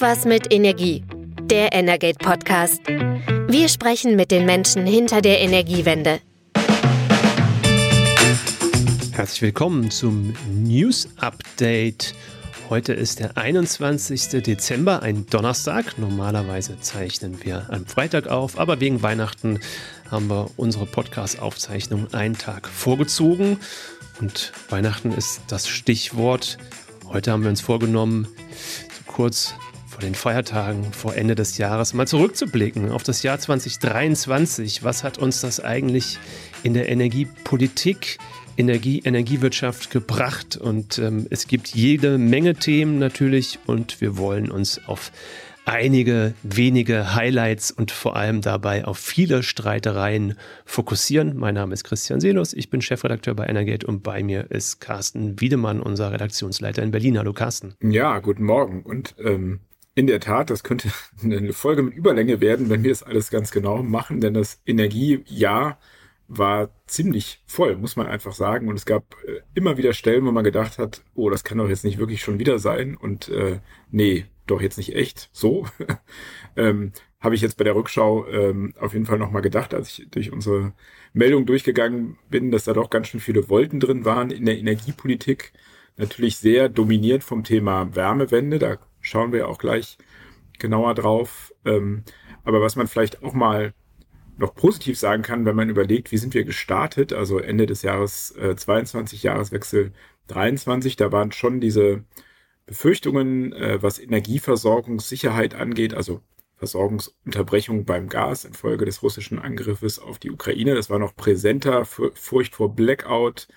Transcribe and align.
Irgendwas 0.00 0.26
mit 0.26 0.52
Energie. 0.54 1.02
Der 1.42 1.72
Energate 1.72 2.18
Podcast. 2.18 2.86
Wir 2.86 3.68
sprechen 3.68 4.14
mit 4.14 4.30
den 4.30 4.46
Menschen 4.46 4.86
hinter 4.86 5.20
der 5.20 5.40
Energiewende. 5.40 6.20
Herzlich 9.10 9.42
willkommen 9.42 9.90
zum 9.90 10.34
News 10.54 11.08
Update. 11.16 12.14
Heute 12.70 12.92
ist 12.92 13.18
der 13.18 13.36
21. 13.36 14.40
Dezember, 14.40 15.02
ein 15.02 15.26
Donnerstag. 15.26 15.98
Normalerweise 15.98 16.78
zeichnen 16.78 17.44
wir 17.44 17.66
am 17.68 17.84
Freitag 17.84 18.28
auf, 18.28 18.56
aber 18.56 18.78
wegen 18.78 19.02
Weihnachten 19.02 19.58
haben 20.08 20.30
wir 20.30 20.48
unsere 20.56 20.86
Podcast-Aufzeichnung 20.86 22.14
einen 22.14 22.38
Tag 22.38 22.68
vorgezogen. 22.68 23.58
Und 24.20 24.52
Weihnachten 24.68 25.10
ist 25.10 25.40
das 25.48 25.66
Stichwort. 25.66 26.56
Heute 27.08 27.32
haben 27.32 27.42
wir 27.42 27.50
uns 27.50 27.62
vorgenommen, 27.62 28.28
so 28.96 29.12
kurz 29.12 29.54
vor 29.98 30.06
den 30.06 30.14
Feiertagen, 30.14 30.92
vor 30.92 31.16
Ende 31.16 31.34
des 31.34 31.58
Jahres 31.58 31.92
mal 31.92 32.06
zurückzublicken 32.06 32.92
auf 32.92 33.02
das 33.02 33.24
Jahr 33.24 33.36
2023. 33.36 34.84
Was 34.84 35.02
hat 35.02 35.18
uns 35.18 35.40
das 35.40 35.58
eigentlich 35.58 36.20
in 36.62 36.72
der 36.72 36.88
Energiepolitik, 36.88 38.18
Energie, 38.56 39.00
Energiewirtschaft 39.04 39.90
gebracht? 39.90 40.56
Und 40.56 41.00
ähm, 41.00 41.26
es 41.30 41.48
gibt 41.48 41.74
jede 41.74 42.16
Menge 42.16 42.54
Themen 42.54 43.00
natürlich 43.00 43.58
und 43.66 44.00
wir 44.00 44.16
wollen 44.16 44.52
uns 44.52 44.80
auf 44.86 45.10
einige 45.64 46.32
wenige 46.44 47.16
Highlights 47.16 47.72
und 47.72 47.90
vor 47.90 48.14
allem 48.14 48.40
dabei 48.40 48.84
auf 48.84 48.98
viele 48.98 49.42
Streitereien 49.42 50.38
fokussieren. 50.64 51.36
Mein 51.36 51.54
Name 51.54 51.74
ist 51.74 51.82
Christian 51.82 52.20
Selus, 52.20 52.52
ich 52.52 52.70
bin 52.70 52.82
Chefredakteur 52.82 53.34
bei 53.34 53.46
Energate 53.46 53.84
und 53.84 54.04
bei 54.04 54.22
mir 54.22 54.48
ist 54.52 54.80
Carsten 54.80 55.40
Wiedemann, 55.40 55.80
unser 55.80 56.12
Redaktionsleiter 56.12 56.84
in 56.84 56.92
Berlin. 56.92 57.18
Hallo 57.18 57.32
Carsten. 57.32 57.74
Ja, 57.82 58.20
guten 58.20 58.44
Morgen. 58.44 58.82
Und 58.82 59.16
ähm, 59.18 59.58
in 59.98 60.06
der 60.06 60.20
Tat, 60.20 60.50
das 60.50 60.62
könnte 60.62 60.90
eine 61.22 61.52
Folge 61.52 61.82
mit 61.82 61.94
Überlänge 61.94 62.40
werden, 62.40 62.70
wenn 62.70 62.84
wir 62.84 62.92
es 62.92 63.02
alles 63.02 63.30
ganz 63.30 63.50
genau 63.50 63.82
machen, 63.82 64.20
denn 64.20 64.34
das 64.34 64.62
Energiejahr 64.64 65.78
war 66.28 66.70
ziemlich 66.86 67.42
voll, 67.46 67.74
muss 67.76 67.96
man 67.96 68.06
einfach 68.06 68.32
sagen. 68.32 68.68
Und 68.68 68.76
es 68.76 68.86
gab 68.86 69.16
äh, 69.26 69.40
immer 69.54 69.76
wieder 69.76 69.94
Stellen, 69.94 70.24
wo 70.24 70.30
man 70.30 70.44
gedacht 70.44 70.78
hat, 70.78 71.02
oh, 71.14 71.30
das 71.30 71.42
kann 71.42 71.58
doch 71.58 71.68
jetzt 71.68 71.84
nicht 71.84 71.98
wirklich 71.98 72.22
schon 72.22 72.38
wieder 72.38 72.60
sein. 72.60 72.96
Und 72.96 73.28
äh, 73.30 73.58
nee, 73.90 74.26
doch 74.46 74.60
jetzt 74.60 74.76
nicht 74.78 74.94
echt 74.94 75.30
so. 75.32 75.66
ähm, 76.56 76.92
Habe 77.18 77.34
ich 77.34 77.40
jetzt 77.40 77.56
bei 77.56 77.64
der 77.64 77.74
Rückschau 77.74 78.28
ähm, 78.28 78.74
auf 78.78 78.92
jeden 78.92 79.06
Fall 79.06 79.18
nochmal 79.18 79.42
gedacht, 79.42 79.74
als 79.74 79.98
ich 79.98 80.10
durch 80.10 80.30
unsere 80.30 80.74
Meldung 81.12 81.44
durchgegangen 81.44 82.18
bin, 82.30 82.52
dass 82.52 82.64
da 82.64 82.72
doch 82.72 82.90
ganz 82.90 83.08
schön 83.08 83.20
viele 83.20 83.48
Wolken 83.48 83.80
drin 83.80 84.04
waren 84.04 84.30
in 84.30 84.44
der 84.44 84.58
Energiepolitik. 84.58 85.52
Natürlich 85.96 86.36
sehr 86.36 86.68
dominiert 86.68 87.24
vom 87.24 87.42
Thema 87.42 87.96
Wärmewende. 87.96 88.60
Da 88.60 88.78
schauen 89.08 89.32
wir 89.32 89.48
auch 89.48 89.58
gleich 89.58 89.98
genauer 90.58 90.94
drauf. 90.94 91.52
Ähm, 91.64 92.04
aber 92.44 92.60
was 92.60 92.76
man 92.76 92.86
vielleicht 92.86 93.22
auch 93.22 93.32
mal 93.32 93.74
noch 94.38 94.54
positiv 94.54 94.98
sagen 94.98 95.22
kann, 95.22 95.44
wenn 95.44 95.56
man 95.56 95.68
überlegt, 95.68 96.12
wie 96.12 96.16
sind 96.16 96.34
wir 96.34 96.44
gestartet, 96.44 97.12
also 97.12 97.38
Ende 97.38 97.66
des 97.66 97.82
Jahres 97.82 98.30
äh, 98.36 98.54
22, 98.56 99.24
Jahreswechsel 99.24 99.92
23, 100.28 100.96
da 100.96 101.10
waren 101.10 101.32
schon 101.32 101.60
diese 101.60 102.04
Befürchtungen, 102.66 103.52
äh, 103.52 103.82
was 103.82 103.98
Energieversorgungssicherheit 103.98 105.54
angeht, 105.54 105.94
also 105.94 106.20
Versorgungsunterbrechung 106.56 107.84
beim 107.84 108.08
Gas 108.08 108.44
infolge 108.44 108.84
des 108.84 109.02
russischen 109.02 109.38
Angriffes 109.38 109.98
auf 109.98 110.18
die 110.18 110.30
Ukraine. 110.30 110.74
Das 110.74 110.90
war 110.90 110.98
noch 110.98 111.16
präsenter, 111.16 111.84
Furcht 111.84 112.54
vor 112.54 112.74
Blackout, 112.74 113.48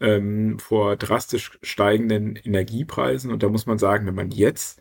ähm, 0.00 0.58
vor 0.58 0.96
drastisch 0.96 1.58
steigenden 1.62 2.36
Energiepreisen. 2.36 3.32
Und 3.32 3.42
da 3.42 3.48
muss 3.48 3.66
man 3.66 3.78
sagen, 3.78 4.06
wenn 4.06 4.14
man 4.14 4.30
jetzt 4.30 4.80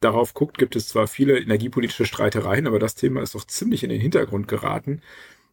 darauf 0.00 0.34
guckt, 0.34 0.58
gibt 0.58 0.76
es 0.76 0.88
zwar 0.88 1.06
viele 1.06 1.38
energiepolitische 1.38 2.06
Streitereien, 2.06 2.66
aber 2.66 2.78
das 2.78 2.94
Thema 2.94 3.22
ist 3.22 3.34
doch 3.34 3.46
ziemlich 3.46 3.82
in 3.84 3.90
den 3.90 4.00
Hintergrund 4.00 4.48
geraten. 4.48 5.02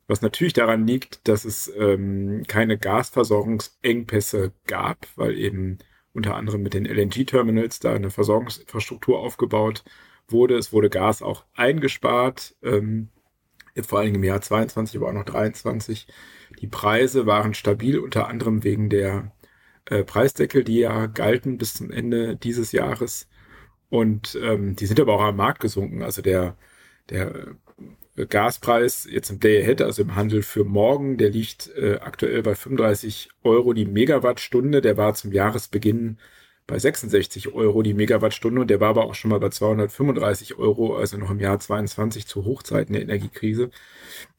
Was 0.08 0.22
natürlich 0.22 0.54
daran 0.54 0.86
liegt, 0.86 1.28
dass 1.28 1.46
es 1.46 1.72
ähm, 1.78 2.44
keine 2.48 2.78
Gasversorgungsengpässe 2.78 4.52
gab, 4.68 5.08
weil 5.16 5.38
eben 5.38 5.80
unter 6.14 6.36
anderem 6.36 6.62
mit 6.62 6.74
den 6.74 6.86
LNG-Terminals 6.86 7.80
da 7.80 7.94
eine 7.94 8.12
Versorgungsinfrastruktur 8.12 9.20
aufgebaut 9.20 9.84
wurde. 10.28 10.58
Es 10.58 10.72
wurde 10.72 10.90
Gas 10.90 11.22
auch 11.22 11.46
eingespart, 11.56 12.56
ähm, 12.64 13.10
vor 13.82 14.00
allem 14.00 14.16
im 14.16 14.24
Jahr 14.24 14.42
22, 14.42 14.98
aber 14.98 15.10
auch 15.10 15.14
noch 15.14 15.26
23. 15.26 16.08
Die 16.62 16.68
Preise 16.68 17.26
waren 17.26 17.54
stabil, 17.54 18.00
unter 18.00 18.28
anderem 18.28 18.64
wegen 18.64 18.90
der 18.90 19.32
äh, 19.86 20.04
Preisdeckel, 20.04 20.64
die 20.64 20.80
ja 20.80 21.08
galten 21.08 21.58
bis 21.58 21.74
zum 21.74 21.92
Ende 21.92 22.36
dieses 22.38 22.72
Jahres. 22.72 23.28
Und 23.90 24.38
ähm, 24.42 24.76
die 24.76 24.86
sind 24.86 25.00
aber 25.00 25.14
auch 25.14 25.22
am 25.22 25.38
Markt 25.38 25.60
gesunken. 25.62 26.04
Also 26.04 26.22
der, 26.22 26.58
der 27.10 27.56
Gaspreis 28.30 29.08
jetzt 29.10 29.30
im 29.30 29.40
Day 29.40 29.62
Ahead, 29.62 29.82
also 29.82 30.02
im 30.02 30.16
Handel 30.16 30.42
für 30.42 30.64
morgen, 30.64 31.18
der 31.18 31.30
liegt 31.30 31.70
äh, 31.76 32.00
aktuell 32.02 32.42
bei 32.44 32.56
35 32.56 33.30
Euro 33.44 33.74
die 33.74 33.86
Megawattstunde. 33.86 34.82
Der 34.82 34.98
war 34.98 35.14
zum 35.16 35.34
Jahresbeginn 35.34 36.18
bei 36.68 36.80
66 36.80 37.54
Euro 37.54 37.84
die 37.84 37.94
Megawattstunde 37.94 38.62
und 38.62 38.70
der 38.70 38.80
war 38.80 38.90
aber 38.90 39.06
auch 39.06 39.14
schon 39.14 39.30
mal 39.30 39.40
bei 39.40 39.50
235 39.50 40.58
Euro, 40.58 40.96
also 40.96 41.18
noch 41.18 41.30
im 41.30 41.40
Jahr 41.40 41.60
22 41.60 42.26
zu 42.26 42.44
Hochzeiten 42.46 42.94
der 42.94 43.04
Energiekrise. 43.04 43.70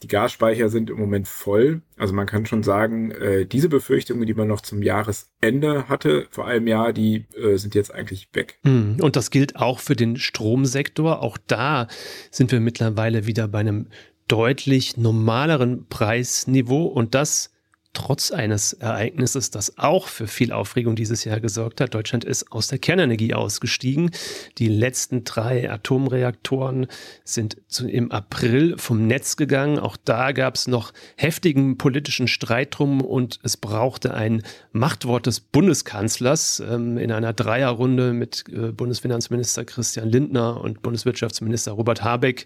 Die 0.02 0.08
Gasspeicher 0.08 0.68
sind 0.68 0.90
im 0.90 0.98
Moment 0.98 1.28
voll. 1.28 1.82
Also 1.96 2.14
man 2.14 2.26
kann 2.26 2.44
schon 2.44 2.64
sagen, 2.64 3.12
äh, 3.12 3.46
diese 3.46 3.68
Befürchtungen, 3.68 4.26
die 4.26 4.34
man 4.34 4.48
noch 4.48 4.60
zum 4.60 4.82
Jahresende 4.82 5.88
hatte, 5.88 6.26
vor 6.30 6.46
einem 6.46 6.66
Jahr, 6.66 6.92
die 6.92 7.26
äh, 7.36 7.56
sind 7.56 7.74
jetzt 7.76 7.94
eigentlich 7.94 8.28
weg. 8.32 8.58
Hm, 8.64 8.96
und 9.00 9.14
das 9.14 9.30
gilt 9.30 9.56
auch 9.56 9.78
für 9.78 9.94
den 9.94 10.16
Stromsektor. 10.16 11.22
Auch 11.22 11.38
da 11.46 11.86
sind 12.32 12.50
wir 12.50 12.60
mittlerweile 12.60 13.26
wieder 13.26 13.46
bei 13.46 13.60
einem 13.60 13.88
deutlich 14.26 14.96
normaleren 14.96 15.86
Preisniveau 15.88 16.86
und 16.86 17.14
das 17.14 17.52
trotz 17.96 18.30
eines 18.30 18.74
Ereignisses, 18.74 19.50
das 19.50 19.78
auch 19.78 20.08
für 20.08 20.26
viel 20.26 20.52
Aufregung 20.52 20.96
dieses 20.96 21.24
Jahr 21.24 21.40
gesorgt 21.40 21.80
hat. 21.80 21.94
Deutschland 21.94 22.24
ist 22.24 22.52
aus 22.52 22.68
der 22.68 22.78
Kernenergie 22.78 23.32
ausgestiegen. 23.32 24.10
Die 24.58 24.68
letzten 24.68 25.24
drei 25.24 25.70
Atomreaktoren 25.70 26.88
sind 27.24 27.56
im 27.80 28.12
April 28.12 28.76
vom 28.76 29.06
Netz 29.06 29.36
gegangen. 29.36 29.78
Auch 29.78 29.96
da 30.04 30.32
gab 30.32 30.56
es 30.56 30.66
noch 30.66 30.92
heftigen 31.16 31.78
politischen 31.78 32.28
Streit 32.28 32.78
drum 32.78 33.00
und 33.00 33.40
es 33.42 33.56
brauchte 33.56 34.12
ein 34.12 34.42
Machtwort 34.72 35.24
des 35.24 35.40
Bundeskanzlers 35.40 36.60
ähm, 36.60 36.98
in 36.98 37.10
einer 37.10 37.32
Dreierrunde 37.32 38.12
mit 38.12 38.44
äh, 38.52 38.72
Bundesfinanzminister 38.72 39.64
Christian 39.64 40.10
Lindner 40.10 40.60
und 40.60 40.82
Bundeswirtschaftsminister 40.82 41.72
Robert 41.72 42.04
Habeck. 42.04 42.44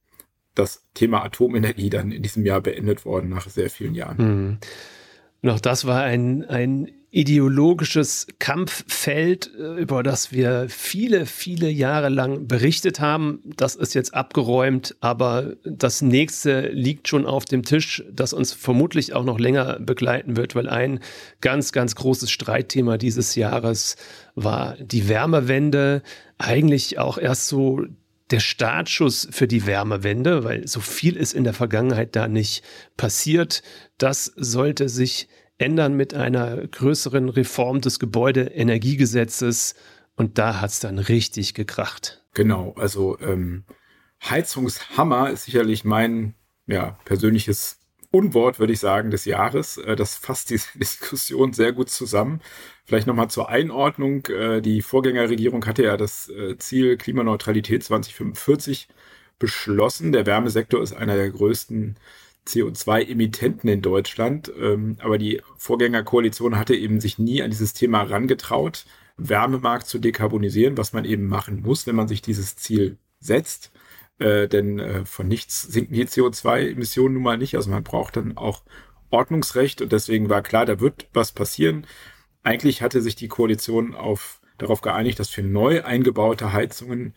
das 0.54 0.88
Thema 0.94 1.24
Atomenergie 1.24 1.90
dann 1.90 2.12
in 2.12 2.22
diesem 2.22 2.46
Jahr 2.46 2.62
beendet 2.62 3.04
worden 3.04 3.30
nach 3.30 3.50
sehr 3.50 3.72
vielen 3.72 3.96
Jahren. 3.96 4.18
Mhm. 4.18 4.58
Noch 5.42 5.60
das 5.60 5.86
war 5.86 6.04
ein, 6.04 6.44
ein 6.46 6.92
ideologisches 7.14 8.26
Kampffeld, 8.40 9.52
äh, 9.56 9.80
über 9.80 10.02
das 10.02 10.32
wir 10.32 10.66
viele, 10.68 11.28
viele 11.28 11.70
Jahre 11.70 12.10
lang 12.10 12.48
berichtet 12.48 13.00
haben. 13.00 13.40
Das 13.56 13.76
ist 13.76 13.94
jetzt 13.94 14.16
abgeräumt, 14.16 14.96
aber 15.00 15.54
das 15.64 16.02
nächste 16.02 16.70
liegt 16.70 17.08
schon 17.08 17.28
auf 17.28 17.46
dem 17.46 17.64
Tisch, 17.64 18.04
das 18.12 18.34
uns 18.34 18.52
vermutlich 18.52 19.14
auch 19.14 19.24
noch 19.24 19.40
länger 19.40 19.80
begleiten 19.80 20.36
wird, 20.36 20.56
weil 20.56 20.68
ein 20.68 21.02
ganz, 21.40 21.72
ganz 21.72 21.94
großes 21.96 22.32
Streitthema 22.32 22.98
dieses 22.98 23.36
Jahres 23.36 23.96
war 24.34 24.76
die 24.78 25.08
Wärmewende. 25.08 26.02
Eigentlich 26.40 26.98
auch 26.98 27.20
erst 27.20 27.48
so 27.48 27.86
der 28.32 28.40
Startschuss 28.40 29.28
für 29.30 29.48
die 29.48 29.68
Wärmewende, 29.68 30.44
weil 30.44 30.68
so 30.68 30.80
viel 30.80 31.16
ist 31.16 31.34
in 31.34 31.44
der 31.44 31.54
Vergangenheit 31.54 32.16
da 32.16 32.28
nicht 32.28 32.64
passiert. 32.98 33.62
Das 34.00 34.26
sollte 34.36 34.90
sich 34.90 35.28
ändern 35.58 35.96
mit 35.96 36.14
einer 36.14 36.68
größeren 36.68 37.30
Reform 37.30 37.82
des 37.82 38.00
Gebäudeenergiegesetzes. 38.00 39.76
Und 40.16 40.38
da 40.38 40.62
hat 40.62 40.72
es 40.72 40.80
dann 40.80 41.00
richtig 41.00 41.54
gekracht. 41.54 42.24
Genau, 42.34 42.74
also 42.78 43.18
ähm, 43.20 43.66
Heizungshammer 44.24 45.30
ist 45.30 45.46
sicherlich 45.46 45.84
mein 45.84 46.36
ja, 46.68 46.98
persönliches 47.06 47.80
Unwort, 48.12 48.60
würde 48.60 48.74
ich 48.74 48.80
sagen, 48.80 49.10
des 49.10 49.26
Jahres. 49.26 49.78
Äh, 49.78 49.96
das 49.96 50.16
fasst 50.16 50.50
diese 50.52 50.68
Diskussion 50.78 51.54
sehr 51.54 51.74
gut 51.74 51.90
zusammen. 51.90 52.42
Vielleicht 52.86 53.08
nochmal 53.08 53.30
zur 53.30 53.50
Einordnung. 53.50 54.26
Äh, 54.28 54.62
die 54.62 54.82
Vorgängerregierung 54.82 55.66
hatte 55.66 55.84
ja 55.84 55.98
das 55.98 56.30
äh, 56.30 56.58
Ziel 56.58 56.98
Klimaneutralität 56.98 57.84
2045 57.84 58.88
beschlossen. 59.40 60.12
Der 60.12 60.26
Wärmesektor 60.26 60.82
ist 60.82 60.94
einer 60.94 61.16
der 61.16 61.32
größten 61.32 61.98
CO2-Emittenten 62.48 63.70
in 63.70 63.82
Deutschland. 63.82 64.52
Ähm, 64.60 64.98
aber 65.00 65.18
die 65.18 65.42
Vorgängerkoalition 65.58 66.58
hatte 66.58 66.76
eben 66.76 67.00
sich 67.00 67.20
nie 67.20 67.42
an 67.42 67.52
dieses 67.52 67.74
Thema 67.74 68.00
herangetraut, 68.00 68.86
Wärmemarkt 69.18 69.88
zu 69.88 70.00
dekarbonisieren, 70.00 70.78
was 70.78 70.94
man 70.94 71.06
eben 71.06 71.28
machen 71.28 71.62
muss, 71.62 71.86
wenn 71.88 71.96
man 71.96 72.08
sich 72.08 72.22
dieses 72.22 72.56
Ziel 72.56 72.98
setzt. 73.20 73.72
Äh, 74.20 74.48
denn 74.48 74.80
äh, 74.80 75.06
von 75.06 75.28
nichts 75.28 75.62
sinken 75.62 75.94
die 75.94 76.06
CO2-Emissionen 76.06 77.16
nun 77.16 77.24
mal 77.24 77.38
nicht. 77.38 77.56
Also 77.56 77.70
man 77.70 77.84
braucht 77.84 78.18
dann 78.18 78.38
auch 78.38 78.64
Ordnungsrecht 79.10 79.82
und 79.82 79.92
deswegen 79.92 80.30
war 80.30 80.42
klar, 80.42 80.66
da 80.66 80.80
wird 80.80 81.08
was 81.14 81.32
passieren. 81.32 81.86
Eigentlich 82.42 82.82
hatte 82.82 83.02
sich 83.02 83.16
die 83.16 83.28
Koalition 83.28 83.96
auf, 83.96 84.42
darauf 84.58 84.82
geeinigt, 84.82 85.20
dass 85.20 85.30
für 85.30 85.44
neu 85.44 85.84
eingebaute 85.84 86.52
Heizungen 86.52 87.14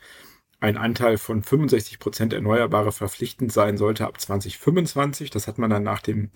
ein 0.60 0.76
Anteil 0.76 1.18
von 1.18 1.42
65 1.42 1.98
Prozent 1.98 2.32
Erneuerbare 2.32 2.92
verpflichtend 2.92 3.52
sein 3.52 3.76
sollte 3.76 4.06
ab 4.06 4.20
2025. 4.20 5.30
Das 5.30 5.46
hat 5.48 5.58
man 5.58 5.70
dann 5.70 5.82
nach 5.82 6.00
dem 6.00 6.30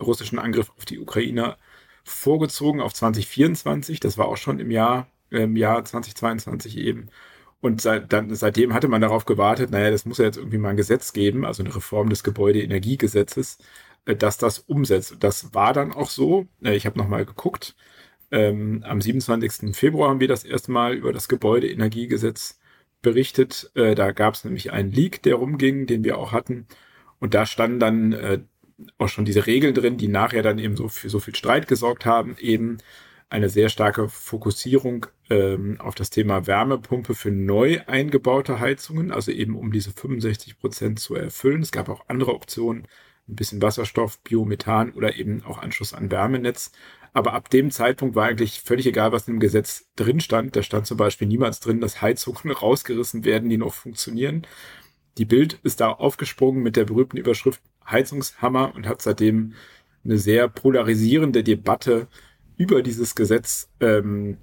russischen 0.00 0.38
Angriff 0.38 0.70
auf 0.76 0.84
die 0.84 0.98
Ukraine 0.98 1.56
vorgezogen 2.04 2.80
auf 2.80 2.92
2024. 2.94 4.00
Das 4.00 4.18
war 4.18 4.28
auch 4.28 4.36
schon 4.36 4.60
im 4.60 4.70
Jahr, 4.70 5.08
im 5.30 5.56
Jahr 5.56 5.84
2022 5.84 6.76
eben. 6.78 7.08
Und 7.60 7.80
seit, 7.80 8.12
dann, 8.12 8.34
seitdem 8.34 8.74
hatte 8.74 8.88
man 8.88 9.00
darauf 9.00 9.24
gewartet, 9.24 9.70
naja, 9.70 9.90
das 9.90 10.04
muss 10.04 10.18
ja 10.18 10.26
jetzt 10.26 10.36
irgendwie 10.36 10.58
mal 10.58 10.70
ein 10.70 10.76
Gesetz 10.76 11.14
geben, 11.14 11.46
also 11.46 11.62
eine 11.62 11.74
Reform 11.74 12.10
des 12.10 12.22
Gebäudeenergiegesetzes, 12.22 13.58
äh, 14.04 14.16
dass 14.16 14.36
das 14.38 14.58
umsetzt. 14.58 15.16
Das 15.20 15.54
war 15.54 15.72
dann 15.72 15.92
auch 15.92 16.10
so. 16.10 16.46
Äh, 16.62 16.76
ich 16.76 16.84
habe 16.86 16.98
nochmal 16.98 17.24
geguckt. 17.24 17.74
Ähm, 18.30 18.84
am 18.86 19.00
27. 19.00 19.74
Februar 19.74 20.10
haben 20.10 20.20
wir 20.20 20.28
das 20.28 20.44
erste 20.44 20.72
Mal 20.72 20.94
über 20.94 21.12
das 21.12 21.28
Gebäudeenergiegesetz 21.28 22.58
berichtet. 23.04 23.70
Äh, 23.76 23.94
da 23.94 24.10
gab 24.10 24.34
es 24.34 24.44
nämlich 24.44 24.72
einen 24.72 24.90
Leak, 24.90 25.22
der 25.22 25.36
rumging, 25.36 25.86
den 25.86 26.02
wir 26.02 26.18
auch 26.18 26.32
hatten. 26.32 26.66
Und 27.20 27.34
da 27.34 27.46
standen 27.46 27.78
dann 27.78 28.12
äh, 28.12 28.40
auch 28.98 29.08
schon 29.08 29.24
diese 29.24 29.46
Regeln 29.46 29.74
drin, 29.74 29.96
die 29.96 30.08
nachher 30.08 30.42
dann 30.42 30.58
eben 30.58 30.76
so 30.76 30.88
für 30.88 31.08
so 31.08 31.20
viel 31.20 31.36
Streit 31.36 31.68
gesorgt 31.68 32.04
haben. 32.04 32.36
Eben 32.40 32.78
eine 33.30 33.48
sehr 33.48 33.68
starke 33.68 34.08
Fokussierung 34.08 35.06
ähm, 35.30 35.80
auf 35.80 35.94
das 35.94 36.10
Thema 36.10 36.46
Wärmepumpe 36.46 37.14
für 37.14 37.30
neu 37.30 37.80
eingebaute 37.86 38.60
Heizungen, 38.60 39.10
also 39.10 39.32
eben 39.32 39.56
um 39.56 39.72
diese 39.72 39.92
65 39.92 40.58
Prozent 40.58 41.00
zu 41.00 41.14
erfüllen. 41.14 41.62
Es 41.62 41.72
gab 41.72 41.88
auch 41.88 42.04
andere 42.08 42.34
Optionen, 42.34 42.86
ein 43.28 43.36
bisschen 43.36 43.62
Wasserstoff, 43.62 44.20
Biomethan 44.20 44.92
oder 44.92 45.16
eben 45.16 45.42
auch 45.44 45.58
Anschluss 45.58 45.94
an 45.94 46.10
Wärmenetz. 46.10 46.72
Aber 47.14 47.32
ab 47.32 47.48
dem 47.48 47.70
Zeitpunkt 47.70 48.16
war 48.16 48.26
eigentlich 48.26 48.60
völlig 48.60 48.86
egal, 48.86 49.12
was 49.12 49.28
im 49.28 49.38
Gesetz 49.38 49.86
drin 49.94 50.20
stand. 50.20 50.56
Da 50.56 50.62
stand 50.64 50.86
zum 50.86 50.96
Beispiel 50.96 51.28
niemals 51.28 51.60
drin, 51.60 51.80
dass 51.80 52.02
Heizungen 52.02 52.50
rausgerissen 52.50 53.24
werden, 53.24 53.48
die 53.48 53.56
noch 53.56 53.72
funktionieren. 53.72 54.46
Die 55.16 55.24
Bild 55.24 55.60
ist 55.62 55.80
da 55.80 55.90
aufgesprungen 55.90 56.62
mit 56.62 56.74
der 56.74 56.84
berühmten 56.84 57.16
Überschrift 57.16 57.62
Heizungshammer 57.88 58.74
und 58.74 58.88
hat 58.88 59.00
seitdem 59.00 59.54
eine 60.04 60.18
sehr 60.18 60.48
polarisierende 60.48 61.44
Debatte 61.44 62.08
über 62.56 62.82
dieses 62.82 63.14
Gesetz 63.14 63.70
ähm, 63.78 64.38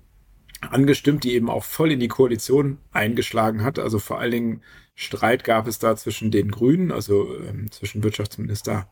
angestimmt, 0.61 1.25
die 1.25 1.33
eben 1.33 1.49
auch 1.49 1.65
voll 1.65 1.91
in 1.91 1.99
die 1.99 2.07
Koalition 2.07 2.77
eingeschlagen 2.91 3.63
hat. 3.63 3.79
Also 3.79 3.99
vor 3.99 4.19
allen 4.19 4.31
Dingen 4.31 4.61
Streit 4.95 5.43
gab 5.43 5.67
es 5.67 5.77
da 5.77 5.97
zwischen 5.97 6.31
den 6.31 6.51
Grünen, 6.51 6.91
also 6.91 7.35
ähm, 7.37 7.69
zwischen 7.71 8.03
Wirtschaftsminister 8.03 8.89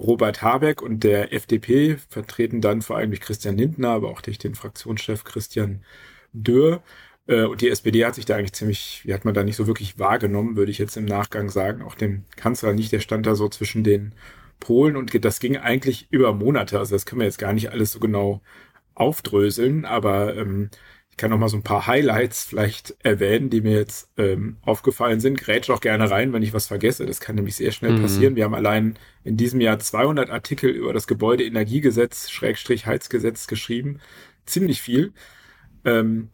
Robert 0.00 0.42
Habeck 0.42 0.82
und 0.82 1.04
der 1.04 1.32
FDP, 1.32 1.96
vertreten 2.08 2.60
dann 2.60 2.82
vor 2.82 2.96
allem 2.96 3.10
durch 3.10 3.20
Christian 3.20 3.56
Lindner, 3.56 3.90
aber 3.90 4.08
auch 4.08 4.22
durch 4.22 4.38
den 4.38 4.54
Fraktionschef 4.54 5.24
Christian 5.24 5.84
Dürr. 6.32 6.82
Äh, 7.26 7.44
und 7.44 7.60
die 7.60 7.68
SPD 7.68 8.04
hat 8.04 8.14
sich 8.14 8.24
da 8.24 8.36
eigentlich 8.36 8.54
ziemlich, 8.54 9.02
wie 9.04 9.14
hat 9.14 9.24
man 9.24 9.34
da 9.34 9.44
nicht 9.44 9.56
so 9.56 9.66
wirklich 9.66 9.98
wahrgenommen, 9.98 10.56
würde 10.56 10.70
ich 10.70 10.78
jetzt 10.78 10.96
im 10.96 11.04
Nachgang 11.04 11.50
sagen. 11.50 11.82
Auch 11.82 11.94
dem 11.94 12.24
Kanzler 12.36 12.72
nicht, 12.72 12.92
der 12.92 13.00
stand 13.00 13.26
da 13.26 13.34
so 13.34 13.48
zwischen 13.48 13.84
den 13.84 14.14
Polen 14.58 14.96
und 14.96 15.24
das 15.24 15.40
ging 15.40 15.56
eigentlich 15.56 16.08
über 16.10 16.32
Monate. 16.34 16.78
Also 16.78 16.94
das 16.94 17.06
können 17.06 17.20
wir 17.20 17.26
jetzt 17.26 17.38
gar 17.38 17.52
nicht 17.52 17.70
alles 17.70 17.92
so 17.92 18.00
genau 18.00 18.40
aufdröseln, 18.94 19.84
aber 19.84 20.36
ähm, 20.36 20.70
kann 21.16 21.30
noch 21.30 21.38
mal 21.38 21.48
so 21.48 21.56
ein 21.56 21.62
paar 21.62 21.86
Highlights 21.86 22.44
vielleicht 22.44 22.96
erwähnen, 23.00 23.50
die 23.50 23.60
mir 23.60 23.76
jetzt 23.78 24.10
ähm, 24.16 24.56
aufgefallen 24.62 25.20
sind. 25.20 25.38
Grätsch 25.38 25.70
auch 25.70 25.80
gerne 25.80 26.10
rein, 26.10 26.32
wenn 26.32 26.42
ich 26.42 26.54
was 26.54 26.66
vergesse. 26.66 27.04
Das 27.06 27.20
kann 27.20 27.36
nämlich 27.36 27.56
sehr 27.56 27.72
schnell 27.72 27.92
mhm. 27.92 28.02
passieren. 28.02 28.36
Wir 28.36 28.44
haben 28.44 28.54
allein 28.54 28.98
in 29.22 29.36
diesem 29.36 29.60
Jahr 29.60 29.78
200 29.78 30.30
Artikel 30.30 30.70
über 30.70 30.92
das 30.92 31.06
Gebäudeenergiegesetz, 31.06 32.30
Schrägstrich 32.30 32.86
Heizgesetz 32.86 33.46
geschrieben. 33.46 34.00
Ziemlich 34.46 34.80
viel. 34.80 35.12
Ähm, 35.84 36.30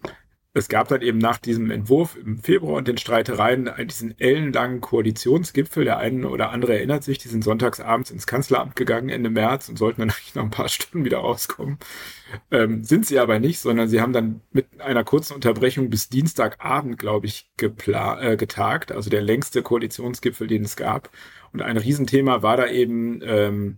es 0.57 0.69
gab 0.69 0.89
dann 0.89 1.03
eben 1.03 1.19
nach 1.19 1.37
diesem 1.37 1.71
Entwurf 1.71 2.17
im 2.17 2.39
Februar 2.39 2.79
und 2.79 2.89
den 2.89 2.97
Streitereien 2.97 3.71
diesen 3.87 4.19
ellenlangen 4.19 4.81
Koalitionsgipfel. 4.81 5.85
Der 5.85 5.99
eine 5.99 6.27
oder 6.31 6.49
andere 6.49 6.77
erinnert 6.77 7.05
sich, 7.05 7.19
die 7.19 7.29
sind 7.29 7.45
sonntagsabends 7.45 8.11
ins 8.11 8.27
Kanzleramt 8.27 8.75
gegangen 8.75 9.11
Ende 9.11 9.29
März 9.29 9.69
und 9.69 9.77
sollten 9.77 10.01
dann 10.01 10.11
eigentlich 10.17 10.35
noch 10.35 10.45
ein 10.45 10.51
paar 10.51 10.71
Stunden 10.71 11.05
wieder 11.05 11.19
rauskommen. 11.19 11.79
Ähm, 12.51 12.83
sind 12.85 13.05
sie 13.05 13.19
aber 13.19 13.39
nicht, 13.39 13.61
sondern 13.61 13.89
sie 13.89 14.01
haben 14.01 14.15
dann 14.15 14.41
mit 14.51 14.81
einer 14.81 15.05
kurzen 15.05 15.35
Unterbrechung 15.35 15.91
bis 15.91 16.09
Dienstagabend, 16.09 16.99
glaube 16.99 17.27
ich, 17.27 17.51
äh, 17.61 18.37
getagt. 18.39 18.93
Also 18.93 19.11
der 19.11 19.21
längste 19.21 19.61
Koalitionsgipfel, 19.61 20.47
den 20.47 20.65
es 20.65 20.77
gab. 20.77 21.11
Und 21.53 21.61
ein 21.61 21.77
Riesenthema 21.77 22.41
war 22.41 22.57
da 22.57 22.67
eben 22.67 23.21
ähm, 23.23 23.77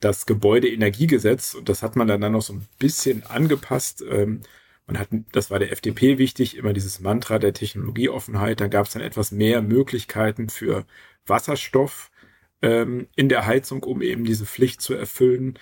das 0.00 0.26
Gebäudeenergiegesetz. 0.26 1.54
Und 1.54 1.68
das 1.68 1.84
hat 1.84 1.94
man 1.94 2.08
dann, 2.08 2.20
dann 2.20 2.32
noch 2.32 2.42
so 2.42 2.54
ein 2.54 2.66
bisschen 2.80 3.24
angepasst. 3.26 4.02
Ähm, 4.10 4.40
man 4.86 4.98
hat, 4.98 5.08
das 5.32 5.50
war 5.50 5.58
der 5.58 5.72
FDP 5.72 6.18
wichtig, 6.18 6.56
immer 6.56 6.72
dieses 6.72 7.00
Mantra 7.00 7.38
der 7.38 7.52
Technologieoffenheit. 7.52 8.60
Da 8.60 8.68
gab 8.68 8.86
es 8.86 8.92
dann 8.92 9.02
etwas 9.02 9.32
mehr 9.32 9.62
Möglichkeiten 9.62 10.48
für 10.48 10.86
Wasserstoff 11.26 12.10
ähm, 12.62 13.08
in 13.16 13.28
der 13.28 13.46
Heizung, 13.46 13.82
um 13.82 14.02
eben 14.02 14.24
diese 14.24 14.46
Pflicht 14.46 14.80
zu 14.80 14.94
erfüllen. 14.94 15.58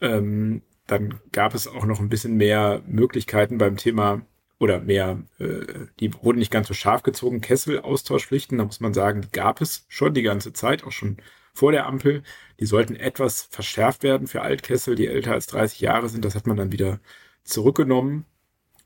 Ähm, 0.00 0.62
dann 0.86 1.20
gab 1.32 1.54
es 1.54 1.68
auch 1.68 1.86
noch 1.86 2.00
ein 2.00 2.08
bisschen 2.08 2.36
mehr 2.36 2.82
Möglichkeiten 2.86 3.58
beim 3.58 3.76
Thema 3.76 4.22
oder 4.58 4.80
mehr, 4.80 5.22
äh, 5.38 5.86
die 6.00 6.12
wurden 6.22 6.38
nicht 6.38 6.52
ganz 6.52 6.68
so 6.68 6.74
scharf 6.74 7.02
gezogen, 7.02 7.40
Kesselaustauschpflichten, 7.40 8.58
da 8.58 8.64
muss 8.64 8.80
man 8.80 8.94
sagen, 8.94 9.22
die 9.22 9.30
gab 9.32 9.60
es 9.60 9.86
schon 9.88 10.14
die 10.14 10.22
ganze 10.22 10.52
Zeit, 10.52 10.84
auch 10.84 10.92
schon 10.92 11.18
vor 11.52 11.72
der 11.72 11.86
Ampel. 11.86 12.22
Die 12.60 12.66
sollten 12.66 12.96
etwas 12.96 13.42
verschärft 13.42 14.02
werden 14.02 14.26
für 14.26 14.42
Altkessel, 14.42 14.94
die 14.94 15.06
älter 15.06 15.32
als 15.32 15.46
30 15.48 15.80
Jahre 15.80 16.08
sind. 16.08 16.24
Das 16.24 16.34
hat 16.34 16.46
man 16.46 16.56
dann 16.56 16.72
wieder 16.72 17.00
zurückgenommen. 17.44 18.24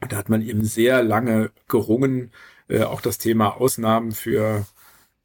Da 0.08 0.16
hat 0.16 0.28
man 0.28 0.42
eben 0.42 0.64
sehr 0.64 1.02
lange 1.02 1.50
gerungen. 1.68 2.32
Äh, 2.68 2.82
auch 2.84 3.00
das 3.00 3.18
Thema 3.18 3.56
Ausnahmen 3.60 4.12
für 4.12 4.66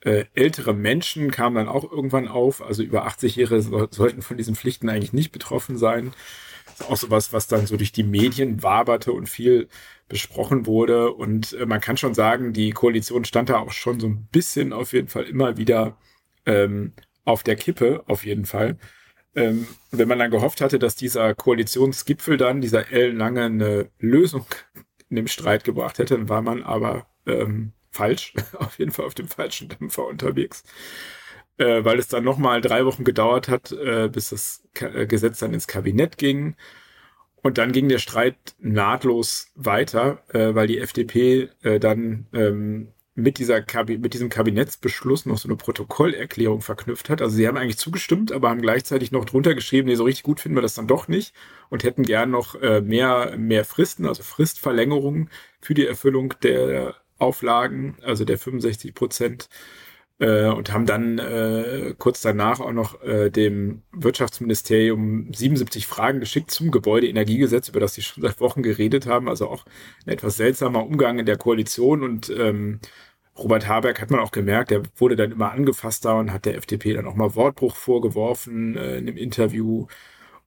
äh, 0.02 0.26
ältere 0.34 0.74
Menschen 0.74 1.32
kam 1.32 1.56
dann 1.56 1.68
auch 1.68 1.90
irgendwann 1.92 2.28
auf. 2.28 2.62
Also 2.62 2.84
über 2.84 3.08
80-Jährige 3.08 3.62
so, 3.62 3.88
sollten 3.92 4.22
von 4.22 4.38
diesen 4.38 4.56
Pflichten 4.56 4.90
eigentlich 4.90 5.14
nicht 5.14 5.32
betroffen 5.32 5.78
sein. 5.78 6.14
auch 6.90 6.98
sowas, 6.98 7.34
was 7.34 7.48
dann 7.48 7.68
so 7.68 7.78
durch 7.78 7.92
die 7.92 8.04
Medien 8.04 8.64
waberte 8.64 9.14
und 9.14 9.30
viel 9.30 9.70
besprochen 10.10 10.66
wurde. 10.66 11.14
Und 11.14 11.54
äh, 11.54 11.66
man 11.66 11.82
kann 11.82 11.98
schon 11.98 12.14
sagen, 12.14 12.54
die 12.54 12.72
Koalition 12.72 13.26
stand 13.26 13.50
da 13.50 13.60
auch 13.60 13.72
schon 13.72 14.00
so 14.00 14.08
ein 14.08 14.28
bisschen 14.32 14.74
auf 14.74 14.94
jeden 14.94 15.08
Fall 15.08 15.26
immer 15.26 15.58
wieder 15.58 15.98
ähm, 16.46 16.94
auf 17.26 17.44
der 17.44 17.56
Kippe, 17.56 18.04
auf 18.08 18.26
jeden 18.26 18.46
Fall. 18.46 18.78
Ähm, 19.36 19.68
wenn 19.92 20.08
man 20.08 20.20
dann 20.20 20.32
gehofft 20.32 20.62
hatte, 20.62 20.78
dass 20.78 20.96
dieser 20.96 21.34
Koalitionsgipfel 21.34 22.38
dann, 22.38 22.62
dieser 22.62 22.92
ellenlange, 22.92 23.44
eine 23.44 23.90
Lösung 24.00 24.46
in 25.10 25.16
dem 25.16 25.28
Streit 25.28 25.64
gebracht 25.64 26.00
hätte, 26.00 26.18
dann 26.18 26.30
war 26.30 26.42
man 26.42 26.64
aber 26.64 27.08
ähm, 27.26 27.74
falsch, 27.92 28.34
auf 28.58 28.80
jeden 28.80 28.92
Fall 28.92 29.06
auf 29.06 29.14
dem 29.14 29.28
falschen 29.28 29.70
Dämpfer 29.70 30.06
unterwegs, 30.06 30.64
äh, 31.58 31.84
weil 31.84 32.00
es 32.00 32.08
dann 32.08 32.24
nochmal 32.24 32.62
drei 32.62 32.86
Wochen 32.86 33.04
gedauert 33.04 33.48
hat, 33.48 33.72
äh, 33.72 34.10
bis 34.12 34.30
das 34.30 34.64
Ka 34.74 34.88
äh, 34.88 35.08
Gesetz 35.08 35.40
dann 35.40 35.54
ins 35.54 35.68
Kabinett 35.68 36.18
ging. 36.18 36.56
Und 37.44 37.58
dann 37.58 37.72
ging 37.72 37.90
der 37.90 37.98
Streit 37.98 38.38
nahtlos 38.60 39.52
weiter, 39.56 40.24
äh, 40.34 40.54
weil 40.54 40.68
die 40.68 40.80
FDP 40.80 41.50
äh, 41.64 41.80
dann 41.80 42.28
ähm, 42.34 42.90
mit, 43.14 43.40
dieser 43.40 43.62
Kabi 43.62 43.98
mit 43.98 44.14
diesem 44.14 44.30
Kabinettsbeschluss 44.30 45.26
noch 45.26 45.38
so 45.38 45.48
eine 45.48 45.58
Protokollerklärung 45.58 46.62
verknüpft 46.62 47.10
hat. 47.10 47.22
Also 47.22 47.36
sie 47.36 47.48
haben 47.48 47.58
eigentlich 47.58 47.78
zugestimmt, 47.78 48.32
aber 48.32 48.50
haben 48.50 48.62
gleichzeitig 48.62 49.12
noch 49.12 49.26
drunter 49.26 49.54
geschrieben, 49.54 49.90
nee, 49.90 49.96
so 49.96 50.06
richtig 50.06 50.24
gut 50.24 50.40
finden 50.40 50.58
wir 50.58 50.62
das 50.62 50.76
dann 50.76 50.88
doch 50.88 51.08
nicht 51.08 51.36
und 51.70 51.84
hätten 51.84 52.04
gern 52.04 52.32
noch 52.32 52.56
äh, 52.56 52.82
mehr, 52.82 53.36
mehr 53.38 53.66
Fristen, 53.66 54.06
also 54.06 54.24
Fristverlängerungen 54.24 55.30
für 55.60 55.74
die 55.74 55.86
Erfüllung 55.86 56.34
der 56.42 56.96
Auflagen, 57.18 57.98
also 58.02 58.26
der 58.26 58.38
65 58.38 58.96
Prozent 58.96 59.50
äh, 60.22 60.50
und 60.50 60.72
haben 60.72 60.86
dann 60.86 61.18
äh, 61.18 61.96
kurz 61.98 62.22
danach 62.22 62.60
auch 62.60 62.72
noch 62.72 63.02
äh, 63.02 63.32
dem 63.32 63.82
Wirtschaftsministerium 63.92 65.34
77 65.34 65.88
Fragen 65.88 66.20
geschickt 66.20 66.52
zum 66.52 66.70
Gebäudeenergiegesetz, 66.70 67.70
über 67.70 67.80
das 67.80 67.96
sie 67.96 68.04
schon 68.04 68.22
seit 68.24 68.40
Wochen 68.40 68.62
geredet 68.62 69.08
haben. 69.08 69.28
Also 69.28 69.50
auch 69.50 69.66
ein 70.06 70.12
etwas 70.12 70.38
seltsamer 70.38 70.86
Umgang 70.86 71.18
in 71.20 71.26
der 71.26 71.38
Koalition 71.38 72.04
und 72.04 72.30
ähm, 72.30 72.80
Robert 73.38 73.68
Habeck 73.68 74.00
hat 74.00 74.12
man 74.12 74.20
auch 74.20 74.32
gemerkt, 74.32 74.72
der 74.72 74.84
wurde 74.98 75.16
dann 75.16 75.32
immer 75.32 75.52
angefasster 75.52 76.18
und 76.18 76.32
hat 76.32 76.46
der 76.46 76.58
FDP 76.58 76.94
dann 76.94 77.08
auch 77.08 77.16
mal 77.16 77.34
Wortbruch 77.36 77.76
vorgeworfen 77.76 78.78
äh, 78.78 78.98
in 78.98 79.08
dem 79.08 79.18
Interview 79.18 79.88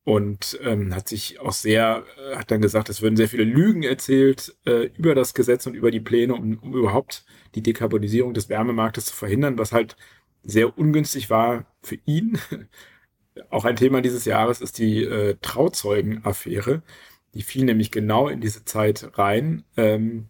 und 0.04 0.58
ähm, 0.62 0.94
hat 0.94 1.08
sich 1.08 1.40
auch 1.40 1.52
sehr, 1.52 2.04
äh, 2.32 2.36
hat 2.36 2.50
dann 2.50 2.60
gesagt, 2.60 2.90
es 2.90 3.02
würden 3.02 3.16
sehr 3.16 3.28
viele 3.28 3.44
Lügen 3.44 3.82
erzählt 3.82 4.54
äh, 4.66 4.90
über 4.96 5.14
das 5.16 5.34
Gesetz 5.34 5.66
und 5.66 5.74
über 5.74 5.90
die 5.90 6.00
Pläne, 6.00 6.34
um, 6.34 6.58
um 6.58 6.74
überhaupt 6.74 7.24
die 7.54 7.62
Dekarbonisierung 7.62 8.34
des 8.34 8.49
Wärmemarktes 8.49 9.06
zu 9.06 9.14
verhindern, 9.14 9.58
was 9.58 9.73
halt 9.73 9.96
sehr 10.42 10.76
ungünstig 10.78 11.30
war 11.30 11.66
für 11.82 11.99
ihn. 12.04 12.38
auch 13.50 13.64
ein 13.64 13.76
Thema 13.76 14.00
dieses 14.00 14.25
Jahres 14.25 14.61
ist 14.61 14.78
die 14.78 15.04
äh, 15.04 15.37
Trauzeugenaffäre. 15.40 16.82
Die 17.34 17.42
fiel 17.42 17.64
nämlich 17.64 17.90
genau 17.90 18.28
in 18.28 18.40
diese 18.40 18.64
Zeit 18.64 19.18
rein. 19.18 19.64
Ähm, 19.76 20.28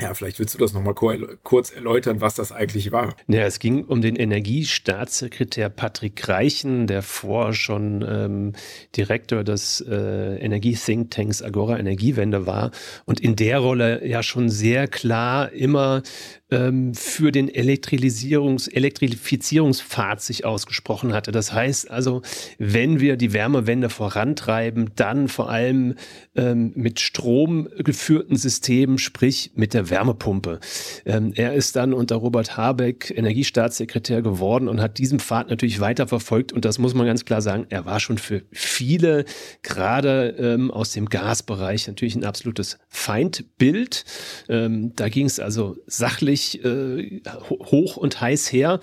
ja, 0.00 0.14
vielleicht 0.14 0.38
willst 0.38 0.54
du 0.54 0.58
das 0.58 0.72
nochmal 0.72 0.94
kurz 0.94 1.70
erläutern, 1.70 2.22
was 2.22 2.34
das 2.34 2.52
eigentlich 2.52 2.90
war. 2.90 3.14
Ja, 3.28 3.42
es 3.42 3.58
ging 3.58 3.84
um 3.84 4.00
den 4.00 4.16
Energiestaatssekretär 4.16 5.68
Patrick 5.68 6.26
Reichen, 6.26 6.86
der 6.86 7.02
vorher 7.02 7.52
schon 7.52 8.04
ähm, 8.08 8.52
Direktor 8.96 9.44
des 9.44 9.84
äh, 9.86 10.36
Energie-Thinktanks 10.38 11.42
Agora 11.42 11.78
Energiewende 11.78 12.46
war 12.46 12.70
und 13.04 13.20
in 13.20 13.36
der 13.36 13.58
Rolle 13.58 14.06
ja 14.06 14.22
schon 14.22 14.48
sehr 14.48 14.88
klar 14.88 15.52
immer 15.52 16.02
ähm, 16.50 16.94
für 16.94 17.32
den 17.32 17.48
Elektrisierungs 17.48 18.68
Elektrifizierungspfad 18.68 20.20
sich 20.20 20.44
ausgesprochen 20.44 21.12
hatte. 21.12 21.32
Das 21.32 21.52
heißt 21.52 21.90
also, 21.90 22.22
wenn 22.58 23.00
wir 23.00 23.16
die 23.16 23.32
Wärmewende 23.32 23.88
vorantreiben, 23.88 24.90
dann 24.96 25.28
vor 25.28 25.50
allem 25.50 25.94
ähm, 26.34 26.72
mit 26.74 27.00
Strom 27.00 27.68
geführten 27.78 28.36
Systemen, 28.36 28.98
sprich 28.98 29.52
mit 29.54 29.74
der 29.74 29.90
Wärmepumpe. 29.90 30.60
Ähm, 31.04 31.32
er 31.34 31.54
ist 31.54 31.76
dann 31.76 31.92
unter 31.92 32.16
Robert 32.16 32.56
Habeck 32.56 33.12
Energiestaatssekretär 33.16 34.22
geworden 34.22 34.68
und 34.68 34.80
hat 34.80 34.98
diesen 34.98 35.20
Pfad 35.20 35.50
natürlich 35.50 35.80
weiter 35.80 36.06
verfolgt. 36.06 36.52
Und 36.52 36.64
das 36.64 36.78
muss 36.78 36.94
man 36.94 37.06
ganz 37.06 37.24
klar 37.24 37.42
sagen, 37.42 37.66
er 37.68 37.86
war 37.86 38.00
schon 38.00 38.18
für 38.18 38.42
viele, 38.52 39.24
gerade 39.62 40.34
ähm, 40.38 40.70
aus 40.70 40.92
dem 40.92 41.06
Gasbereich, 41.06 41.86
natürlich 41.86 42.16
ein 42.16 42.24
absolutes 42.24 42.78
Feindbild. 42.88 44.04
Ähm, 44.48 44.94
da 44.96 45.08
ging 45.08 45.26
es 45.26 45.38
also 45.38 45.76
sachlich 45.86 46.39
ziemlich 46.40 46.64
äh, 46.64 47.20
hoch 47.48 47.96
und 47.96 48.20
heiß 48.20 48.52
her. 48.52 48.80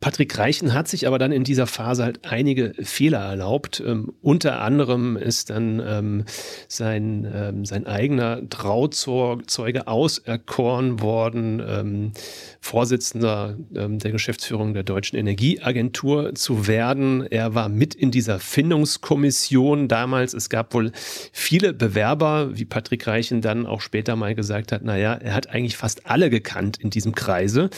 Patrick 0.00 0.38
Reichen 0.38 0.72
hat 0.72 0.88
sich 0.88 1.06
aber 1.06 1.18
dann 1.18 1.30
in 1.30 1.44
dieser 1.44 1.66
Phase 1.66 2.04
halt 2.04 2.20
einige 2.24 2.72
Fehler 2.82 3.18
erlaubt. 3.18 3.82
Ähm, 3.86 4.14
unter 4.22 4.62
anderem 4.62 5.18
ist 5.18 5.50
dann 5.50 5.82
ähm, 5.86 6.24
sein, 6.68 7.30
ähm, 7.30 7.66
sein 7.66 7.86
eigener 7.86 8.40
Trauzeuge 8.48 9.86
auserkoren 9.86 11.00
worden, 11.02 11.62
ähm, 11.66 12.12
Vorsitzender 12.62 13.58
ähm, 13.74 13.98
der 13.98 14.12
Geschäftsführung 14.12 14.72
der 14.72 14.84
Deutschen 14.84 15.18
Energieagentur 15.18 16.34
zu 16.34 16.66
werden. 16.66 17.26
Er 17.30 17.54
war 17.54 17.68
mit 17.68 17.94
in 17.94 18.10
dieser 18.10 18.38
Findungskommission 18.38 19.86
damals. 19.86 20.32
Es 20.32 20.48
gab 20.48 20.72
wohl 20.72 20.92
viele 21.32 21.74
Bewerber, 21.74 22.56
wie 22.56 22.64
Patrick 22.64 23.06
Reichen 23.06 23.42
dann 23.42 23.66
auch 23.66 23.82
später 23.82 24.16
mal 24.16 24.34
gesagt 24.34 24.72
hat, 24.72 24.82
naja, 24.82 25.12
er 25.12 25.34
hat 25.34 25.50
eigentlich 25.50 25.76
fast 25.76 26.06
alle 26.06 26.30
gekannt 26.30 26.78
in 26.78 26.88
diesem 26.88 27.14
Kreise. 27.14 27.68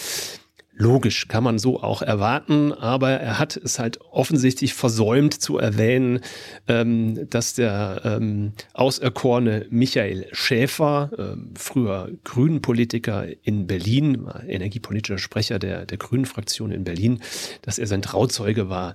Logisch, 0.74 1.28
kann 1.28 1.44
man 1.44 1.58
so 1.58 1.82
auch 1.82 2.00
erwarten, 2.00 2.72
aber 2.72 3.10
er 3.10 3.38
hat 3.38 3.58
es 3.58 3.78
halt 3.78 4.00
offensichtlich 4.00 4.72
versäumt 4.72 5.34
zu 5.34 5.58
erwähnen, 5.58 6.20
ähm, 6.66 7.28
dass 7.28 7.52
der 7.52 8.00
ähm, 8.04 8.52
auserkorene 8.72 9.66
Michael 9.68 10.26
Schäfer, 10.32 11.10
ähm, 11.18 11.50
früher 11.58 12.10
Grünen-Politiker 12.24 13.26
in 13.42 13.66
Berlin, 13.66 14.26
energiepolitischer 14.48 15.18
Sprecher 15.18 15.58
der, 15.58 15.84
der 15.84 15.98
Grünen-Fraktion 15.98 16.72
in 16.72 16.84
Berlin, 16.84 17.20
dass 17.60 17.78
er 17.78 17.86
sein 17.86 18.00
Trauzeuge 18.00 18.70
war. 18.70 18.94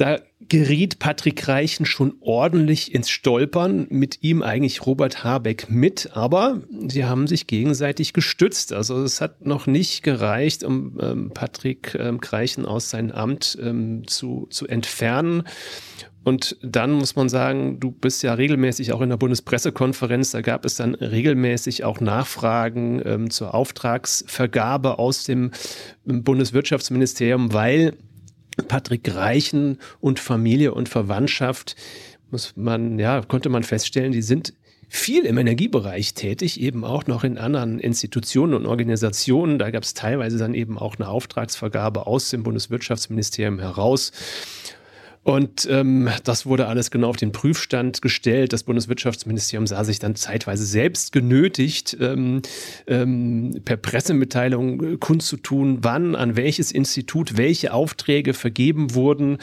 Da 0.00 0.18
geriet 0.48 0.98
Patrick 0.98 1.46
Reichen 1.46 1.84
schon 1.84 2.14
ordentlich 2.22 2.94
ins 2.94 3.10
Stolpern, 3.10 3.86
mit 3.90 4.22
ihm 4.22 4.40
eigentlich 4.40 4.86
Robert 4.86 5.24
Habeck 5.24 5.68
mit, 5.68 6.08
aber 6.14 6.62
sie 6.88 7.04
haben 7.04 7.26
sich 7.26 7.46
gegenseitig 7.46 8.14
gestützt. 8.14 8.72
Also 8.72 9.02
es 9.02 9.20
hat 9.20 9.44
noch 9.44 9.66
nicht 9.66 10.02
gereicht, 10.02 10.64
um 10.64 10.98
ähm, 11.02 11.32
Patrick 11.34 11.94
ähm, 12.00 12.18
Reichen 12.24 12.64
aus 12.64 12.88
seinem 12.88 13.10
Amt 13.10 13.58
ähm, 13.60 14.06
zu, 14.06 14.46
zu 14.48 14.66
entfernen. 14.66 15.42
Und 16.24 16.56
dann 16.62 16.92
muss 16.92 17.14
man 17.14 17.28
sagen, 17.28 17.78
du 17.78 17.90
bist 17.90 18.22
ja 18.22 18.32
regelmäßig 18.32 18.94
auch 18.94 19.02
in 19.02 19.10
der 19.10 19.18
Bundespressekonferenz, 19.18 20.30
da 20.30 20.40
gab 20.40 20.64
es 20.64 20.76
dann 20.76 20.94
regelmäßig 20.94 21.84
auch 21.84 22.00
Nachfragen 22.00 23.02
ähm, 23.04 23.28
zur 23.28 23.52
Auftragsvergabe 23.52 24.98
aus 24.98 25.24
dem 25.24 25.50
Bundeswirtschaftsministerium, 26.06 27.52
weil 27.52 27.98
Patrick 28.62 29.14
Reichen 29.14 29.78
und 30.00 30.20
Familie 30.20 30.74
und 30.74 30.88
Verwandtschaft 30.88 31.76
muss 32.30 32.54
man, 32.56 32.98
ja, 32.98 33.22
konnte 33.22 33.48
man 33.48 33.62
feststellen, 33.62 34.12
die 34.12 34.22
sind 34.22 34.54
viel 34.92 35.24
im 35.24 35.38
Energiebereich 35.38 36.14
tätig, 36.14 36.60
eben 36.60 36.84
auch 36.84 37.06
noch 37.06 37.22
in 37.22 37.38
anderen 37.38 37.78
Institutionen 37.78 38.54
und 38.54 38.66
Organisationen. 38.66 39.58
Da 39.58 39.70
gab 39.70 39.84
es 39.84 39.94
teilweise 39.94 40.36
dann 40.36 40.52
eben 40.52 40.78
auch 40.78 40.96
eine 40.96 41.08
Auftragsvergabe 41.08 42.08
aus 42.08 42.30
dem 42.30 42.42
Bundeswirtschaftsministerium 42.42 43.60
heraus. 43.60 44.10
Und 45.22 45.68
ähm, 45.70 46.08
das 46.24 46.46
wurde 46.46 46.66
alles 46.66 46.90
genau 46.90 47.08
auf 47.10 47.16
den 47.16 47.32
Prüfstand 47.32 48.00
gestellt. 48.00 48.54
Das 48.54 48.62
Bundeswirtschaftsministerium 48.62 49.66
sah 49.66 49.84
sich 49.84 49.98
dann 49.98 50.16
zeitweise 50.16 50.64
selbst 50.64 51.12
genötigt, 51.12 51.96
ähm, 52.00 52.40
ähm, 52.86 53.60
per 53.64 53.76
Pressemitteilung 53.76 54.98
kundzutun, 54.98 55.78
wann, 55.82 56.16
an 56.16 56.36
welches 56.36 56.72
Institut 56.72 57.36
welche 57.36 57.74
Aufträge 57.74 58.32
vergeben 58.32 58.94
wurden. 58.94 59.36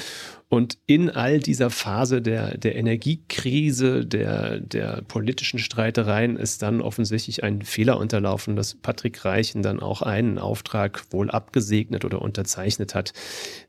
Und 0.50 0.78
in 0.86 1.10
all 1.10 1.40
dieser 1.40 1.70
Phase 1.70 2.22
der, 2.22 2.58
der 2.58 2.76
Energiekrise, 2.76 4.06
der, 4.06 4.62
der 4.62 5.02
politischen 5.02 5.60
Streitereien 5.60 6.38
ist 6.38 6.62
dann 6.62 6.80
offensichtlich 6.80 7.44
ein 7.44 7.64
Fehler 7.64 7.98
unterlaufen, 7.98 8.56
dass 8.56 8.76
Patrick 8.76 9.26
Reichen 9.26 9.62
dann 9.62 9.82
auch 9.82 10.02
einen 10.02 10.40
Auftrag 10.40 11.04
wohl 11.12 11.30
abgesegnet 11.30 12.06
oder 12.06 12.22
unterzeichnet 12.22 12.96
hat, 12.96 13.12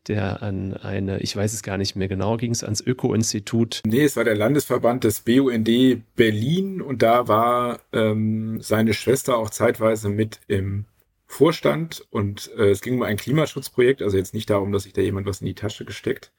der 0.06 0.40
an 0.40 0.72
eine, 0.74 1.18
ich 1.18 1.34
weiß 1.34 1.52
es 1.52 1.64
gar 1.64 1.78
nicht 1.78 1.96
mehr 1.96 2.06
genau, 2.06 2.36
ging 2.36 2.52
es 2.52 2.62
ans 2.62 2.80
Öko-Institut. 2.80 3.82
Nee, 3.84 4.04
es 4.04 4.14
war 4.14 4.22
der 4.22 4.36
Landesverband 4.36 5.02
des 5.02 5.20
BUND 5.22 5.68
Berlin 6.14 6.80
und 6.80 7.02
da 7.02 7.26
war 7.26 7.80
ähm, 7.92 8.60
seine 8.60 8.94
Schwester 8.94 9.36
auch 9.36 9.50
zeitweise 9.50 10.10
mit 10.10 10.38
im 10.46 10.84
Vorstand 11.26 12.06
und 12.10 12.52
äh, 12.56 12.70
es 12.70 12.82
ging 12.82 12.94
um 12.94 13.02
ein 13.02 13.16
Klimaschutzprojekt, 13.16 14.00
also 14.00 14.16
jetzt 14.16 14.32
nicht 14.32 14.48
darum, 14.48 14.70
dass 14.70 14.84
sich 14.84 14.92
da 14.92 15.02
jemand 15.02 15.26
was 15.26 15.40
in 15.40 15.46
die 15.48 15.54
Tasche 15.54 15.84
gesteckt 15.84 16.30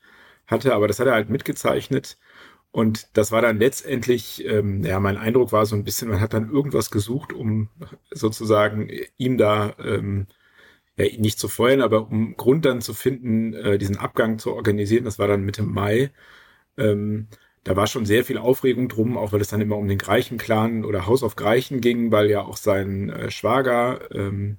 hatte, 0.49 0.73
aber 0.73 0.87
das 0.87 0.99
hat 0.99 1.07
er 1.07 1.13
halt 1.13 1.29
mitgezeichnet. 1.29 2.17
Und 2.71 3.09
das 3.17 3.31
war 3.31 3.41
dann 3.41 3.59
letztendlich, 3.59 4.45
ähm, 4.45 4.83
ja, 4.83 4.99
mein 4.99 5.17
Eindruck 5.17 5.51
war 5.51 5.65
so 5.65 5.75
ein 5.75 5.83
bisschen, 5.83 6.09
man 6.09 6.21
hat 6.21 6.33
dann 6.33 6.51
irgendwas 6.51 6.91
gesucht, 6.91 7.33
um 7.33 7.69
sozusagen 8.11 8.89
ihm 9.17 9.37
da 9.37 9.75
ähm, 9.79 10.27
ja, 10.97 11.05
nicht 11.19 11.39
zu 11.39 11.47
feuern, 11.47 11.81
aber 11.81 12.09
um 12.09 12.35
Grund 12.37 12.65
dann 12.65 12.81
zu 12.81 12.93
finden, 12.93 13.53
äh, 13.53 13.77
diesen 13.77 13.97
Abgang 13.97 14.39
zu 14.39 14.53
organisieren. 14.53 15.05
Das 15.05 15.19
war 15.19 15.27
dann 15.27 15.43
Mitte 15.45 15.63
Mai. 15.63 16.11
Ähm, 16.77 17.27
da 17.63 17.75
war 17.75 17.87
schon 17.87 18.05
sehr 18.05 18.25
viel 18.25 18.37
Aufregung 18.37 18.89
drum, 18.89 19.17
auch 19.17 19.31
weil 19.33 19.41
es 19.41 19.49
dann 19.49 19.61
immer 19.61 19.77
um 19.77 19.87
den 19.87 19.97
Greichen-Clan 19.97 20.85
oder 20.85 21.05
Haus 21.07 21.23
auf 21.23 21.35
Greichen 21.35 21.81
ging, 21.81 22.11
weil 22.11 22.29
ja 22.29 22.41
auch 22.43 22.57
sein 22.57 23.09
äh, 23.09 23.31
Schwager, 23.31 24.09
ähm, 24.13 24.57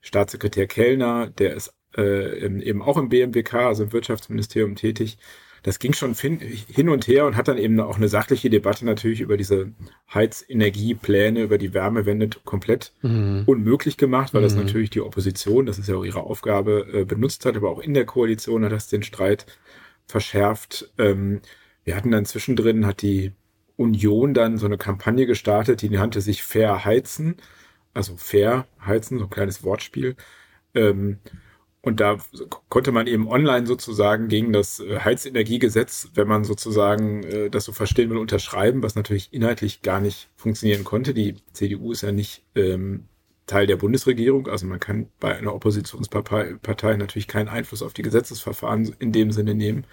Staatssekretär 0.00 0.66
Kellner, 0.66 1.28
der 1.30 1.54
ist 1.54 1.74
äh, 1.96 2.44
eben 2.62 2.82
auch 2.82 2.96
im 2.96 3.08
BMWK, 3.08 3.54
also 3.54 3.84
im 3.84 3.92
Wirtschaftsministerium 3.92 4.74
tätig, 4.74 5.18
das 5.62 5.78
ging 5.78 5.92
schon 5.92 6.14
hin 6.14 6.88
und 6.88 7.08
her 7.08 7.26
und 7.26 7.36
hat 7.36 7.48
dann 7.48 7.58
eben 7.58 7.80
auch 7.80 7.96
eine 7.96 8.08
sachliche 8.08 8.48
Debatte 8.48 8.84
natürlich 8.84 9.20
über 9.20 9.36
diese 9.36 9.72
Heizenergiepläne, 10.12 11.42
über 11.42 11.58
die 11.58 11.74
Wärmewende 11.74 12.30
komplett 12.44 12.92
mhm. 13.02 13.42
unmöglich 13.46 13.96
gemacht, 13.96 14.34
weil 14.34 14.40
mhm. 14.40 14.44
das 14.44 14.54
natürlich 14.54 14.90
die 14.90 15.00
Opposition, 15.00 15.66
das 15.66 15.78
ist 15.78 15.88
ja 15.88 15.96
auch 15.96 16.04
ihre 16.04 16.22
Aufgabe, 16.22 16.86
äh, 16.92 17.04
benutzt 17.04 17.44
hat, 17.44 17.56
aber 17.56 17.70
auch 17.70 17.80
in 17.80 17.94
der 17.94 18.06
Koalition 18.06 18.64
hat 18.64 18.72
das 18.72 18.88
den 18.88 19.02
Streit 19.02 19.46
verschärft. 20.06 20.90
Ähm, 20.96 21.40
wir 21.84 21.96
hatten 21.96 22.12
dann 22.12 22.24
zwischendrin, 22.24 22.86
hat 22.86 23.02
die 23.02 23.32
Union 23.76 24.34
dann 24.34 24.58
so 24.58 24.66
eine 24.66 24.78
Kampagne 24.78 25.26
gestartet, 25.26 25.82
die 25.82 25.90
nannte 25.90 26.20
sich 26.20 26.42
Fair 26.42 26.84
Heizen, 26.84 27.36
also 27.94 28.16
Fair 28.16 28.66
Heizen, 28.84 29.18
so 29.18 29.24
ein 29.24 29.30
kleines 29.30 29.64
Wortspiel. 29.64 30.16
Ähm, 30.74 31.18
und 31.88 32.00
da 32.00 32.18
konnte 32.68 32.92
man 32.92 33.06
eben 33.06 33.28
online 33.28 33.66
sozusagen 33.66 34.28
gegen 34.28 34.52
das 34.52 34.78
äh, 34.78 35.00
Heizenergiegesetz, 35.00 36.10
wenn 36.14 36.28
man 36.28 36.44
sozusagen 36.44 37.24
äh, 37.24 37.50
das 37.50 37.64
so 37.64 37.72
verstehen 37.72 38.10
will, 38.10 38.18
unterschreiben, 38.18 38.82
was 38.82 38.94
natürlich 38.94 39.32
inhaltlich 39.32 39.82
gar 39.82 40.00
nicht 40.00 40.28
funktionieren 40.36 40.84
konnte. 40.84 41.14
Die 41.14 41.36
CDU 41.52 41.92
ist 41.92 42.02
ja 42.02 42.12
nicht 42.12 42.44
ähm, 42.54 43.04
Teil 43.46 43.66
der 43.66 43.76
Bundesregierung, 43.76 44.46
also 44.46 44.66
man 44.66 44.78
kann 44.78 45.08
bei 45.18 45.36
einer 45.36 45.54
Oppositionspartei 45.54 46.56
Partei 46.62 46.96
natürlich 46.96 47.26
keinen 47.26 47.48
Einfluss 47.48 47.82
auf 47.82 47.94
die 47.94 48.02
Gesetzesverfahren 48.02 48.94
in 48.98 49.10
dem 49.10 49.32
Sinne 49.32 49.54
nehmen. 49.54 49.84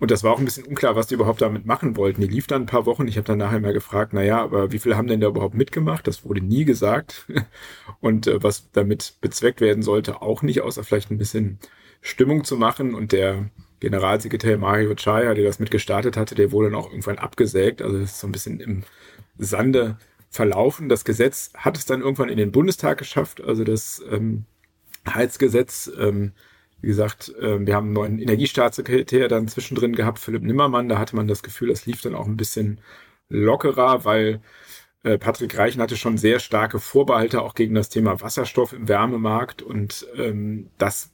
Und 0.00 0.12
das 0.12 0.22
war 0.22 0.32
auch 0.32 0.38
ein 0.38 0.44
bisschen 0.44 0.66
unklar, 0.66 0.94
was 0.94 1.08
die 1.08 1.14
überhaupt 1.14 1.42
damit 1.42 1.66
machen 1.66 1.96
wollten. 1.96 2.20
Die 2.20 2.28
lief 2.28 2.46
dann 2.46 2.62
ein 2.62 2.66
paar 2.66 2.86
Wochen. 2.86 3.08
Ich 3.08 3.16
habe 3.16 3.26
dann 3.26 3.38
nachher 3.38 3.58
mal 3.58 3.72
gefragt, 3.72 4.12
na 4.12 4.22
ja, 4.22 4.40
aber 4.40 4.70
wie 4.70 4.78
viele 4.78 4.96
haben 4.96 5.08
denn 5.08 5.20
da 5.20 5.28
überhaupt 5.28 5.54
mitgemacht? 5.54 6.06
Das 6.06 6.24
wurde 6.24 6.40
nie 6.40 6.64
gesagt. 6.64 7.26
Und 8.00 8.26
äh, 8.28 8.42
was 8.42 8.70
damit 8.72 9.14
bezweckt 9.20 9.60
werden 9.60 9.82
sollte, 9.82 10.22
auch 10.22 10.42
nicht, 10.42 10.60
außer 10.60 10.84
vielleicht 10.84 11.10
ein 11.10 11.18
bisschen 11.18 11.58
Stimmung 12.00 12.44
zu 12.44 12.56
machen. 12.56 12.94
Und 12.94 13.10
der 13.10 13.50
Generalsekretär 13.80 14.56
Mario 14.58 14.94
Chaya, 14.94 15.34
der 15.34 15.44
das 15.44 15.58
mitgestartet 15.58 16.16
hatte, 16.16 16.36
der 16.36 16.52
wurde 16.52 16.70
dann 16.70 16.78
auch 16.78 16.90
irgendwann 16.90 17.18
abgesägt. 17.18 17.82
Also 17.82 17.98
das 17.98 18.12
ist 18.12 18.20
so 18.20 18.28
ein 18.28 18.32
bisschen 18.32 18.60
im 18.60 18.84
Sande 19.36 19.98
verlaufen. 20.30 20.88
Das 20.88 21.04
Gesetz 21.04 21.50
hat 21.56 21.76
es 21.76 21.86
dann 21.86 22.02
irgendwann 22.02 22.28
in 22.28 22.36
den 22.36 22.52
Bundestag 22.52 22.98
geschafft. 22.98 23.40
Also 23.42 23.64
das 23.64 24.02
ähm, 24.10 24.44
Heizgesetz 25.08 25.90
ähm, 25.98 26.32
wie 26.80 26.88
gesagt, 26.88 27.34
äh, 27.40 27.64
wir 27.66 27.74
haben 27.74 27.86
einen 27.86 27.94
neuen 27.94 28.18
Energiestaatssekretär 28.18 29.28
dann 29.28 29.48
zwischendrin 29.48 29.94
gehabt, 29.94 30.18
Philipp 30.18 30.42
Nimmermann. 30.42 30.88
Da 30.88 30.98
hatte 30.98 31.16
man 31.16 31.28
das 31.28 31.42
Gefühl, 31.42 31.68
das 31.68 31.86
lief 31.86 32.00
dann 32.02 32.14
auch 32.14 32.26
ein 32.26 32.36
bisschen 32.36 32.80
lockerer, 33.28 34.04
weil 34.04 34.40
äh, 35.02 35.18
Patrick 35.18 35.56
Reichen 35.56 35.82
hatte 35.82 35.96
schon 35.96 36.18
sehr 36.18 36.40
starke 36.40 36.78
Vorbehalte 36.78 37.42
auch 37.42 37.54
gegen 37.54 37.74
das 37.74 37.88
Thema 37.88 38.20
Wasserstoff 38.20 38.72
im 38.72 38.88
Wärmemarkt 38.88 39.62
und 39.62 40.06
ähm, 40.16 40.70
das 40.78 41.12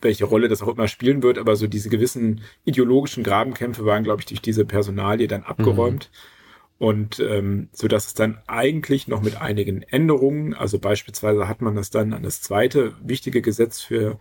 welche 0.00 0.26
Rolle 0.26 0.48
das 0.48 0.62
auch 0.62 0.68
immer 0.68 0.86
spielen 0.86 1.22
wird, 1.22 1.38
aber 1.38 1.56
so 1.56 1.66
diese 1.66 1.88
gewissen 1.88 2.42
ideologischen 2.64 3.24
Grabenkämpfe 3.24 3.84
waren, 3.84 4.04
glaube 4.04 4.20
ich, 4.20 4.26
durch 4.26 4.40
diese 4.40 4.64
Personalie 4.64 5.26
dann 5.26 5.42
abgeräumt. 5.42 6.10
Mhm. 6.12 6.86
Und 6.86 7.18
ähm, 7.18 7.68
so 7.72 7.88
dass 7.88 8.06
es 8.06 8.14
dann 8.14 8.38
eigentlich 8.46 9.08
noch 9.08 9.20
mit 9.20 9.40
einigen 9.40 9.82
Änderungen, 9.82 10.54
also 10.54 10.78
beispielsweise 10.78 11.48
hat 11.48 11.60
man 11.60 11.74
das 11.74 11.90
dann 11.90 12.12
an 12.12 12.22
das 12.22 12.40
zweite 12.40 12.94
wichtige 13.02 13.42
Gesetz 13.42 13.80
für 13.80 14.20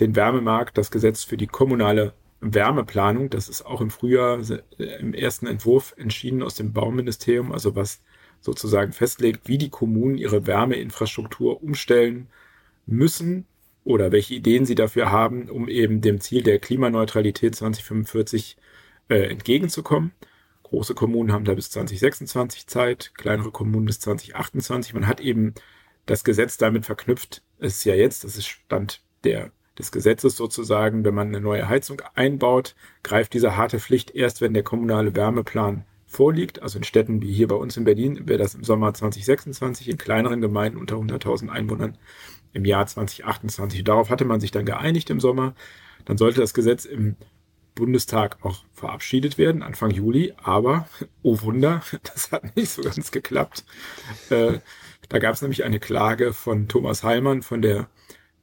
den 0.00 0.16
Wärmemarkt, 0.16 0.76
das 0.78 0.90
Gesetz 0.90 1.24
für 1.24 1.36
die 1.36 1.46
kommunale 1.46 2.14
Wärmeplanung. 2.40 3.30
Das 3.30 3.48
ist 3.48 3.64
auch 3.64 3.80
im 3.80 3.90
Frühjahr 3.90 4.40
im 4.78 5.14
ersten 5.14 5.46
Entwurf 5.46 5.94
entschieden 5.96 6.42
aus 6.42 6.54
dem 6.54 6.72
Bauministerium, 6.72 7.52
also 7.52 7.74
was 7.76 8.02
sozusagen 8.40 8.92
festlegt, 8.92 9.48
wie 9.48 9.58
die 9.58 9.70
Kommunen 9.70 10.18
ihre 10.18 10.46
Wärmeinfrastruktur 10.46 11.62
umstellen 11.62 12.28
müssen 12.86 13.46
oder 13.84 14.12
welche 14.12 14.34
Ideen 14.34 14.66
sie 14.66 14.74
dafür 14.74 15.10
haben, 15.10 15.48
um 15.48 15.68
eben 15.68 16.00
dem 16.00 16.20
Ziel 16.20 16.42
der 16.42 16.58
Klimaneutralität 16.58 17.54
2045 17.54 18.56
äh, 19.08 19.30
entgegenzukommen. 19.30 20.12
Große 20.64 20.94
Kommunen 20.94 21.32
haben 21.32 21.44
da 21.44 21.54
bis 21.54 21.70
2026 21.70 22.66
Zeit, 22.66 23.12
kleinere 23.14 23.52
Kommunen 23.52 23.86
bis 23.86 24.00
2028. 24.00 24.94
Man 24.94 25.06
hat 25.06 25.20
eben 25.20 25.54
das 26.06 26.24
Gesetz 26.24 26.56
damit 26.56 26.84
verknüpft. 26.84 27.42
Es 27.58 27.78
ist 27.78 27.84
ja 27.84 27.94
jetzt, 27.94 28.24
das 28.24 28.36
ist 28.36 28.46
Stand 28.46 29.02
der 29.22 29.52
des 29.78 29.92
Gesetzes 29.92 30.36
sozusagen, 30.36 31.04
wenn 31.04 31.14
man 31.14 31.28
eine 31.28 31.40
neue 31.40 31.68
Heizung 31.68 32.02
einbaut, 32.14 32.74
greift 33.02 33.34
diese 33.34 33.56
harte 33.56 33.78
Pflicht 33.78 34.10
erst, 34.10 34.40
wenn 34.40 34.54
der 34.54 34.62
kommunale 34.62 35.14
Wärmeplan 35.14 35.84
vorliegt. 36.06 36.62
Also 36.62 36.78
in 36.78 36.84
Städten 36.84 37.20
wie 37.20 37.32
hier 37.32 37.48
bei 37.48 37.56
uns 37.56 37.76
in 37.76 37.84
Berlin 37.84 38.26
wäre 38.26 38.38
das 38.38 38.54
im 38.54 38.64
Sommer 38.64 38.94
2026, 38.94 39.88
in 39.88 39.98
kleineren 39.98 40.40
Gemeinden 40.40 40.78
unter 40.78 40.96
100.000 40.96 41.48
Einwohnern 41.48 41.98
im 42.52 42.64
Jahr 42.64 42.86
2028. 42.86 43.84
Darauf 43.84 44.08
hatte 44.08 44.24
man 44.24 44.40
sich 44.40 44.50
dann 44.50 44.64
geeinigt 44.64 45.10
im 45.10 45.20
Sommer. 45.20 45.54
Dann 46.04 46.16
sollte 46.16 46.40
das 46.40 46.54
Gesetz 46.54 46.84
im 46.84 47.16
Bundestag 47.74 48.38
auch 48.42 48.64
verabschiedet 48.72 49.36
werden, 49.36 49.62
Anfang 49.62 49.90
Juli. 49.90 50.32
Aber, 50.42 50.88
oh 51.22 51.42
Wunder, 51.42 51.82
das 52.02 52.32
hat 52.32 52.56
nicht 52.56 52.70
so 52.70 52.82
ganz 52.82 53.10
geklappt. 53.10 53.64
Äh, 54.30 54.60
da 55.08 55.18
gab 55.18 55.34
es 55.34 55.42
nämlich 55.42 55.64
eine 55.64 55.78
Klage 55.78 56.32
von 56.32 56.66
Thomas 56.66 57.04
Heilmann 57.04 57.42
von 57.42 57.62
der 57.62 57.88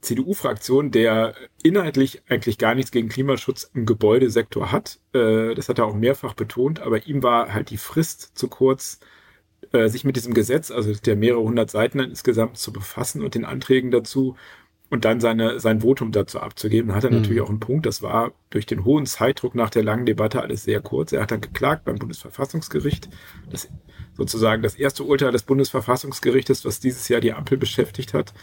CDU-Fraktion, 0.03 0.91
der 0.91 1.33
inhaltlich 1.63 2.21
eigentlich 2.29 2.57
gar 2.57 2.75
nichts 2.75 2.91
gegen 2.91 3.09
Klimaschutz 3.09 3.69
im 3.73 3.85
Gebäudesektor 3.85 4.71
hat. 4.71 4.99
Äh, 5.13 5.55
das 5.55 5.69
hat 5.69 5.79
er 5.79 5.85
auch 5.85 5.95
mehrfach 5.95 6.33
betont, 6.33 6.81
aber 6.81 7.07
ihm 7.07 7.23
war 7.23 7.53
halt 7.53 7.69
die 7.69 7.77
Frist 7.77 8.37
zu 8.37 8.47
kurz, 8.47 8.99
äh, 9.71 9.87
sich 9.89 10.03
mit 10.03 10.15
diesem 10.15 10.33
Gesetz, 10.33 10.71
also 10.71 10.93
der 10.93 11.15
mehrere 11.15 11.41
hundert 11.41 11.71
Seiten 11.71 11.99
insgesamt 11.99 12.57
zu 12.57 12.71
befassen 12.71 13.23
und 13.23 13.35
den 13.35 13.45
Anträgen 13.45 13.91
dazu 13.91 14.35
und 14.89 15.05
dann 15.05 15.19
seine, 15.19 15.59
sein 15.59 15.81
Votum 15.81 16.11
dazu 16.11 16.39
abzugeben. 16.39 16.89
Da 16.89 16.95
hat 16.95 17.03
er 17.05 17.09
mhm. 17.09 17.21
natürlich 17.21 17.41
auch 17.41 17.49
einen 17.49 17.59
Punkt. 17.59 17.85
Das 17.87 18.03
war 18.03 18.31
durch 18.51 18.67
den 18.67 18.85
hohen 18.85 19.07
Zeitdruck 19.07 19.55
nach 19.55 19.71
der 19.71 19.83
langen 19.83 20.05
Debatte 20.05 20.41
alles 20.41 20.63
sehr 20.63 20.81
kurz. 20.81 21.11
Er 21.11 21.21
hat 21.21 21.31
dann 21.31 21.41
geklagt 21.41 21.85
beim 21.85 21.97
Bundesverfassungsgericht. 21.97 23.09
Das 23.49 23.69
sozusagen 24.15 24.61
das 24.61 24.75
erste 24.75 25.03
Urteil 25.03 25.31
des 25.31 25.43
Bundesverfassungsgerichtes, 25.43 26.65
was 26.65 26.79
dieses 26.79 27.07
Jahr 27.07 27.21
die 27.21 27.33
Ampel 27.33 27.57
beschäftigt 27.57 28.13
hat. 28.13 28.33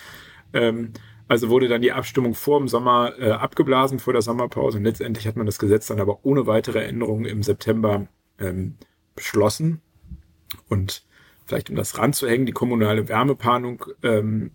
Ähm, 0.52 0.92
also 1.30 1.48
wurde 1.48 1.68
dann 1.68 1.80
die 1.80 1.92
Abstimmung 1.92 2.34
vor 2.34 2.58
dem 2.58 2.66
Sommer 2.66 3.12
äh, 3.20 3.30
abgeblasen, 3.30 4.00
vor 4.00 4.12
der 4.12 4.20
Sommerpause. 4.20 4.78
Und 4.78 4.84
letztendlich 4.84 5.28
hat 5.28 5.36
man 5.36 5.46
das 5.46 5.60
Gesetz 5.60 5.86
dann 5.86 6.00
aber 6.00 6.24
ohne 6.24 6.48
weitere 6.48 6.80
Änderungen 6.80 7.24
im 7.24 7.44
September 7.44 8.08
ähm, 8.40 8.74
beschlossen. 9.14 9.80
Und 10.68 11.04
vielleicht 11.46 11.70
um 11.70 11.76
das 11.76 11.96
ranzuhängen, 11.98 12.46
die 12.46 12.52
kommunale 12.52 13.08
Wärmeplanung, 13.08 13.84
ähm, 14.02 14.50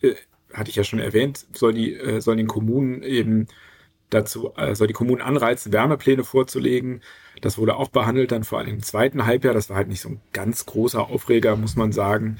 äh, 0.00 0.14
hatte 0.52 0.70
ich 0.70 0.74
ja 0.74 0.82
schon 0.82 0.98
erwähnt, 0.98 1.46
soll 1.52 1.72
die, 1.74 1.94
äh, 1.94 2.20
soll 2.20 2.34
den 2.34 2.48
Kommunen 2.48 3.04
eben 3.04 3.46
dazu, 4.10 4.52
soll 4.72 4.86
die 4.86 4.92
Kommunen 4.92 5.22
anreizen, 5.22 5.72
Wärmepläne 5.72 6.24
vorzulegen. 6.24 7.00
Das 7.40 7.58
wurde 7.58 7.76
auch 7.76 7.88
behandelt 7.88 8.32
dann 8.32 8.44
vor 8.44 8.58
allem 8.58 8.68
im 8.68 8.82
zweiten 8.82 9.26
Halbjahr. 9.26 9.54
Das 9.54 9.68
war 9.68 9.76
halt 9.76 9.88
nicht 9.88 10.00
so 10.00 10.08
ein 10.08 10.20
ganz 10.32 10.66
großer 10.66 11.08
Aufreger, 11.08 11.56
muss 11.56 11.76
man 11.76 11.92
sagen, 11.92 12.38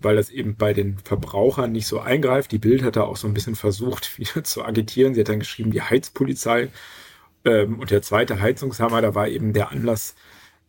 weil 0.00 0.16
das 0.16 0.30
eben 0.30 0.56
bei 0.56 0.72
den 0.72 0.98
Verbrauchern 0.98 1.72
nicht 1.72 1.86
so 1.86 2.00
eingreift. 2.00 2.52
Die 2.52 2.58
Bild 2.58 2.82
hat 2.82 2.96
da 2.96 3.02
auch 3.02 3.16
so 3.16 3.26
ein 3.26 3.34
bisschen 3.34 3.56
versucht, 3.56 4.18
wieder 4.18 4.44
zu 4.44 4.64
agitieren. 4.64 5.14
Sie 5.14 5.20
hat 5.20 5.28
dann 5.28 5.40
geschrieben, 5.40 5.72
die 5.72 5.82
Heizpolizei. 5.82 6.68
Ähm, 7.44 7.80
und 7.80 7.90
der 7.90 8.02
zweite 8.02 8.40
Heizungshammer, 8.40 9.02
da 9.02 9.14
war 9.14 9.28
eben 9.28 9.52
der 9.52 9.70
Anlass, 9.72 10.14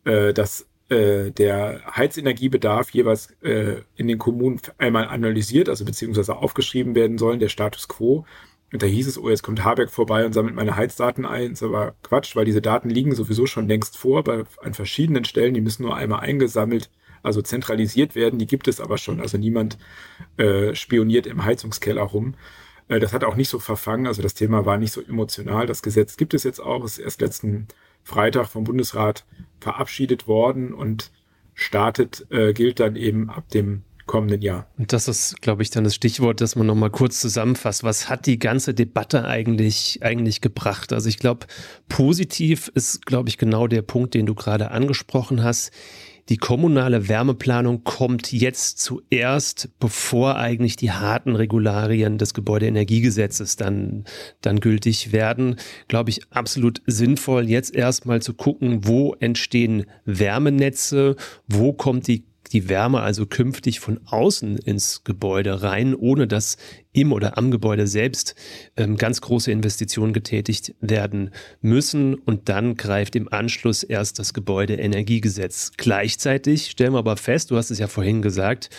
äh, 0.06 0.34
dass 0.34 0.68
äh, 0.90 1.32
der 1.32 1.82
Heizenergiebedarf 1.96 2.92
jeweils 2.92 3.32
äh, 3.42 3.82
in 3.96 4.08
den 4.08 4.18
Kommunen 4.18 4.60
einmal 4.78 5.08
analysiert, 5.08 5.70
also 5.70 5.86
beziehungsweise 5.86 6.36
aufgeschrieben 6.38 6.96
werden 6.96 7.18
sollen, 7.18 7.40
der 7.40 7.50
Status 7.50 7.88
quo. 7.88 8.26
Und 8.74 8.82
da 8.82 8.86
hieß 8.86 9.08
es, 9.08 9.18
oh, 9.18 9.30
jetzt 9.30 9.44
kommt 9.44 9.64
Habeck 9.64 9.90
vorbei 9.90 10.26
und 10.26 10.34
sammelt 10.34 10.56
meine 10.56 10.76
Heizdaten 10.76 11.26
ein. 11.26 11.52
Das 11.52 11.64
aber 11.64 11.96
Quatsch, 12.04 12.36
weil 12.36 12.46
diese 12.46 12.62
Daten 12.62 12.90
liegen 12.90 13.16
sowieso 13.16 13.46
schon 13.46 13.68
längst 13.68 13.98
vor, 13.98 14.24
bei, 14.24 14.44
an 14.62 14.74
verschiedenen 14.74 15.24
Stellen. 15.24 15.54
Die 15.54 15.62
müssen 15.62 15.84
nur 15.84 15.96
einmal 15.96 16.20
eingesammelt, 16.20 16.90
also 17.24 17.42
zentralisiert 17.42 18.16
werden. 18.16 18.40
Die 18.40 18.48
gibt 18.48 18.68
es 18.68 18.82
aber 18.82 18.98
schon. 18.98 19.22
Also 19.22 19.38
niemand 19.38 19.78
äh, 20.36 20.76
spioniert 20.76 21.28
im 21.28 21.46
Heizungskeller 21.46 22.04
rum. 22.04 22.36
Äh, 22.90 23.00
das 23.00 23.14
hat 23.14 23.24
auch 23.24 23.36
nicht 23.36 23.50
so 23.50 23.60
verfangen. 23.60 24.06
Also 24.06 24.22
das 24.22 24.34
Thema 24.34 24.66
war 24.66 24.78
nicht 24.78 24.92
so 24.92 25.02
emotional. 25.02 25.66
Das 25.66 25.82
Gesetz 25.82 26.18
gibt 26.18 26.34
es 26.34 26.44
jetzt 26.44 26.60
auch. 26.60 26.84
Es 26.84 26.98
ist 26.98 27.06
erst 27.06 27.22
letzten 27.22 27.68
Freitag 28.04 28.48
vom 28.48 28.66
Bundesrat 28.66 29.26
verabschiedet 29.62 30.28
worden 30.28 30.74
und 30.74 31.12
startet, 31.54 32.28
äh, 32.32 32.54
gilt 32.54 32.80
dann 32.82 32.96
eben 32.96 33.30
ab 33.30 33.50
dem 33.50 33.84
kommenden 34.08 34.42
Jahr. 34.42 34.68
Und 34.78 34.94
das 34.94 35.08
ist, 35.08 35.42
glaube 35.42 35.62
ich, 35.62 35.70
dann 35.70 35.84
das 35.84 35.96
Stichwort, 35.96 36.42
das 36.42 36.56
man 36.56 36.66
nochmal 36.66 36.90
kurz 36.90 37.22
zusammenfasst. 37.22 37.84
Was 37.84 38.10
hat 38.10 38.26
die 38.26 38.40
ganze 38.40 38.74
Debatte 38.74 39.26
eigentlich, 39.26 40.00
eigentlich 40.02 40.42
gebracht? 40.42 40.94
Also 40.94 41.10
ich 41.10 41.20
glaube, 41.20 41.46
positiv 41.90 42.72
ist, 42.74 43.06
glaube 43.06 43.30
ich, 43.30 43.38
genau 43.38 43.68
der 43.68 43.84
Punkt, 43.84 44.14
den 44.14 44.26
du 44.26 44.34
gerade 44.34 44.72
angesprochen 44.72 45.44
hast. 45.44 45.72
Die 46.30 46.38
kommunale 46.38 47.08
Wärmeplanung 47.08 47.86
kommt 47.86 48.34
jetzt 48.34 48.80
zuerst, 48.80 49.70
bevor 49.80 50.36
eigentlich 50.36 50.76
die 50.76 50.92
harten 50.92 51.36
Regularien 51.36 52.18
des 52.18 52.34
Gebäudeenergiegesetzes 52.34 53.56
dann, 53.56 54.04
dann 54.42 54.60
gültig 54.60 55.14
werden. 55.14 55.56
Glaube 55.88 56.10
ich, 56.10 56.22
absolut 56.32 56.82
sinnvoll, 56.86 57.50
jetzt 57.50 57.74
erstmal 57.74 58.22
zu 58.22 58.34
gucken, 58.34 58.86
wo 58.86 59.14
entstehen 59.14 59.86
Wärmenetze, 60.04 61.16
wo 61.48 61.72
kommt 61.72 62.08
die 62.08 62.26
die 62.54 62.70
Wärme 62.70 63.02
also 63.02 63.26
künftig 63.26 63.80
von 63.80 64.00
außen 64.06 64.58
ins 64.58 65.04
Gebäude 65.04 65.62
rein, 65.64 65.96
ohne 65.96 66.28
dass 66.28 66.58
im 66.94 67.12
oder 67.12 67.38
am 67.38 67.52
Gebäude 67.52 67.88
selbst 67.88 68.36
ähm, 68.76 68.98
ganz 68.98 69.22
große 69.22 69.52
Investitionen 69.52 70.14
getätigt 70.14 70.74
werden 70.82 71.32
müssen. 71.62 72.16
Und 72.16 72.50
dann 72.50 72.76
greift 72.76 73.16
im 73.16 73.32
Anschluss 73.32 73.84
erst 73.84 74.20
das 74.20 74.34
Gebäudeenergiegesetz. 74.34 75.74
Gleichzeitig 75.78 76.72
stellen 76.72 76.94
wir 76.94 77.00
aber 77.00 77.18
fest, 77.18 77.52
du 77.52 77.58
hast 77.58 77.70
es 77.70 77.80
ja 77.80 77.88
vorhin 77.88 78.22
gesagt, 78.22 78.70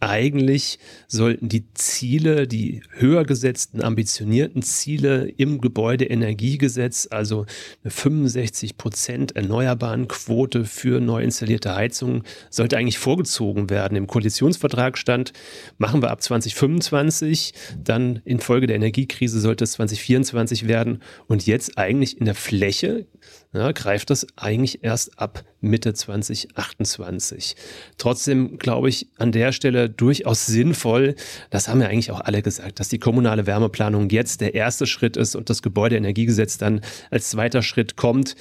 eigentlich 0.00 0.78
sollten 1.08 1.48
die 1.48 1.72
Ziele, 1.74 2.46
die 2.46 2.82
höher 2.90 3.24
gesetzten, 3.24 3.82
ambitionierten 3.82 4.62
Ziele 4.62 5.28
im 5.36 5.60
Gebäudeenergiegesetz, 5.60 7.08
also 7.10 7.46
eine 7.82 7.90
65 7.90 8.76
Prozent 8.76 9.34
erneuerbaren 9.34 10.06
Quote 10.06 10.64
für 10.64 11.00
neu 11.00 11.22
installierte 11.22 11.74
Heizungen, 11.74 12.22
sollte 12.48 12.76
eigentlich 12.76 12.98
vorgezogen 12.98 13.70
werden. 13.70 13.96
Im 13.96 14.06
Koalitionsvertrag 14.06 14.98
stand, 14.98 15.32
machen 15.78 16.00
wir 16.00 16.10
ab 16.10 16.22
2025, 16.22 17.52
dann 17.82 18.20
infolge 18.24 18.68
der 18.68 18.76
Energiekrise 18.76 19.40
sollte 19.40 19.64
es 19.64 19.72
2024 19.72 20.68
werden 20.68 21.02
und 21.26 21.46
jetzt 21.46 21.76
eigentlich 21.76 22.18
in 22.18 22.24
der 22.24 22.36
Fläche 22.36 23.06
ja, 23.52 23.72
greift 23.72 24.10
das 24.10 24.26
eigentlich 24.36 24.84
erst 24.84 25.18
ab 25.18 25.44
Mitte 25.60 25.94
2028. 25.94 27.56
Trotzdem 27.96 28.58
glaube 28.58 28.90
ich 28.90 29.08
an 29.16 29.32
der 29.32 29.52
Stelle 29.52 29.88
durchaus 29.88 30.46
sinnvoll, 30.46 31.14
das 31.50 31.68
haben 31.68 31.80
ja 31.80 31.88
eigentlich 31.88 32.10
auch 32.10 32.20
alle 32.20 32.42
gesagt, 32.42 32.78
dass 32.78 32.88
die 32.90 32.98
kommunale 32.98 33.46
Wärmeplanung 33.46 34.10
jetzt 34.10 34.42
der 34.42 34.54
erste 34.54 34.86
Schritt 34.86 35.16
ist 35.16 35.34
und 35.34 35.48
das 35.48 35.62
Gebäudeenergiegesetz 35.62 36.58
dann 36.58 36.82
als 37.10 37.30
zweiter 37.30 37.62
Schritt 37.62 37.96
kommt 37.96 38.36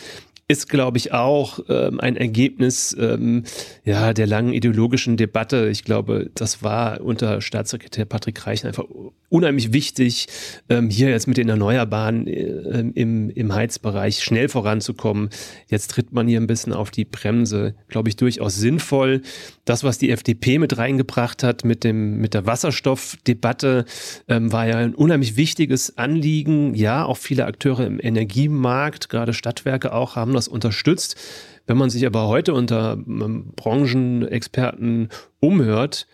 ist, 0.50 0.70
glaube 0.70 0.98
ich, 0.98 1.12
auch 1.12 1.60
ähm, 1.68 2.00
ein 2.00 2.16
Ergebnis 2.16 2.96
ähm, 2.98 3.44
ja, 3.84 4.14
der 4.14 4.28
langen 4.28 4.54
ideologischen 4.54 5.18
Debatte. 5.18 5.68
Ich 5.70 5.84
glaube, 5.84 6.32
das 6.36 6.64
war 6.64 7.02
unter 7.02 7.42
Staatssekretär 7.42 8.06
Patrick 8.06 8.48
Reichen 8.48 8.68
einfach 8.68 8.86
unheimlich 9.30 9.74
wichtig, 9.74 10.28
ähm, 10.70 10.90
hier 10.90 11.10
jetzt 11.10 11.28
mit 11.28 11.36
den 11.36 11.50
Erneuerbaren 11.50 12.28
äh, 12.28 12.80
im, 12.96 13.30
im 13.30 13.54
Heizbereich 13.54 14.24
schnell 14.24 14.48
voranzukommen. 14.48 15.30
Jetzt 15.68 15.92
tritt 15.92 16.14
man 16.14 16.30
hier 16.30 16.40
ein 16.40 16.48
bisschen 16.48 16.72
auf 16.72 16.92
die 16.92 17.04
Bremse, 17.04 17.76
glaube 17.90 18.08
ich, 18.08 18.16
durchaus 18.16 18.56
sinnvoll. 18.56 19.22
Das, 19.66 19.84
was 19.84 19.98
die 19.98 20.12
FDP 20.12 20.60
mit 20.60 20.78
reingebracht 20.78 21.44
hat 21.44 21.66
mit, 21.66 21.84
dem, 21.84 22.20
mit 22.20 22.34
der 22.34 22.46
Wasserstoffdebatte, 22.46 23.84
ähm, 24.30 24.54
war 24.54 24.66
ja 24.66 24.78
ein 24.78 24.96
unheimlich 24.96 25.36
wichtiges 25.36 25.98
Anliegen. 25.98 26.74
Ja, 26.74 27.04
auch 27.04 27.18
viele 27.18 27.48
Akteure 27.48 27.86
im 27.86 28.00
Energiemarkt, 28.02 29.10
gerade 29.10 29.34
Stadtwerke 29.34 29.94
auch, 29.94 30.16
haben 30.16 30.37
das 30.38 30.48
unterstützt. 30.48 31.18
Wenn 31.66 31.78
man 31.78 31.90
sich 31.90 32.06
aber 32.06 32.28
heute 32.28 32.54
unter 32.54 32.94
ähm, 32.94 33.52
Branchenexperten 33.56 35.10
umhört, 35.40 36.08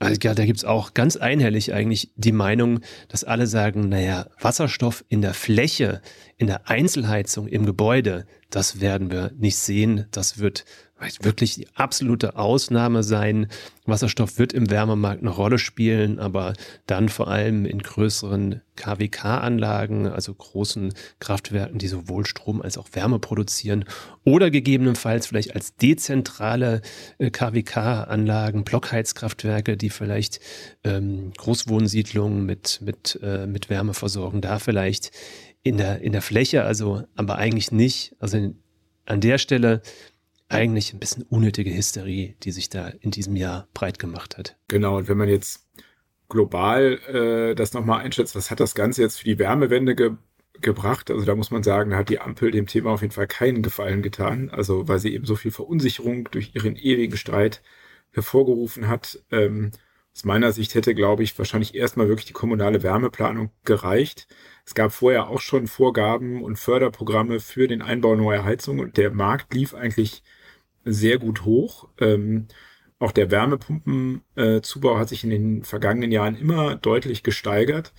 also 0.00 0.18
ja, 0.22 0.34
da 0.34 0.44
gibt's 0.44 0.64
auch 0.64 0.94
ganz 0.94 1.16
einhellig 1.16 1.72
eigentlich 1.72 2.12
die 2.14 2.32
Meinung, 2.32 2.80
dass 3.08 3.24
alle 3.24 3.46
sagen, 3.46 3.88
naja, 3.88 4.28
Wasserstoff 4.40 5.04
in 5.08 5.22
der 5.22 5.34
Fläche, 5.34 6.02
in 6.38 6.46
der 6.46 6.70
Einzelheizung 6.70 7.48
im 7.48 7.66
Gebäude, 7.66 8.24
das 8.48 8.80
werden 8.80 9.10
wir 9.10 9.32
nicht 9.36 9.56
sehen. 9.56 10.06
Das 10.12 10.38
wird 10.38 10.64
wirklich 11.20 11.54
die 11.54 11.68
absolute 11.74 12.36
Ausnahme 12.36 13.02
sein. 13.02 13.48
Wasserstoff 13.86 14.38
wird 14.38 14.52
im 14.52 14.70
Wärmemarkt 14.70 15.20
eine 15.20 15.30
Rolle 15.30 15.58
spielen, 15.58 16.18
aber 16.18 16.54
dann 16.86 17.08
vor 17.08 17.28
allem 17.28 17.64
in 17.66 17.78
größeren 17.78 18.62
KWK-Anlagen, 18.76 20.06
also 20.06 20.34
großen 20.34 20.92
Kraftwerken, 21.20 21.78
die 21.78 21.88
sowohl 21.88 22.26
Strom 22.26 22.60
als 22.62 22.78
auch 22.78 22.88
Wärme 22.92 23.18
produzieren 23.18 23.84
oder 24.24 24.50
gegebenenfalls 24.50 25.26
vielleicht 25.26 25.54
als 25.54 25.76
dezentrale 25.76 26.82
äh, 27.18 27.30
KWK-Anlagen, 27.30 28.64
Blockheizkraftwerke, 28.64 29.76
die 29.76 29.90
vielleicht 29.90 30.40
ähm, 30.84 31.32
Großwohnsiedlungen 31.36 32.44
mit, 32.44 32.80
mit, 32.82 33.18
äh, 33.22 33.46
mit 33.46 33.70
Wärme 33.70 33.94
versorgen, 33.94 34.40
da 34.40 34.58
vielleicht 34.58 35.12
in 35.68 35.76
der, 35.76 36.00
in 36.00 36.12
der 36.12 36.22
Fläche, 36.22 36.64
also 36.64 37.02
aber 37.14 37.36
eigentlich 37.36 37.72
nicht. 37.72 38.16
Also 38.18 38.54
an 39.06 39.20
der 39.20 39.38
Stelle 39.38 39.82
eigentlich 40.48 40.92
ein 40.92 40.98
bisschen 40.98 41.24
unnötige 41.24 41.74
Hysterie, 41.74 42.36
die 42.42 42.52
sich 42.52 42.70
da 42.70 42.88
in 42.88 43.10
diesem 43.10 43.36
Jahr 43.36 43.68
breit 43.74 43.98
gemacht 43.98 44.38
hat. 44.38 44.56
Genau, 44.68 44.96
und 44.96 45.08
wenn 45.08 45.18
man 45.18 45.28
jetzt 45.28 45.66
global 46.28 46.98
äh, 47.06 47.54
das 47.54 47.74
nochmal 47.74 48.00
einschätzt, 48.00 48.34
was 48.34 48.50
hat 48.50 48.60
das 48.60 48.74
Ganze 48.74 49.02
jetzt 49.02 49.18
für 49.18 49.24
die 49.24 49.38
Wärmewende 49.38 49.94
ge 49.94 50.12
gebracht? 50.60 51.08
Also 51.12 51.24
da 51.24 51.36
muss 51.36 51.52
man 51.52 51.62
sagen, 51.62 51.90
da 51.90 51.98
hat 51.98 52.08
die 52.08 52.18
Ampel 52.18 52.50
dem 52.50 52.66
Thema 52.66 52.90
auf 52.90 53.02
jeden 53.02 53.12
Fall 53.12 53.28
keinen 53.28 53.62
Gefallen 53.62 54.02
getan. 54.02 54.50
Also 54.50 54.88
weil 54.88 54.98
sie 54.98 55.14
eben 55.14 55.24
so 55.24 55.36
viel 55.36 55.52
Verunsicherung 55.52 56.28
durch 56.32 56.52
ihren 56.54 56.74
ewigen 56.74 57.16
Streit 57.16 57.62
hervorgerufen 58.10 58.88
hat. 58.88 59.22
Ähm, 59.30 59.70
aus 60.18 60.24
meiner 60.24 60.50
Sicht 60.50 60.74
hätte, 60.74 60.96
glaube 60.96 61.22
ich, 61.22 61.38
wahrscheinlich 61.38 61.76
erstmal 61.76 62.08
wirklich 62.08 62.26
die 62.26 62.32
kommunale 62.32 62.82
Wärmeplanung 62.82 63.52
gereicht. 63.64 64.26
Es 64.66 64.74
gab 64.74 64.90
vorher 64.90 65.28
auch 65.28 65.40
schon 65.40 65.68
Vorgaben 65.68 66.42
und 66.42 66.58
Förderprogramme 66.58 67.38
für 67.38 67.68
den 67.68 67.82
Einbau 67.82 68.16
neuer 68.16 68.42
Heizungen 68.42 68.84
und 68.84 68.96
der 68.96 69.12
Markt 69.12 69.54
lief 69.54 69.74
eigentlich 69.74 70.24
sehr 70.84 71.18
gut 71.18 71.44
hoch. 71.44 71.88
Ähm, 72.00 72.48
auch 72.98 73.12
der 73.12 73.30
Wärmepumpenzubau 73.30 74.96
äh, 74.96 74.98
hat 74.98 75.08
sich 75.08 75.22
in 75.22 75.30
den 75.30 75.62
vergangenen 75.62 76.10
Jahren 76.10 76.34
immer 76.34 76.74
deutlich 76.74 77.22
gesteigert. 77.22 77.92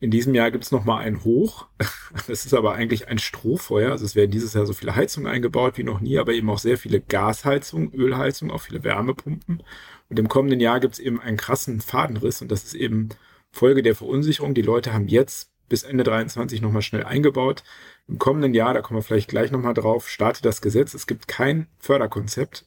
In 0.00 0.10
diesem 0.10 0.34
Jahr 0.34 0.50
gibt 0.50 0.64
es 0.64 0.72
nochmal 0.72 1.04
ein 1.04 1.22
Hoch. 1.22 1.66
Das 2.26 2.46
ist 2.46 2.54
aber 2.54 2.72
eigentlich 2.72 3.08
ein 3.08 3.18
Strohfeuer. 3.18 3.92
Also 3.92 4.06
es 4.06 4.16
werden 4.16 4.30
dieses 4.30 4.54
Jahr 4.54 4.64
so 4.64 4.72
viele 4.72 4.96
Heizungen 4.96 5.30
eingebaut 5.30 5.76
wie 5.76 5.84
noch 5.84 6.00
nie, 6.00 6.18
aber 6.18 6.32
eben 6.32 6.48
auch 6.48 6.58
sehr 6.58 6.78
viele 6.78 7.02
Gasheizungen, 7.02 7.92
Ölheizungen, 7.92 8.54
auch 8.54 8.62
viele 8.62 8.82
Wärmepumpen. 8.82 9.62
Und 10.08 10.18
im 10.18 10.28
kommenden 10.28 10.60
Jahr 10.60 10.80
gibt 10.80 10.94
es 10.94 11.00
eben 11.00 11.20
einen 11.20 11.36
krassen 11.36 11.80
Fadenriss 11.80 12.40
und 12.42 12.50
das 12.50 12.64
ist 12.64 12.74
eben 12.74 13.10
Folge 13.50 13.82
der 13.82 13.94
Verunsicherung. 13.94 14.54
Die 14.54 14.62
Leute 14.62 14.92
haben 14.92 15.08
jetzt 15.08 15.50
bis 15.68 15.82
Ende 15.82 16.04
23 16.04 16.62
nochmal 16.62 16.82
schnell 16.82 17.04
eingebaut. 17.04 17.62
Im 18.06 18.18
kommenden 18.18 18.54
Jahr, 18.54 18.72
da 18.72 18.80
kommen 18.80 18.98
wir 18.98 19.02
vielleicht 19.02 19.28
gleich 19.28 19.50
nochmal 19.50 19.74
drauf, 19.74 20.08
startet 20.08 20.44
das 20.44 20.62
Gesetz. 20.62 20.94
Es 20.94 21.06
gibt 21.06 21.28
kein 21.28 21.66
Förderkonzept, 21.78 22.66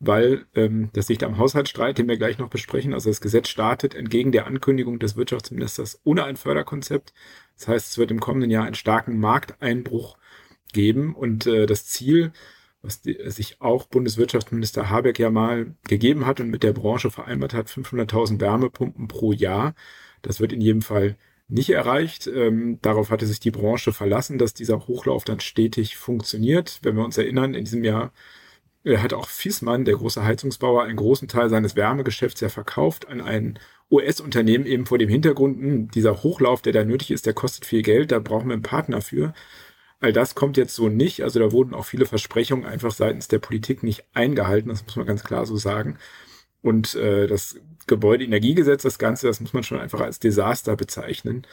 weil 0.00 0.46
ähm, 0.54 0.88
das 0.94 1.08
liegt 1.08 1.22
am 1.24 1.36
Haushaltsstreit, 1.36 1.98
den 1.98 2.08
wir 2.08 2.16
gleich 2.16 2.38
noch 2.38 2.48
besprechen. 2.48 2.94
Also 2.94 3.10
das 3.10 3.20
Gesetz 3.20 3.48
startet 3.48 3.94
entgegen 3.94 4.32
der 4.32 4.46
Ankündigung 4.46 4.98
des 4.98 5.16
Wirtschaftsministers 5.16 6.00
ohne 6.04 6.24
ein 6.24 6.36
Förderkonzept. 6.36 7.12
Das 7.58 7.68
heißt, 7.68 7.88
es 7.90 7.98
wird 7.98 8.10
im 8.10 8.20
kommenden 8.20 8.50
Jahr 8.50 8.64
einen 8.64 8.74
starken 8.74 9.18
Markteinbruch 9.18 10.16
geben 10.72 11.14
und 11.14 11.46
äh, 11.46 11.66
das 11.66 11.86
Ziel, 11.86 12.32
was 12.82 13.00
die, 13.02 13.18
sich 13.30 13.60
auch 13.60 13.86
Bundeswirtschaftsminister 13.86 14.88
Habeck 14.90 15.18
ja 15.18 15.30
mal 15.30 15.74
gegeben 15.84 16.26
hat 16.26 16.40
und 16.40 16.50
mit 16.50 16.62
der 16.62 16.72
Branche 16.72 17.10
vereinbart 17.10 17.54
hat, 17.54 17.68
500.000 17.68 18.40
Wärmepumpen 18.40 19.08
pro 19.08 19.32
Jahr. 19.32 19.74
Das 20.22 20.40
wird 20.40 20.52
in 20.52 20.60
jedem 20.60 20.82
Fall 20.82 21.16
nicht 21.48 21.70
erreicht. 21.70 22.26
Ähm, 22.26 22.78
darauf 22.82 23.10
hatte 23.10 23.26
sich 23.26 23.40
die 23.40 23.50
Branche 23.50 23.92
verlassen, 23.92 24.38
dass 24.38 24.54
dieser 24.54 24.86
Hochlauf 24.86 25.24
dann 25.24 25.40
stetig 25.40 25.96
funktioniert. 25.96 26.80
Wenn 26.82 26.96
wir 26.96 27.04
uns 27.04 27.18
erinnern, 27.18 27.54
in 27.54 27.64
diesem 27.64 27.84
Jahr 27.84 28.12
äh, 28.84 28.98
hat 28.98 29.12
auch 29.12 29.28
Fiesmann, 29.28 29.84
der 29.84 29.96
große 29.96 30.22
Heizungsbauer, 30.24 30.84
einen 30.84 30.96
großen 30.96 31.28
Teil 31.28 31.48
seines 31.50 31.76
Wärmegeschäfts 31.76 32.40
ja 32.40 32.48
verkauft 32.48 33.08
an 33.08 33.20
ein 33.20 33.58
US-Unternehmen 33.90 34.66
eben 34.66 34.86
vor 34.86 34.98
dem 34.98 35.08
Hintergrund, 35.08 35.58
hm, 35.58 35.90
dieser 35.90 36.22
Hochlauf, 36.22 36.62
der 36.62 36.72
da 36.74 36.84
nötig 36.84 37.10
ist, 37.10 37.26
der 37.26 37.34
kostet 37.34 37.64
viel 37.64 37.82
Geld, 37.82 38.12
da 38.12 38.18
brauchen 38.18 38.48
wir 38.48 38.54
einen 38.54 38.62
Partner 38.62 39.00
für. 39.00 39.32
All 40.00 40.12
das 40.12 40.34
kommt 40.34 40.56
jetzt 40.56 40.74
so 40.74 40.88
nicht. 40.88 41.22
Also 41.22 41.40
da 41.40 41.52
wurden 41.52 41.74
auch 41.74 41.84
viele 41.84 42.06
Versprechungen 42.06 42.66
einfach 42.66 42.92
seitens 42.92 43.28
der 43.28 43.40
Politik 43.40 43.82
nicht 43.82 44.04
eingehalten. 44.14 44.68
Das 44.68 44.84
muss 44.84 44.96
man 44.96 45.06
ganz 45.06 45.24
klar 45.24 45.44
so 45.46 45.56
sagen. 45.56 45.98
Und 46.62 46.94
äh, 46.94 47.26
das 47.26 47.60
Gebäudeenergiegesetz, 47.86 48.82
das 48.82 48.98
Ganze, 48.98 49.26
das 49.26 49.40
muss 49.40 49.52
man 49.52 49.62
schon 49.62 49.80
einfach 49.80 50.00
als 50.00 50.18
Desaster 50.18 50.76
bezeichnen. 50.76 51.46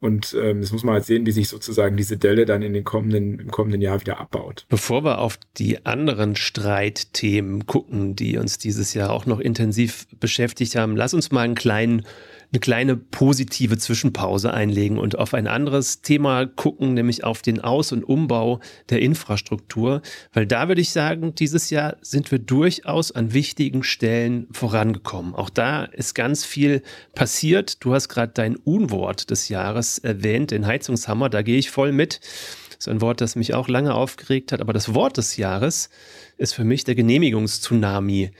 Und 0.00 0.34
ähm, 0.40 0.62
das 0.62 0.72
muss 0.72 0.82
man 0.82 0.94
halt 0.94 1.04
sehen, 1.04 1.26
wie 1.26 1.30
sich 1.30 1.48
sozusagen 1.48 1.96
diese 1.98 2.16
Delle 2.16 2.46
dann 2.46 2.62
in 2.62 2.72
den 2.72 2.84
kommenden, 2.84 3.38
im 3.38 3.50
kommenden 3.50 3.82
Jahr 3.82 4.00
wieder 4.00 4.18
abbaut. 4.18 4.64
Bevor 4.70 5.04
wir 5.04 5.18
auf 5.18 5.38
die 5.58 5.84
anderen 5.84 6.36
Streitthemen 6.36 7.66
gucken, 7.66 8.16
die 8.16 8.38
uns 8.38 8.56
dieses 8.56 8.94
Jahr 8.94 9.10
auch 9.10 9.26
noch 9.26 9.40
intensiv 9.40 10.06
beschäftigt 10.18 10.74
haben, 10.74 10.96
lass 10.96 11.12
uns 11.12 11.30
mal 11.30 11.42
einen 11.42 11.54
kleinen 11.54 12.06
eine 12.52 12.60
kleine 12.60 12.96
positive 12.96 13.78
Zwischenpause 13.78 14.52
einlegen 14.52 14.98
und 14.98 15.16
auf 15.18 15.34
ein 15.34 15.46
anderes 15.46 16.02
Thema 16.02 16.46
gucken, 16.46 16.94
nämlich 16.94 17.22
auf 17.22 17.42
den 17.42 17.60
Aus- 17.60 17.92
und 17.92 18.02
Umbau 18.02 18.60
der 18.88 19.00
Infrastruktur. 19.02 20.02
Weil 20.32 20.46
da 20.46 20.66
würde 20.66 20.80
ich 20.80 20.90
sagen, 20.90 21.34
dieses 21.34 21.70
Jahr 21.70 21.96
sind 22.00 22.30
wir 22.32 22.40
durchaus 22.40 23.12
an 23.12 23.32
wichtigen 23.32 23.84
Stellen 23.84 24.48
vorangekommen. 24.50 25.34
Auch 25.34 25.50
da 25.50 25.84
ist 25.84 26.14
ganz 26.14 26.44
viel 26.44 26.82
passiert. 27.14 27.84
Du 27.84 27.94
hast 27.94 28.08
gerade 28.08 28.32
dein 28.34 28.56
Unwort 28.56 29.30
des 29.30 29.48
Jahres 29.48 29.98
erwähnt, 29.98 30.50
den 30.50 30.66
Heizungshammer. 30.66 31.28
Da 31.28 31.42
gehe 31.42 31.58
ich 31.58 31.70
voll 31.70 31.92
mit. 31.92 32.20
Das 32.70 32.86
ist 32.86 32.88
ein 32.88 33.00
Wort, 33.00 33.20
das 33.20 33.36
mich 33.36 33.54
auch 33.54 33.68
lange 33.68 33.94
aufgeregt 33.94 34.52
hat. 34.52 34.60
Aber 34.60 34.72
das 34.72 34.94
Wort 34.94 35.18
des 35.18 35.36
Jahres 35.36 35.90
ist 36.36 36.54
für 36.54 36.64
mich 36.64 36.82
der 36.84 36.94
Genehmigungstsunami. 36.94 38.30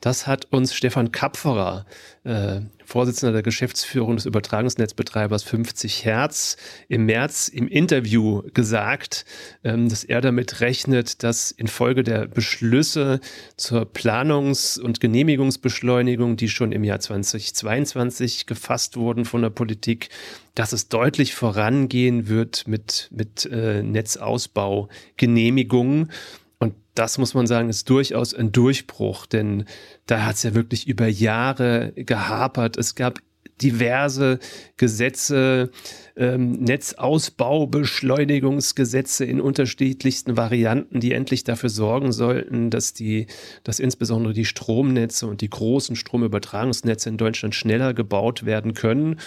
Das 0.00 0.28
hat 0.28 0.46
uns 0.52 0.74
Stefan 0.74 1.10
Kapferer, 1.10 1.84
äh, 2.22 2.60
Vorsitzender 2.84 3.32
der 3.32 3.42
Geschäftsführung 3.42 4.14
des 4.16 4.26
Übertragungsnetzbetreibers 4.26 5.42
50 5.42 6.04
Hertz, 6.04 6.56
im 6.88 7.06
März 7.06 7.48
im 7.48 7.66
Interview 7.66 8.42
gesagt, 8.54 9.24
ähm, 9.64 9.88
dass 9.88 10.04
er 10.04 10.20
damit 10.20 10.60
rechnet, 10.60 11.24
dass 11.24 11.50
infolge 11.50 12.04
der 12.04 12.28
Beschlüsse 12.28 13.18
zur 13.56 13.92
Planungs- 13.92 14.78
und 14.78 15.00
Genehmigungsbeschleunigung, 15.00 16.36
die 16.36 16.48
schon 16.48 16.70
im 16.70 16.84
Jahr 16.84 17.00
2022 17.00 18.46
gefasst 18.46 18.96
wurden 18.96 19.24
von 19.24 19.42
der 19.42 19.50
Politik, 19.50 20.10
dass 20.54 20.72
es 20.72 20.88
deutlich 20.88 21.34
vorangehen 21.34 22.28
wird 22.28 22.68
mit, 22.68 23.08
mit 23.10 23.46
äh, 23.46 23.82
Netzausbaugenehmigungen 23.82 26.12
das 26.94 27.18
muss 27.18 27.34
man 27.34 27.46
sagen, 27.46 27.68
ist 27.68 27.88
durchaus 27.88 28.34
ein 28.34 28.50
Durchbruch, 28.50 29.26
denn 29.26 29.66
da 30.06 30.26
hat 30.26 30.34
es 30.34 30.42
ja 30.42 30.54
wirklich 30.54 30.88
über 30.88 31.06
Jahre 31.06 31.92
gehapert. 31.94 32.76
Es 32.76 32.96
gab 32.96 33.20
diverse 33.62 34.40
Gesetze, 34.76 35.70
ähm, 36.16 36.52
Netzausbaubeschleunigungsgesetze 36.52 39.24
in 39.24 39.40
unterschiedlichsten 39.40 40.36
Varianten, 40.36 41.00
die 41.00 41.12
endlich 41.12 41.44
dafür 41.44 41.70
sorgen 41.70 42.12
sollten, 42.12 42.70
dass 42.70 42.92
die, 42.92 43.26
dass 43.64 43.80
insbesondere 43.80 44.32
die 44.32 44.44
Stromnetze 44.44 45.26
und 45.26 45.40
die 45.40 45.50
großen 45.50 45.96
Stromübertragungsnetze 45.96 47.08
in 47.08 47.16
Deutschland 47.16 47.54
schneller 47.54 47.94
gebaut 47.94 48.44
werden 48.44 48.74
können. 48.74 49.18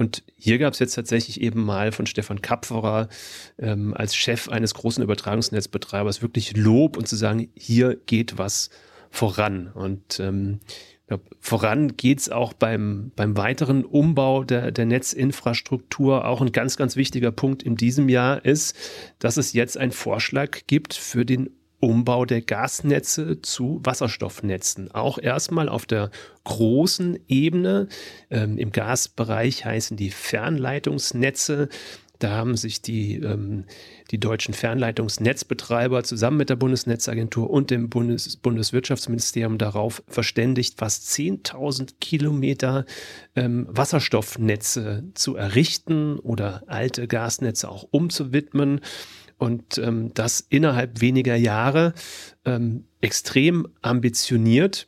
Und 0.00 0.22
hier 0.34 0.56
gab 0.56 0.72
es 0.72 0.78
jetzt 0.78 0.94
tatsächlich 0.94 1.42
eben 1.42 1.62
mal 1.62 1.92
von 1.92 2.06
Stefan 2.06 2.40
Kapferer 2.40 3.10
ähm, 3.58 3.92
als 3.92 4.16
Chef 4.16 4.48
eines 4.48 4.72
großen 4.72 5.04
Übertragungsnetzbetreibers 5.04 6.22
wirklich 6.22 6.56
Lob 6.56 6.96
und 6.96 7.06
zu 7.06 7.16
sagen, 7.16 7.50
hier 7.54 7.96
geht 8.06 8.38
was 8.38 8.70
voran. 9.10 9.66
Und 9.74 10.18
ähm, 10.18 10.60
glaub, 11.06 11.20
voran 11.38 11.98
geht 11.98 12.20
es 12.20 12.30
auch 12.30 12.54
beim, 12.54 13.12
beim 13.14 13.36
weiteren 13.36 13.84
Umbau 13.84 14.42
der, 14.42 14.70
der 14.70 14.86
Netzinfrastruktur. 14.86 16.24
Auch 16.24 16.40
ein 16.40 16.52
ganz, 16.52 16.78
ganz 16.78 16.96
wichtiger 16.96 17.30
Punkt 17.30 17.62
in 17.62 17.76
diesem 17.76 18.08
Jahr 18.08 18.42
ist, 18.42 18.74
dass 19.18 19.36
es 19.36 19.52
jetzt 19.52 19.76
einen 19.76 19.92
Vorschlag 19.92 20.60
gibt 20.66 20.94
für 20.94 21.26
den 21.26 21.50
Umbau 21.80 22.24
der 22.24 22.42
Gasnetze 22.42 23.40
zu 23.42 23.80
Wasserstoffnetzen. 23.82 24.90
Auch 24.92 25.18
erstmal 25.18 25.68
auf 25.68 25.86
der 25.86 26.10
großen 26.44 27.18
Ebene. 27.26 27.88
Ähm, 28.30 28.58
Im 28.58 28.72
Gasbereich 28.72 29.64
heißen 29.64 29.96
die 29.96 30.10
Fernleitungsnetze. 30.10 31.68
Da 32.20 32.32
haben 32.32 32.54
sich 32.54 32.82
die, 32.82 33.14
ähm, 33.14 33.64
die 34.10 34.20
deutschen 34.20 34.52
Fernleitungsnetzbetreiber 34.52 36.04
zusammen 36.04 36.36
mit 36.36 36.50
der 36.50 36.56
Bundesnetzagentur 36.56 37.48
und 37.48 37.70
dem 37.70 37.88
Bundes 37.88 38.36
Bundeswirtschaftsministerium 38.36 39.56
darauf 39.56 40.02
verständigt, 40.06 40.78
fast 40.78 41.08
10.000 41.08 41.94
Kilometer 41.98 42.84
ähm, 43.34 43.66
Wasserstoffnetze 43.70 45.04
zu 45.14 45.34
errichten 45.34 46.18
oder 46.18 46.62
alte 46.66 47.08
Gasnetze 47.08 47.70
auch 47.70 47.84
umzuwidmen 47.90 48.82
und 49.40 49.78
ähm, 49.78 50.12
das 50.12 50.40
innerhalb 50.50 51.00
weniger 51.00 51.34
Jahre 51.34 51.94
ähm, 52.44 52.84
extrem 53.00 53.66
ambitioniert. 53.80 54.86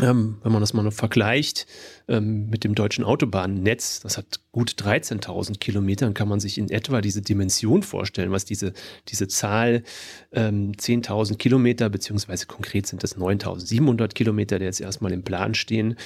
Ähm, 0.00 0.38
wenn 0.42 0.52
man 0.52 0.62
das 0.62 0.72
mal 0.72 0.82
noch 0.84 0.92
vergleicht 0.92 1.66
ähm, 2.08 2.48
mit 2.48 2.64
dem 2.64 2.74
deutschen 2.74 3.04
Autobahnnetz, 3.04 4.00
das 4.00 4.16
hat 4.16 4.40
gut 4.50 4.70
13.000 4.70 5.58
Kilometer, 5.58 6.06
dann 6.06 6.14
kann 6.14 6.28
man 6.28 6.40
sich 6.40 6.56
in 6.56 6.70
etwa 6.70 7.00
diese 7.02 7.20
Dimension 7.20 7.82
vorstellen, 7.82 8.30
was 8.30 8.44
diese, 8.46 8.72
diese 9.08 9.28
Zahl 9.28 9.82
ähm, 10.32 10.72
10.000 10.72 11.36
Kilometer, 11.36 11.90
beziehungsweise 11.90 12.46
konkret 12.46 12.86
sind 12.86 13.02
das 13.02 13.18
9.700 13.18 14.14
Kilometer, 14.14 14.58
die 14.58 14.64
jetzt 14.64 14.80
erstmal 14.80 15.12
im 15.12 15.24
Plan 15.24 15.54
stehen. 15.54 15.96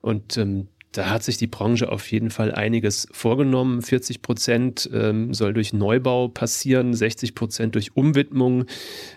Und 0.00 0.38
ähm, 0.38 0.68
da 0.94 1.10
hat 1.10 1.24
sich 1.24 1.36
die 1.36 1.48
Branche 1.48 1.90
auf 1.90 2.10
jeden 2.10 2.30
Fall 2.30 2.54
einiges 2.54 3.08
vorgenommen. 3.10 3.82
40 3.82 4.22
Prozent 4.22 4.88
ähm, 4.92 5.34
soll 5.34 5.52
durch 5.52 5.72
Neubau 5.72 6.28
passieren, 6.28 6.94
60 6.94 7.34
Prozent 7.34 7.74
durch 7.74 7.96
Umwidmung. 7.96 8.66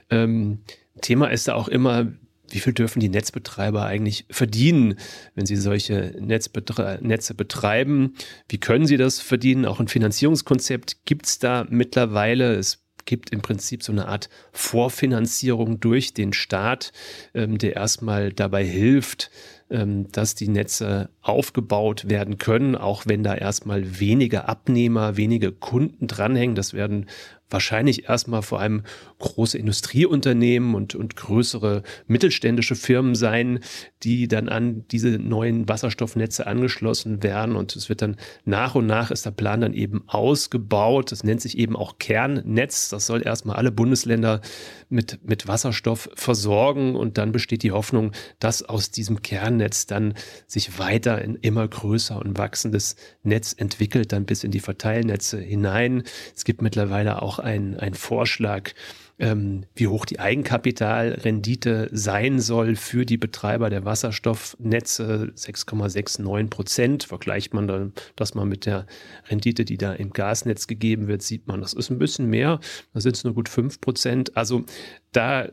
Ähm, 0.09 0.59
Thema 1.01 1.27
ist 1.27 1.47
da 1.47 1.53
auch 1.53 1.67
immer, 1.67 2.11
wie 2.49 2.59
viel 2.59 2.73
dürfen 2.73 2.99
die 2.99 3.09
Netzbetreiber 3.09 3.85
eigentlich 3.85 4.25
verdienen, 4.31 4.95
wenn 5.35 5.45
sie 5.45 5.55
solche 5.55 6.15
Netzbetre 6.19 6.97
Netze 7.01 7.35
betreiben? 7.35 8.15
Wie 8.49 8.57
können 8.57 8.87
sie 8.87 8.97
das 8.97 9.19
verdienen? 9.19 9.65
Auch 9.65 9.79
ein 9.79 9.87
Finanzierungskonzept 9.87 11.05
gibt 11.05 11.27
es 11.27 11.37
da 11.37 11.67
mittlerweile. 11.69 12.55
Es 12.55 12.87
gibt 13.05 13.31
im 13.31 13.41
Prinzip 13.41 13.83
so 13.83 13.91
eine 13.91 14.07
Art 14.07 14.29
Vorfinanzierung 14.51 15.79
durch 15.79 16.13
den 16.13 16.33
Staat, 16.33 16.91
ähm, 17.33 17.57
der 17.57 17.75
erstmal 17.75 18.33
dabei 18.33 18.65
hilft, 18.65 19.29
dass 19.69 20.33
die 20.33 20.47
Netze 20.47 21.09
aufgebaut 21.21 22.09
werden 22.09 22.37
können, 22.37 22.75
auch 22.75 23.03
wenn 23.05 23.23
da 23.23 23.35
erstmal 23.35 23.99
wenige 23.99 24.47
Abnehmer, 24.47 25.17
wenige 25.17 25.51
Kunden 25.51 26.07
dranhängen. 26.07 26.55
Das 26.55 26.73
werden 26.73 27.07
wahrscheinlich 27.49 28.09
erstmal 28.09 28.41
vor 28.41 28.59
allem 28.59 28.83
große 29.19 29.57
Industrieunternehmen 29.57 30.75
und, 30.75 30.95
und 30.95 31.15
größere 31.15 31.83
mittelständische 32.07 32.75
Firmen 32.75 33.15
sein, 33.15 33.59
die 34.03 34.27
dann 34.27 34.49
an 34.49 34.85
diese 34.91 35.11
neuen 35.11 35.67
Wasserstoffnetze 35.67 36.45
angeschlossen 36.45 37.23
werden. 37.23 37.55
Und 37.55 37.75
es 37.75 37.89
wird 37.89 38.01
dann 38.01 38.17
nach 38.45 38.75
und 38.75 38.85
nach 38.85 39.11
ist 39.11 39.25
der 39.25 39.31
Plan 39.31 39.61
dann 39.61 39.73
eben 39.73 40.03
ausgebaut. 40.07 41.11
Das 41.11 41.23
nennt 41.23 41.41
sich 41.41 41.57
eben 41.57 41.75
auch 41.75 41.97
Kernnetz. 41.99 42.89
Das 42.89 43.05
soll 43.05 43.25
erstmal 43.25 43.55
alle 43.55 43.71
Bundesländer 43.71 44.41
mit, 44.89 45.19
mit 45.25 45.47
Wasserstoff 45.47 46.09
versorgen. 46.15 46.95
Und 46.95 47.17
dann 47.17 47.31
besteht 47.31 47.63
die 47.63 47.71
Hoffnung, 47.71 48.11
dass 48.39 48.63
aus 48.63 48.91
diesem 48.91 49.21
Kernnetz 49.21 49.56
dann 49.85 50.13
sich 50.47 50.79
weiter 50.79 51.15
ein 51.15 51.35
immer 51.35 51.67
größer 51.67 52.17
und 52.17 52.37
wachsendes 52.37 52.95
Netz 53.23 53.53
entwickelt, 53.57 54.11
dann 54.11 54.25
bis 54.25 54.43
in 54.43 54.51
die 54.51 54.59
Verteilnetze 54.59 55.39
hinein. 55.39 56.03
Es 56.35 56.43
gibt 56.45 56.61
mittlerweile 56.61 57.21
auch 57.21 57.39
einen 57.39 57.93
Vorschlag, 57.93 58.71
ähm, 59.19 59.65
wie 59.75 59.87
hoch 59.87 60.05
die 60.05 60.19
Eigenkapitalrendite 60.19 61.89
sein 61.91 62.39
soll 62.39 62.75
für 62.75 63.05
die 63.05 63.17
Betreiber 63.17 63.69
der 63.69 63.83
Wasserstoffnetze. 63.85 65.31
6,69 65.35 66.49
Prozent. 66.49 67.03
Vergleicht 67.03 67.53
man 67.53 67.67
dann 67.67 67.93
das 68.15 68.35
mal 68.35 68.45
mit 68.45 68.65
der 68.65 68.85
Rendite, 69.29 69.65
die 69.65 69.77
da 69.77 69.93
im 69.93 70.11
Gasnetz 70.11 70.67
gegeben 70.67 71.07
wird, 71.07 71.23
sieht 71.23 71.47
man, 71.47 71.61
das 71.61 71.73
ist 71.73 71.89
ein 71.89 71.99
bisschen 71.99 72.27
mehr. 72.29 72.59
Da 72.93 73.01
sind 73.01 73.15
es 73.15 73.23
nur 73.23 73.33
gut 73.33 73.49
5 73.49 73.81
Prozent. 73.81 74.37
Also 74.37 74.63
da 75.11 75.49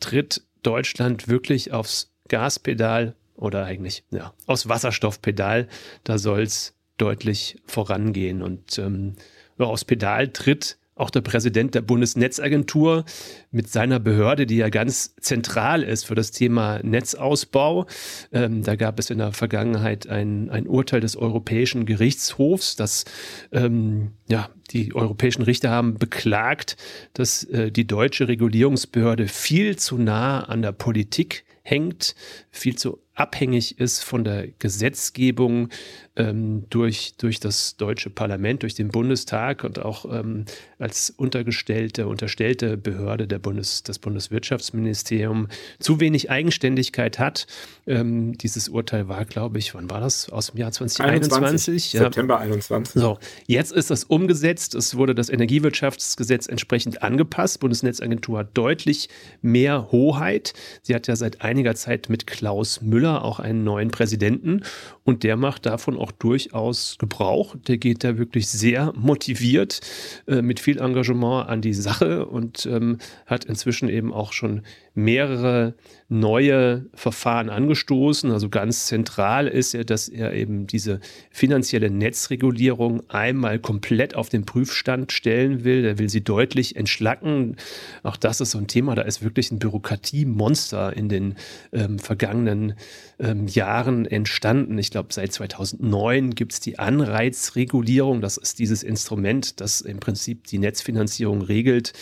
tritt 0.00 0.42
Deutschland 0.62 1.28
wirklich 1.28 1.72
aufs 1.72 2.12
Gaspedal 2.28 3.16
oder 3.38 3.64
eigentlich 3.64 4.04
ja, 4.10 4.34
aus 4.46 4.68
Wasserstoffpedal, 4.68 5.68
da 6.04 6.18
soll 6.18 6.42
es 6.42 6.74
deutlich 6.98 7.56
vorangehen. 7.64 8.42
Und 8.42 8.78
ähm, 8.78 9.14
ja, 9.58 9.66
aufs 9.66 9.84
Pedal 9.84 10.28
tritt 10.28 10.78
auch 10.98 11.10
der 11.10 11.20
Präsident 11.20 11.74
der 11.74 11.80
Bundesnetzagentur 11.80 13.04
mit 13.52 13.68
seiner 13.68 14.00
Behörde, 14.00 14.46
die 14.46 14.56
ja 14.56 14.68
ganz 14.68 15.14
zentral 15.20 15.84
ist 15.84 16.04
für 16.04 16.16
das 16.16 16.32
Thema 16.32 16.80
Netzausbau. 16.82 17.86
Ähm, 18.32 18.64
da 18.64 18.74
gab 18.74 18.98
es 18.98 19.10
in 19.10 19.18
der 19.18 19.32
Vergangenheit 19.32 20.08
ein, 20.08 20.50
ein 20.50 20.66
Urteil 20.66 21.00
des 21.00 21.16
Europäischen 21.16 21.86
Gerichtshofs, 21.86 22.74
dass 22.74 23.04
ähm, 23.52 24.10
ja, 24.28 24.50
die 24.72 24.94
europäischen 24.94 25.42
Richter 25.42 25.70
haben 25.70 25.94
beklagt, 25.94 26.76
dass 27.14 27.44
äh, 27.44 27.70
die 27.70 27.86
deutsche 27.86 28.26
Regulierungsbehörde 28.26 29.28
viel 29.28 29.76
zu 29.76 29.98
nah 29.98 30.40
an 30.40 30.62
der 30.62 30.72
Politik 30.72 31.44
hängt, 31.62 32.16
viel 32.50 32.76
zu 32.76 32.98
abhängig 33.18 33.78
ist 33.80 34.04
von 34.04 34.22
der 34.22 34.48
Gesetzgebung 34.58 35.70
ähm, 36.16 36.64
durch, 36.70 37.14
durch 37.18 37.40
das 37.40 37.76
deutsche 37.76 38.10
Parlament, 38.10 38.62
durch 38.62 38.74
den 38.74 38.88
Bundestag 38.88 39.64
und 39.64 39.80
auch 39.80 40.04
ähm, 40.04 40.44
als 40.78 41.10
untergestellte, 41.10 42.06
unterstellte 42.06 42.76
Behörde 42.76 43.26
der 43.26 43.40
Bundes, 43.40 43.82
das 43.82 43.98
Bundeswirtschaftsministerium 43.98 45.48
zu 45.80 46.00
wenig 46.00 46.30
Eigenständigkeit 46.30 47.18
hat. 47.18 47.46
Ähm, 47.86 48.38
dieses 48.38 48.68
Urteil 48.68 49.08
war, 49.08 49.24
glaube 49.24 49.58
ich, 49.58 49.74
wann 49.74 49.90
war 49.90 50.00
das? 50.00 50.30
Aus 50.30 50.52
dem 50.52 50.58
Jahr 50.58 50.70
2021? 50.70 51.38
21, 51.38 51.92
ja. 51.94 52.00
September 52.02 52.38
21. 52.38 53.00
So, 53.00 53.18
jetzt 53.46 53.72
ist 53.72 53.90
das 53.90 54.04
umgesetzt. 54.04 54.76
Es 54.76 54.96
wurde 54.96 55.14
das 55.14 55.28
Energiewirtschaftsgesetz 55.28 56.46
entsprechend 56.46 57.02
angepasst. 57.02 57.60
Bundesnetzagentur 57.60 58.40
hat 58.40 58.56
deutlich 58.56 59.08
mehr 59.42 59.90
Hoheit. 59.90 60.52
Sie 60.82 60.94
hat 60.94 61.08
ja 61.08 61.16
seit 61.16 61.42
einiger 61.42 61.74
Zeit 61.74 62.08
mit 62.08 62.26
Klaus 62.26 62.80
Müller 62.80 63.07
Müller 63.08 63.24
auch 63.24 63.40
einen 63.40 63.64
neuen 63.64 63.90
Präsidenten 63.90 64.62
und 65.08 65.22
der 65.22 65.38
macht 65.38 65.64
davon 65.64 65.96
auch 65.96 66.12
durchaus 66.12 66.98
Gebrauch. 66.98 67.56
Der 67.66 67.78
geht 67.78 68.04
da 68.04 68.18
wirklich 68.18 68.46
sehr 68.46 68.92
motiviert, 68.94 69.80
äh, 70.26 70.42
mit 70.42 70.60
viel 70.60 70.78
Engagement 70.78 71.48
an 71.48 71.62
die 71.62 71.72
Sache 71.72 72.26
und 72.26 72.66
ähm, 72.66 72.98
hat 73.24 73.46
inzwischen 73.46 73.88
eben 73.88 74.12
auch 74.12 74.34
schon 74.34 74.60
mehrere 74.92 75.72
neue 76.10 76.90
Verfahren 76.92 77.48
angestoßen. 77.48 78.30
Also 78.32 78.50
ganz 78.50 78.84
zentral 78.84 79.46
ist 79.46 79.72
ja, 79.72 79.82
dass 79.82 80.10
er 80.10 80.34
eben 80.34 80.66
diese 80.66 81.00
finanzielle 81.30 81.88
Netzregulierung 81.88 83.08
einmal 83.08 83.60
komplett 83.60 84.14
auf 84.14 84.28
den 84.28 84.44
Prüfstand 84.44 85.12
stellen 85.12 85.64
will. 85.64 85.86
Er 85.86 85.98
will 85.98 86.10
sie 86.10 86.22
deutlich 86.22 86.76
entschlacken. 86.76 87.56
Auch 88.02 88.18
das 88.18 88.42
ist 88.42 88.50
so 88.50 88.58
ein 88.58 88.66
Thema, 88.66 88.94
da 88.94 89.02
ist 89.02 89.22
wirklich 89.22 89.50
ein 89.52 89.58
Bürokratiemonster 89.58 90.94
in 90.94 91.08
den 91.08 91.36
ähm, 91.72 91.98
vergangenen 91.98 92.74
ähm, 93.18 93.46
Jahren 93.46 94.06
entstanden. 94.06 94.78
Ich 94.78 94.90
glaube, 94.90 95.12
seit 95.12 95.32
2009 95.32 96.34
gibt 96.34 96.52
es 96.52 96.60
die 96.60 96.78
Anreizregulierung. 96.78 98.20
Das 98.20 98.36
ist 98.36 98.58
dieses 98.58 98.82
Instrument, 98.82 99.60
das 99.60 99.80
im 99.80 100.00
Prinzip 100.00 100.46
die 100.46 100.58
Netzfinanzierung 100.58 101.42
regelt. 101.42 101.92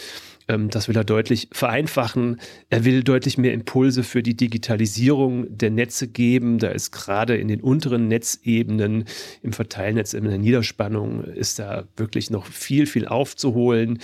Ähm, 0.49 0.71
das 0.71 0.89
will 0.89 0.97
er 0.97 1.05
deutlich 1.05 1.49
vereinfachen. 1.53 2.41
Er 2.71 2.85
will 2.85 3.03
deutlich 3.03 3.39
mehr 3.39 3.53
Impulse 3.53 4.03
für 4.03 4.23
die 4.23 4.37
Digitalisierung 4.37 5.47
der 5.57 5.71
Netze 5.71 6.09
geben. 6.09 6.59
Da 6.59 6.69
ist 6.69 6.93
gerade 6.93 7.37
in 7.37 7.49
den 7.49 7.61
unteren 7.61 8.09
Netzebenen, 8.09 9.05
im 9.43 9.53
Verteilnetz, 9.53 10.15
in 10.15 10.25
der 10.25 10.39
Niederspannung, 10.39 11.25
ist 11.25 11.59
da 11.59 11.85
wirklich 11.97 12.31
noch 12.31 12.47
viel, 12.47 12.87
viel 12.87 13.07
aufzuholen. 13.07 13.99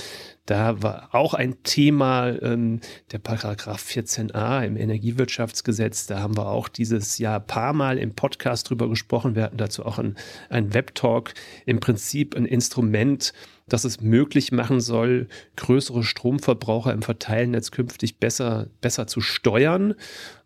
Da 0.47 0.83
war 0.83 1.15
auch 1.15 1.35
ein 1.35 1.63
Thema 1.63 2.31
ähm, 2.43 2.81
der 3.13 3.21
Paragraph 3.21 3.87
14a 3.89 4.67
im 4.67 4.77
Energiewirtschaftsgesetz. 4.77 6.07
Da 6.07 6.19
haben 6.19 6.37
wir 6.37 6.49
auch 6.49 6.69
dieses 6.69 7.19
Jahr 7.19 7.39
ein 7.39 7.47
paar 7.47 7.73
Mal 7.73 7.97
im 7.97 8.15
Podcast 8.15 8.69
drüber 8.69 8.89
gesprochen. 8.89 9.37
Wir 9.37 9.45
hatten 9.45 9.57
dazu 9.57 9.87
auch 9.87 9.99
einen, 10.01 10.17
einen 10.49 10.75
Webtalk. 10.75 11.35
Im 11.65 11.79
Prinzip 11.79 12.35
ein 12.35 12.45
Instrument, 12.45 13.33
das 13.67 13.85
es 13.85 14.01
möglich 14.01 14.53
machen 14.53 14.81
soll, 14.81 15.29
größere 15.57 16.03
Stromverbraucher 16.05 16.93
im 16.93 17.03
Verteilnetz 17.03 17.71
künftig 17.71 18.19
besser, 18.19 18.69
besser 18.81 19.07
zu 19.07 19.21
steuern 19.21 19.95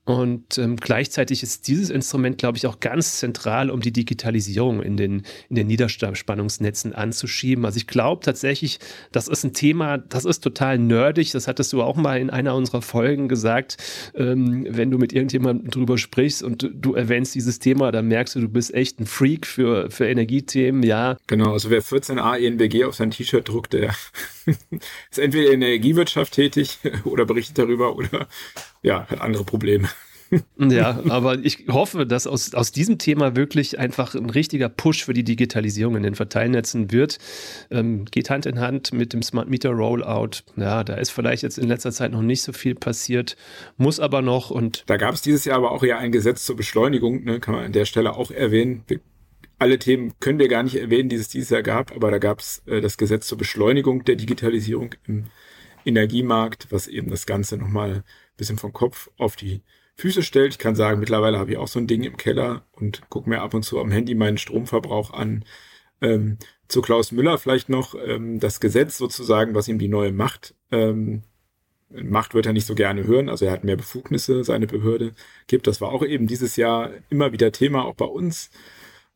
und 0.07 0.57
ähm, 0.57 0.77
gleichzeitig 0.77 1.43
ist 1.43 1.67
dieses 1.67 1.91
Instrument, 1.91 2.39
glaube 2.39 2.57
ich, 2.57 2.69
auch 2.69 2.79
ganz 2.79 3.19
zentral, 3.19 3.71
um 3.71 3.81
die 3.81 3.91
Digitalisierung 3.91 4.81
in 4.81 4.97
den, 4.97 5.23
in 5.49 5.57
den 5.57 5.67
Niederspannungsnetzen 5.67 6.95
anzuschieben. 6.95 7.65
Also 7.65 7.79
ich 7.79 7.89
glaube 7.89 8.25
tatsächlich, 8.25 8.79
das 9.11 9.27
ist 9.27 9.43
ein 9.43 9.53
Thema, 9.53 9.99
das 9.99 10.25
ist 10.25 10.45
total 10.45 10.79
nerdig. 10.79 11.33
Das 11.33 11.49
hattest 11.49 11.73
du 11.73 11.83
auch 11.83 11.97
mal 11.97 12.21
in 12.21 12.31
einer 12.31 12.55
unserer 12.55 12.83
Folgen 12.83 13.27
gesagt. 13.27 13.79
Ähm, 14.15 14.65
wenn 14.71 14.93
du 14.93 14.99
mit 14.99 15.13
irgendjemandem 15.13 15.73
drüber 15.73 15.99
sprichst 15.99 16.45
und 16.45 16.71
du 16.73 16.95
erwähnst 16.95 17.35
dieses 17.35 17.59
Thema, 17.59 17.91
dann 17.91 18.07
merkst 18.07 18.37
du, 18.37 18.41
du 18.43 18.49
bist 18.49 18.75
echt 18.75 19.01
ein 19.01 19.07
Freak 19.07 19.45
für, 19.45 19.91
für 19.91 20.07
Energiethemen, 20.07 20.85
ja. 20.85 21.17
Genau, 21.27 21.53
also 21.53 21.69
wer 21.71 21.83
14a 21.83 22.39
ENBG 22.39 22.85
auf 22.85 22.95
sein 22.95 23.11
T-Shirt 23.11 23.49
druckt, 23.49 23.73
der 23.73 23.93
ist 25.11 25.19
entweder 25.19 25.51
in 25.51 25.59
der 25.59 25.71
Energiewirtschaft 25.71 26.33
tätig 26.33 26.79
oder 27.05 27.25
berichtet 27.25 27.59
darüber 27.59 27.97
oder 27.97 28.29
ja, 28.87 29.07
hat 29.09 29.21
andere 29.21 29.45
Probleme. 29.45 29.89
Ja, 30.59 31.01
aber 31.09 31.39
ich 31.45 31.67
hoffe, 31.69 32.05
dass 32.05 32.27
aus, 32.27 32.53
aus 32.53 32.73
diesem 32.73 32.99
Thema 32.99 33.37
wirklich 33.37 33.79
einfach 33.79 34.17
ein 34.17 34.29
richtiger 34.29 34.69
Push 34.69 35.05
für 35.05 35.13
die 35.13 35.23
Digitalisierung 35.23 35.95
in 35.95 36.03
den 36.03 36.17
Verteilnetzen 36.17 36.91
wird. 36.91 37.19
Ähm, 37.71 38.07
geht 38.07 38.29
Hand 38.29 38.45
in 38.45 38.59
Hand 38.59 38.93
mit 38.93 39.13
dem 39.13 39.23
Smart 39.23 39.49
Meter 39.49 39.71
Rollout. 39.71 40.43
Ja, 40.57 40.83
da 40.83 40.95
ist 40.95 41.11
vielleicht 41.11 41.45
jetzt 41.45 41.59
in 41.59 41.69
letzter 41.69 41.93
Zeit 41.93 42.11
noch 42.11 42.23
nicht 42.23 42.43
so 42.43 42.53
viel 42.53 42.75
passiert, 42.75 43.37
muss 43.77 44.01
aber 44.01 44.21
noch 44.21 44.51
und. 44.51 44.83
Da 44.89 44.97
gab 44.97 45.15
es 45.15 45.23
dieses 45.23 45.45
Jahr 45.45 45.59
aber 45.59 45.71
auch 45.71 45.85
ja 45.85 45.99
ein 45.99 46.11
Gesetz 46.11 46.45
zur 46.45 46.57
Beschleunigung, 46.57 47.23
ne, 47.23 47.39
kann 47.39 47.55
man 47.55 47.67
an 47.67 47.73
der 47.73 47.85
Stelle 47.85 48.17
auch 48.17 48.33
erwähnen. 48.33 48.83
Wir, 48.89 48.99
alle 49.61 49.79
Themen 49.79 50.15
können 50.19 50.41
wir 50.41 50.49
gar 50.49 50.65
nicht 50.65 50.75
erwähnen, 50.75 51.09
die 51.09 51.15
es 51.15 51.29
dieses 51.29 51.51
Jahr 51.51 51.63
gab, 51.63 51.95
aber 51.95 52.11
da 52.11 52.19
gab 52.19 52.41
es 52.41 52.65
äh, 52.67 52.81
das 52.81 52.97
Gesetz 52.97 53.29
zur 53.29 53.39
Beschleunigung 53.39 54.05
der 54.05 54.17
Digitalisierung 54.17 54.97
im 55.07 55.27
Energiemarkt, 55.85 56.67
was 56.71 56.89
eben 56.89 57.11
das 57.11 57.27
Ganze 57.27 57.57
nochmal 57.57 58.03
bisschen 58.37 58.59
vom 58.59 58.73
Kopf 58.73 59.11
auf 59.17 59.37
die 59.37 59.63
Füße 59.97 60.23
stellt. 60.23 60.53
Ich 60.53 60.59
kann 60.59 60.75
sagen, 60.75 61.01
mittlerweile 61.01 61.39
habe 61.39 61.53
ich 61.53 61.57
auch 61.57 61.69
so 61.69 61.79
ein 61.79 61.87
Ding 61.87 62.03
im 62.03 62.17
Keller 62.17 62.67
und 62.73 63.09
gucke 63.09 63.29
mir 63.31 63.41
ab 63.41 63.55
und 63.55 63.63
zu 63.63 63.81
am 63.81 63.91
Handy 63.91 64.15
meinen 64.15 64.39
Stromverbrauch 64.39 65.13
an. 65.13 65.45
Ähm, 66.03 66.39
zu 66.69 66.83
Klaus 66.83 67.13
Müller 67.13 67.39
vielleicht 67.39 67.69
noch 67.69 67.95
ähm, 67.95 68.39
das 68.39 68.61
Gesetz 68.61 68.99
sozusagen, 68.99 69.55
was 69.55 69.69
ihm 69.69 69.79
die 69.79 69.89
neue 69.89 70.13
Macht 70.13 70.55
ähm, 70.71 71.23
Macht 71.89 72.35
wird 72.35 72.47
er 72.47 72.53
nicht 72.53 72.67
so 72.67 72.75
gerne 72.75 73.07
hören, 73.07 73.29
also 73.29 73.45
er 73.45 73.53
hat 73.53 73.63
mehr 73.63 73.77
Befugnisse, 73.77 74.43
seine 74.43 74.67
Behörde 74.67 75.13
gibt. 75.47 75.67
Das 75.67 75.81
war 75.81 75.91
auch 75.91 76.05
eben 76.05 76.27
dieses 76.27 76.57
Jahr 76.57 76.91
immer 77.11 77.33
wieder 77.33 77.53
Thema, 77.53 77.85
auch 77.85 77.95
bei 77.95 78.07
uns. 78.07 78.51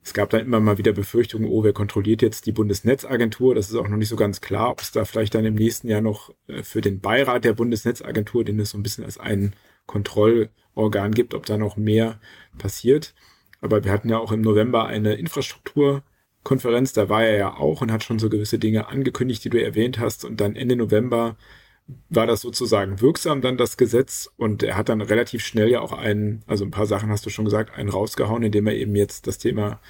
Es 0.02 0.14
gab 0.14 0.30
dann 0.30 0.40
immer 0.40 0.60
mal 0.60 0.78
wieder 0.78 0.92
Befürchtungen, 0.92 1.48
oh, 1.48 1.62
wer 1.62 1.74
kontrolliert 1.74 2.22
jetzt 2.22 2.46
die 2.46 2.52
Bundesnetzagentur? 2.52 3.54
Das 3.54 3.68
ist 3.68 3.76
auch 3.76 3.88
noch 3.88 3.98
nicht 3.98 4.08
so 4.08 4.16
ganz 4.16 4.40
klar, 4.40 4.70
ob 4.70 4.80
es 4.80 4.92
da 4.92 5.04
vielleicht 5.04 5.34
dann 5.34 5.44
im 5.44 5.54
nächsten 5.54 5.88
Jahr 5.88 6.00
noch 6.00 6.34
äh, 6.46 6.62
für 6.62 6.80
den 6.80 7.00
Beirat 7.00 7.44
der 7.44 7.52
Bundesnetzagentur, 7.52 8.44
den 8.44 8.58
es 8.60 8.70
so 8.70 8.78
ein 8.78 8.82
bisschen 8.82 9.04
als 9.04 9.18
ein 9.18 9.54
Kontrollorgan 9.86 11.12
gibt, 11.12 11.34
ob 11.34 11.46
da 11.46 11.58
noch 11.58 11.76
mehr 11.76 12.18
passiert. 12.58 13.14
Aber 13.60 13.84
wir 13.84 13.92
hatten 13.92 14.08
ja 14.08 14.18
auch 14.18 14.32
im 14.32 14.40
November 14.40 14.86
eine 14.86 15.14
Infrastrukturkonferenz, 15.14 16.94
da 16.94 17.08
war 17.10 17.24
er 17.24 17.36
ja 17.36 17.54
auch 17.54 17.82
und 17.82 17.92
hat 17.92 18.04
schon 18.04 18.18
so 18.18 18.30
gewisse 18.30 18.58
Dinge 18.58 18.88
angekündigt, 18.88 19.44
die 19.44 19.50
du 19.50 19.62
erwähnt 19.62 19.98
hast. 19.98 20.24
Und 20.24 20.40
dann 20.40 20.56
Ende 20.56 20.76
November 20.76 21.36
war 22.08 22.26
das 22.26 22.40
sozusagen 22.40 23.00
wirksam 23.00 23.40
dann 23.40 23.56
das 23.56 23.76
Gesetz 23.76 24.30
und 24.36 24.62
er 24.62 24.76
hat 24.76 24.88
dann 24.88 25.00
relativ 25.00 25.44
schnell 25.44 25.70
ja 25.70 25.80
auch 25.80 25.92
einen, 25.92 26.42
also 26.46 26.64
ein 26.64 26.70
paar 26.70 26.86
Sachen 26.86 27.10
hast 27.10 27.26
du 27.26 27.30
schon 27.30 27.44
gesagt, 27.44 27.76
einen 27.76 27.88
rausgehauen, 27.88 28.42
indem 28.42 28.66
er 28.66 28.74
eben 28.74 28.94
jetzt 28.96 29.26
das 29.26 29.38
Thema 29.38 29.80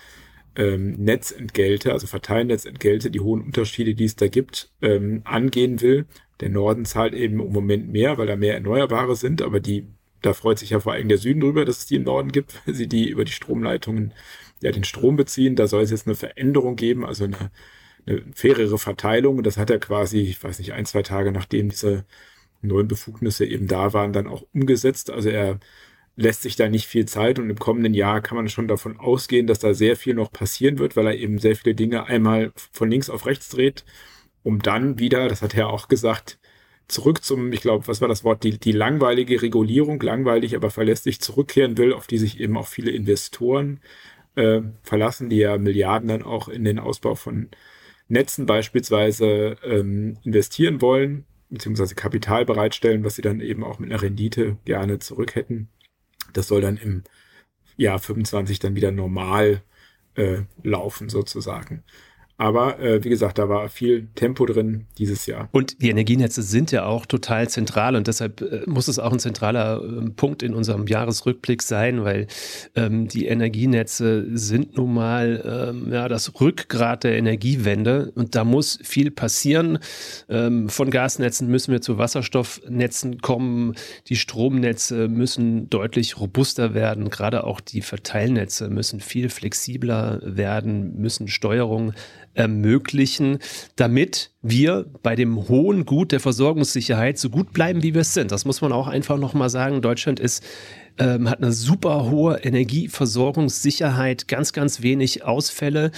ähm, 0.57 0.93
Netzentgelte, 0.93 1.93
also 1.93 2.07
Verteilnetzentgelte, 2.07 3.11
die 3.11 3.21
hohen 3.21 3.43
Unterschiede, 3.43 3.95
die 3.95 4.05
es 4.05 4.17
da 4.17 4.29
gibt, 4.29 4.73
ähm, 4.83 5.23
angehen 5.25 5.81
will. 5.81 6.07
Der 6.41 6.49
Norden 6.49 6.85
zahlt 6.85 7.15
eben 7.15 7.41
im 7.41 7.53
Moment 7.53 7.93
mehr, 7.93 8.19
weil 8.19 8.27
da 8.27 8.37
mehr 8.37 8.55
Erneuerbare 8.55 9.17
sind, 9.17 9.43
aber 9.43 9.61
die, 9.61 9.87
da 10.23 10.33
freut 10.33 10.59
sich 10.59 10.71
ja 10.71 10.81
vor 10.81 10.93
allem 10.93 11.09
der 11.09 11.19
Süden 11.19 11.41
drüber, 11.41 11.65
dass 11.65 11.79
es 11.79 11.87
die 11.87 11.97
im 11.97 12.05
Norden 12.05 12.33
gibt, 12.33 12.61
weil 12.67 12.75
sie 12.75 12.89
die 12.89 13.09
über 13.09 13.25
die 13.25 13.33
Stromleitungen 13.33 14.13
ja 14.61 14.73
den 14.73 14.85
Strom 14.85 15.17
beziehen. 15.17 15.57
Da 15.57 15.67
soll 15.67 15.83
es 15.83 15.91
jetzt 15.91 16.07
eine 16.07 16.17
Veränderung 16.17 16.77
geben, 16.77 17.05
also 17.05 17.25
eine 17.25 17.51
eine 18.07 18.23
fairere 18.35 18.79
Verteilung. 18.79 19.39
Und 19.39 19.47
das 19.47 19.57
hat 19.57 19.71
er 19.71 19.79
quasi, 19.79 20.21
ich 20.21 20.43
weiß 20.43 20.59
nicht, 20.59 20.73
ein, 20.73 20.87
zwei 20.87 21.03
Tage 21.03 21.33
nachdem 21.33 21.71
diese 21.71 22.05
neuen 22.63 22.89
Befugnisse 22.89 23.45
eben 23.47 23.67
da 23.67 23.93
waren, 23.93 24.13
dann 24.13 24.27
auch 24.27 24.45
umgesetzt. 24.53 25.11
Also 25.11 25.31
er 25.31 25.59
lässt 26.17 26.43
sich 26.43 26.57
da 26.57 26.69
nicht 26.69 26.87
viel 26.87 27.07
Zeit 27.07 27.39
und 27.39 27.51
im 27.51 27.59
kommenden 27.59 27.95
Jahr 27.95 28.21
kann 28.21 28.37
man 28.37 28.49
schon 28.49 28.69
davon 28.69 28.99
ausgehen, 28.99 29.47
dass 29.47 29.59
da 29.59 29.75
sehr 29.75 29.97
viel 29.97 30.15
noch 30.15 30.33
passieren 30.33 30.79
wird, 30.79 30.97
weil 30.97 31.07
er 31.07 31.17
eben 31.17 31.39
sehr 31.39 31.57
viele 31.57 31.75
Dinge 31.75 32.07
einmal 32.07 32.53
von 32.55 32.91
links 32.91 33.09
auf 33.11 33.27
rechts 33.27 33.49
dreht, 33.49 33.85
um 34.43 34.61
dann 34.61 34.99
wieder, 34.99 35.29
das 35.29 35.43
hat 35.43 35.55
er 35.55 35.69
auch 35.71 35.89
gesagt, 35.89 36.39
zurück 36.89 37.25
zum, 37.25 37.53
ich 37.53 37.61
glaube, 37.63 37.89
was 37.89 38.01
war 38.01 38.09
das 38.09 38.25
Wort, 38.25 38.45
die, 38.45 38.59
die 38.59 38.73
langweilige 38.73 39.41
Regulierung, 39.43 40.01
langweilig, 40.01 40.57
aber 40.57 40.71
verlässlich 40.71 41.21
zurückkehren 41.21 41.79
will, 41.79 41.93
auf 41.93 42.07
die 42.07 42.19
sich 42.19 42.41
eben 42.41 42.57
auch 42.57 42.67
viele 42.67 42.91
Investoren 42.91 43.81
äh, 44.35 44.61
verlassen, 44.83 45.31
die 45.31 45.39
ja 45.39 45.57
Milliarden 45.59 46.09
dann 46.09 46.23
auch 46.23 46.49
in 46.49 46.65
den 46.65 46.79
Ausbau 46.79 47.15
von 47.15 47.51
Netzen 48.11 48.45
beispielsweise 48.45 49.57
ähm, 49.63 50.19
investieren 50.25 50.83
wollen, 50.83 51.25
beziehungsweise 51.49 51.95
Kapital 51.95 52.45
bereitstellen, 52.45 53.05
was 53.05 53.15
sie 53.15 53.23
dann 53.23 53.41
eben 53.41 53.63
auch 53.63 53.79
mit 53.79 53.91
einer 53.91 54.03
Rendite 54.03 54.59
gerne 54.65 54.99
zurück 54.99 55.37
hätten. 55.37 55.69
Das 56.33 56.49
soll 56.49 56.61
dann 56.61 56.77
im 56.77 57.05
Jahr 57.77 58.01
25 58.01 58.59
dann 58.59 58.75
wieder 58.75 58.91
normal 58.91 59.63
äh, 60.17 60.43
laufen 60.63 61.09
sozusagen. 61.09 61.85
Aber 62.41 62.81
äh, 62.81 63.05
wie 63.05 63.11
gesagt, 63.11 63.37
da 63.37 63.51
war 63.51 63.69
viel 63.69 64.09
Tempo 64.15 64.47
drin 64.47 64.87
dieses 64.97 65.27
Jahr. 65.27 65.51
Und 65.53 65.83
die 65.83 65.91
Energienetze 65.91 66.41
sind 66.41 66.73
ja 66.73 66.87
auch 66.87 67.05
total 67.05 67.51
zentral 67.51 67.95
und 67.97 68.07
deshalb 68.07 68.41
äh, 68.41 68.63
muss 68.65 68.89
es 68.89 68.99
auch 68.99 69.13
ein 69.13 69.19
zentraler 69.19 69.83
äh, 69.85 70.09
Punkt 70.09 70.43
in 70.43 70.55
unserem 70.55 70.87
Jahresrückblick 70.87 71.61
sein, 71.61 72.03
weil 72.03 72.29
ähm, 72.75 73.09
die 73.09 73.27
Energienetze 73.27 74.27
sind 74.33 74.79
nun 74.79 74.95
mal 74.95 75.69
ähm, 75.75 75.93
ja, 75.93 76.09
das 76.09 76.41
Rückgrat 76.41 77.05
der 77.05 77.19
Energiewende 77.19 78.11
und 78.15 78.35
da 78.35 78.45
muss 78.45 78.79
viel 78.83 79.11
passieren. 79.11 79.79
Ähm, 80.31 80.71
von 80.71 80.91
Gasnetzen 80.91 81.47
müssen 81.47 81.73
wir 81.73 81.83
zu 81.83 81.99
Wasserstoffnetzen 81.99 83.21
kommen. 83.21 83.75
Die 84.07 84.17
Stromnetze 84.17 85.09
müssen 85.09 85.69
deutlich 85.69 86.19
robuster 86.19 86.73
werden. 86.73 87.11
Gerade 87.11 87.45
auch 87.45 87.61
die 87.61 87.83
Verteilnetze 87.83 88.71
müssen 88.71 89.01
viel 89.01 89.29
flexibler 89.29 90.21
werden, 90.25 90.97
müssen 90.97 91.29
Steuerung 91.29 91.93
ermöglichen, 92.35 93.39
damit 93.77 94.31
wir 94.43 94.87
bei 95.03 95.17
dem 95.17 95.49
hohen 95.49 95.85
Gut 95.85 96.13
der 96.13 96.21
Versorgungssicherheit 96.21 97.19
so 97.19 97.31
gut 97.31 97.53
bleiben, 97.53 97.83
wie 97.83 97.95
wir 97.95 98.03
es 98.03 98.15
sind. 98.15 98.33
Das 98.33 98.45
muss 98.45 98.61
man 98.61 98.73
auch 98.73 98.89
einfach 98.89 99.19
nochmal 99.19 99.51
sagen. 99.51 99.83
Deutschland 99.83 100.21
ist 100.21 100.45
ähm, 100.99 101.29
hat 101.29 101.43
eine 101.43 101.53
super 101.53 102.11
hohe 102.11 102.37
Energieversorgungssicherheit, 102.37 104.29
ganz, 104.29 104.53
ganz 104.53 104.83
wenig 104.83 105.25
Ausfälle. 105.25 105.91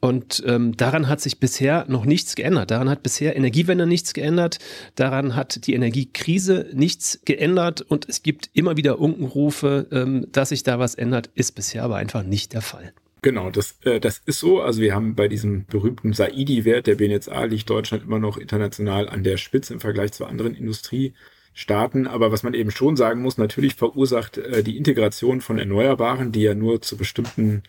Und 0.00 0.44
ähm, 0.46 0.76
daran 0.76 1.08
hat 1.08 1.20
sich 1.20 1.40
bisher 1.40 1.84
noch 1.88 2.04
nichts 2.04 2.36
geändert. 2.36 2.70
Daran 2.70 2.88
hat 2.88 3.02
bisher 3.02 3.34
Energiewende 3.34 3.86
nichts 3.86 4.14
geändert. 4.14 4.58
Daran 4.94 5.34
hat 5.34 5.66
die 5.66 5.74
Energiekrise 5.74 6.66
nichts 6.72 7.20
geändert. 7.24 7.82
Und 7.82 8.08
es 8.08 8.22
gibt 8.22 8.50
immer 8.52 8.76
wieder 8.76 9.00
Unkenrufe, 9.00 9.88
ähm, 9.90 10.26
dass 10.30 10.50
sich 10.50 10.62
da 10.62 10.78
was 10.78 10.94
ändert, 10.94 11.30
ist 11.34 11.52
bisher 11.52 11.82
aber 11.82 11.96
einfach 11.96 12.22
nicht 12.22 12.52
der 12.52 12.62
Fall. 12.62 12.92
Genau, 13.22 13.50
das, 13.50 13.78
äh, 13.82 13.98
das 14.00 14.18
ist 14.26 14.38
so. 14.38 14.60
Also 14.60 14.80
wir 14.80 14.94
haben 14.94 15.14
bei 15.14 15.28
diesem 15.28 15.66
berühmten 15.66 16.12
Saidi-Wert 16.12 16.86
der 16.86 16.94
BNetzA 16.94 17.44
liegt 17.44 17.68
Deutschland 17.68 18.04
immer 18.04 18.18
noch 18.18 18.36
international 18.36 19.08
an 19.08 19.24
der 19.24 19.36
Spitze 19.36 19.74
im 19.74 19.80
Vergleich 19.80 20.12
zu 20.12 20.24
anderen 20.24 20.54
Industriestaaten. 20.54 22.06
Aber 22.06 22.30
was 22.30 22.44
man 22.44 22.54
eben 22.54 22.70
schon 22.70 22.96
sagen 22.96 23.22
muss, 23.22 23.36
natürlich 23.36 23.74
verursacht 23.74 24.38
äh, 24.38 24.62
die 24.62 24.76
Integration 24.76 25.40
von 25.40 25.58
Erneuerbaren, 25.58 26.30
die 26.30 26.42
ja 26.42 26.54
nur 26.54 26.80
zu 26.80 26.96
bestimmten 26.96 27.64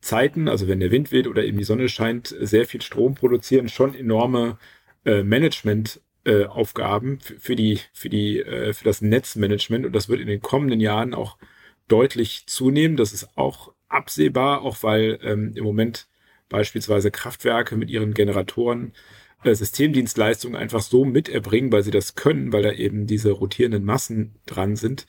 Zeiten, 0.00 0.48
also 0.48 0.66
wenn 0.66 0.80
der 0.80 0.90
Wind 0.90 1.12
weht 1.12 1.26
oder 1.28 1.44
eben 1.44 1.58
die 1.58 1.64
Sonne 1.64 1.88
scheint, 1.88 2.34
sehr 2.40 2.66
viel 2.66 2.82
Strom 2.82 3.14
produzieren, 3.14 3.68
schon 3.68 3.94
enorme 3.94 4.58
äh, 5.04 5.22
Management 5.22 6.00
äh, 6.24 6.46
Aufgaben 6.46 7.18
für, 7.20 7.56
die 7.56 7.80
für 7.92 8.08
die 8.08 8.40
äh, 8.40 8.72
für 8.72 8.84
das 8.84 9.02
Netzmanagement 9.02 9.86
und 9.86 9.92
das 9.94 10.08
wird 10.08 10.20
in 10.20 10.26
den 10.26 10.42
kommenden 10.42 10.80
Jahren 10.80 11.14
auch 11.14 11.36
deutlich 11.88 12.44
zunehmen. 12.46 12.96
Das 12.96 13.12
ist 13.12 13.36
auch 13.36 13.72
absehbar, 13.90 14.62
auch 14.62 14.82
weil 14.82 15.18
ähm, 15.22 15.52
im 15.54 15.64
Moment 15.64 16.08
beispielsweise 16.48 17.10
Kraftwerke 17.10 17.76
mit 17.76 17.90
ihren 17.90 18.14
Generatoren 18.14 18.92
äh, 19.44 19.54
Systemdienstleistungen 19.54 20.56
einfach 20.56 20.82
so 20.82 21.04
miterbringen, 21.04 21.72
weil 21.72 21.82
sie 21.82 21.90
das 21.90 22.14
können, 22.14 22.52
weil 22.52 22.62
da 22.62 22.72
eben 22.72 23.06
diese 23.06 23.32
rotierenden 23.32 23.84
Massen 23.84 24.34
dran 24.46 24.76
sind. 24.76 25.06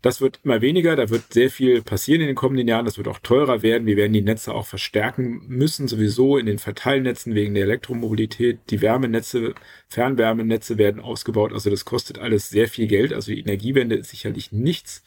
Das 0.00 0.20
wird 0.20 0.40
immer 0.44 0.60
weniger, 0.60 0.94
da 0.94 1.10
wird 1.10 1.32
sehr 1.32 1.50
viel 1.50 1.82
passieren 1.82 2.20
in 2.20 2.28
den 2.28 2.36
kommenden 2.36 2.68
Jahren, 2.68 2.84
das 2.84 2.98
wird 2.98 3.08
auch 3.08 3.18
teurer 3.18 3.62
werden. 3.62 3.86
Wir 3.86 3.96
werden 3.96 4.12
die 4.12 4.22
Netze 4.22 4.54
auch 4.54 4.66
verstärken 4.66 5.42
müssen, 5.48 5.88
sowieso 5.88 6.38
in 6.38 6.46
den 6.46 6.58
Verteilnetzen 6.58 7.34
wegen 7.34 7.54
der 7.54 7.64
Elektromobilität. 7.64 8.60
Die 8.70 8.80
Wärmenetze, 8.80 9.54
Fernwärmenetze 9.88 10.78
werden 10.78 11.00
ausgebaut, 11.00 11.52
also 11.52 11.68
das 11.68 11.84
kostet 11.84 12.18
alles 12.18 12.48
sehr 12.48 12.68
viel 12.68 12.86
Geld. 12.86 13.12
Also 13.12 13.32
die 13.32 13.40
Energiewende 13.40 13.96
ist 13.96 14.10
sicherlich 14.10 14.52
nichts, 14.52 15.02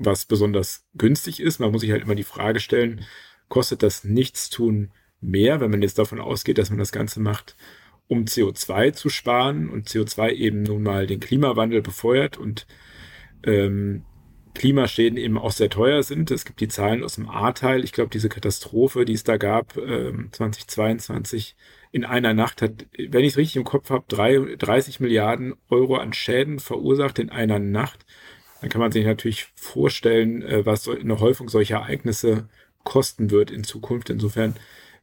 was 0.00 0.24
besonders 0.24 0.86
günstig 0.94 1.40
ist. 1.40 1.60
Man 1.60 1.70
muss 1.70 1.82
sich 1.82 1.92
halt 1.92 2.02
immer 2.02 2.14
die 2.14 2.24
Frage 2.24 2.58
stellen, 2.58 3.04
kostet 3.48 3.82
das 3.82 4.02
Nichtstun 4.02 4.90
mehr, 5.20 5.60
wenn 5.60 5.70
man 5.70 5.82
jetzt 5.82 5.98
davon 5.98 6.20
ausgeht, 6.20 6.58
dass 6.58 6.70
man 6.70 6.78
das 6.78 6.92
Ganze 6.92 7.20
macht, 7.20 7.56
um 8.08 8.24
CO2 8.24 8.92
zu 8.92 9.10
sparen 9.10 9.68
und 9.68 9.88
CO2 9.88 10.32
eben 10.32 10.62
nun 10.62 10.82
mal 10.82 11.06
den 11.06 11.20
Klimawandel 11.20 11.82
befeuert 11.82 12.38
und 12.38 12.66
ähm, 13.44 14.04
Klimaschäden 14.54 15.18
eben 15.18 15.38
auch 15.38 15.52
sehr 15.52 15.70
teuer 15.70 16.02
sind. 16.02 16.30
Es 16.30 16.44
gibt 16.44 16.60
die 16.60 16.68
Zahlen 16.68 17.04
aus 17.04 17.16
dem 17.16 17.28
A-Teil. 17.28 17.84
Ich 17.84 17.92
glaube, 17.92 18.10
diese 18.10 18.28
Katastrophe, 18.28 19.04
die 19.04 19.12
es 19.12 19.22
da 19.22 19.36
gab, 19.36 19.76
äh, 19.76 20.12
2022 20.32 21.56
in 21.92 22.04
einer 22.04 22.34
Nacht 22.34 22.62
hat, 22.62 22.86
wenn 22.96 23.24
ich 23.24 23.32
es 23.32 23.36
richtig 23.36 23.56
im 23.56 23.64
Kopf 23.64 23.90
habe, 23.90 24.06
30 24.08 25.00
Milliarden 25.00 25.54
Euro 25.68 25.96
an 25.96 26.12
Schäden 26.12 26.58
verursacht 26.58 27.18
in 27.18 27.30
einer 27.30 27.58
Nacht 27.58 28.06
dann 28.60 28.70
kann 28.70 28.80
man 28.80 28.92
sich 28.92 29.04
natürlich 29.04 29.46
vorstellen, 29.54 30.42
äh, 30.42 30.66
was 30.66 30.88
eine 30.88 31.20
Häufung 31.20 31.48
solcher 31.48 31.76
Ereignisse 31.76 32.48
kosten 32.84 33.30
wird 33.30 33.50
in 33.50 33.64
Zukunft. 33.64 34.10
Insofern 34.10 34.54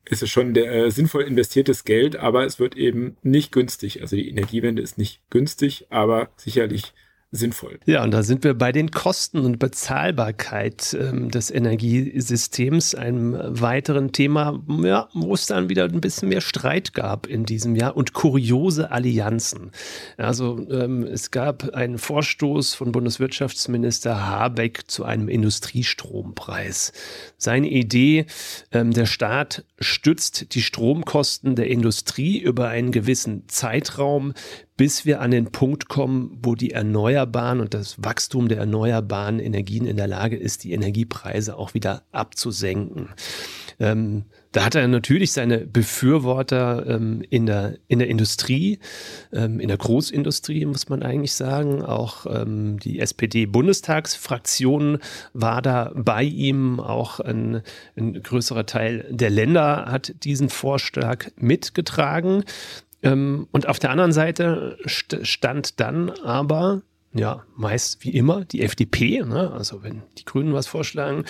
ist 0.05 0.23
es 0.23 0.29
schon 0.29 0.53
der, 0.53 0.71
äh, 0.71 0.91
sinnvoll 0.91 1.23
investiertes 1.23 1.83
Geld, 1.83 2.15
aber 2.15 2.45
es 2.45 2.59
wird 2.59 2.75
eben 2.75 3.17
nicht 3.23 3.51
günstig. 3.51 4.01
Also 4.01 4.15
die 4.15 4.29
Energiewende 4.29 4.81
ist 4.81 4.97
nicht 4.97 5.21
günstig, 5.29 5.87
aber 5.89 6.29
sicherlich 6.37 6.93
sinnvoll. 7.31 7.79
Ja, 7.85 8.03
und 8.03 8.11
da 8.11 8.23
sind 8.23 8.43
wir 8.43 8.53
bei 8.53 8.71
den 8.71 8.91
Kosten 8.91 9.39
und 9.39 9.59
Bezahlbarkeit 9.59 10.95
ähm, 10.99 11.29
des 11.29 11.51
Energiesystems, 11.51 12.95
einem 12.95 13.37
weiteren 13.37 14.13
Thema, 14.13 14.63
ja, 14.81 15.09
wo 15.13 15.33
es 15.33 15.45
dann 15.45 15.67
wieder 15.67 15.85
ein 15.85 15.99
bisschen 15.99 16.29
mehr 16.29 16.39
Streit 16.41 16.93
gab 16.93 17.27
in 17.27 17.45
diesem 17.45 17.75
Jahr 17.75 17.97
und 17.97 18.13
kuriose 18.13 18.91
Allianzen. 18.91 19.71
Also 20.15 20.65
ähm, 20.69 21.03
es 21.03 21.31
gab 21.31 21.73
einen 21.73 21.97
Vorstoß 21.97 22.75
von 22.75 22.93
Bundeswirtschaftsminister 22.93 24.25
Habeck 24.25 24.89
zu 24.89 25.03
einem 25.03 25.27
Industriestrompreis. 25.27 26.93
Seine 27.37 27.67
Idee, 27.67 28.25
ähm, 28.71 28.93
der 28.93 29.05
Staat 29.05 29.65
stützt 29.79 30.55
die 30.55 30.61
Stromkosten 30.61 31.55
der 31.55 31.67
Industrie 31.67 32.39
über 32.39 32.69
einen 32.69 32.91
gewissen 32.91 33.43
Zeitraum 33.47 34.33
bis 34.77 35.05
wir 35.05 35.21
an 35.21 35.31
den 35.31 35.51
Punkt 35.51 35.89
kommen, 35.89 36.37
wo 36.41 36.55
die 36.55 36.71
Erneuerbaren 36.71 37.59
und 37.59 37.73
das 37.73 37.95
Wachstum 38.01 38.47
der 38.47 38.59
erneuerbaren 38.59 39.39
Energien 39.39 39.85
in 39.85 39.97
der 39.97 40.07
Lage 40.07 40.37
ist, 40.37 40.63
die 40.63 40.71
Energiepreise 40.71 41.57
auch 41.57 41.73
wieder 41.73 42.03
abzusenken. 42.11 43.09
Ähm, 43.79 44.25
da 44.51 44.65
hat 44.65 44.75
er 44.75 44.87
natürlich 44.87 45.33
seine 45.33 45.59
Befürworter 45.59 46.85
ähm, 46.87 47.21
in, 47.29 47.45
der, 47.45 47.77
in 47.87 47.99
der 47.99 48.07
Industrie, 48.07 48.79
ähm, 49.31 49.59
in 49.59 49.67
der 49.67 49.77
Großindustrie, 49.77 50.65
muss 50.65 50.89
man 50.89 51.03
eigentlich 51.03 51.33
sagen. 51.33 51.83
Auch 51.83 52.25
ähm, 52.25 52.79
die 52.79 52.99
SPD-Bundestagsfraktion 52.99 54.97
war 55.33 55.61
da 55.61 55.91
bei 55.95 56.23
ihm. 56.23 56.79
Auch 56.79 57.19
ein, 57.19 57.61
ein 57.95 58.23
größerer 58.23 58.65
Teil 58.65 59.05
der 59.11 59.29
Länder 59.29 59.85
hat 59.91 60.23
diesen 60.23 60.49
Vorschlag 60.49 61.27
mitgetragen. 61.35 62.43
Ähm, 63.03 63.47
und 63.51 63.67
auf 63.67 63.79
der 63.79 63.91
anderen 63.91 64.11
Seite 64.11 64.77
st 64.87 65.19
stand 65.23 65.79
dann 65.79 66.09
aber 66.09 66.81
ja, 67.13 67.43
meist 67.55 68.03
wie 68.03 68.09
immer 68.09 68.45
die 68.45 68.61
FDP. 68.61 69.23
Ne? 69.23 69.51
Also 69.51 69.81
wenn 69.81 70.03
die 70.17 70.25
Grünen 70.25 70.53
was 70.53 70.67
vorschlagen, 70.67 71.23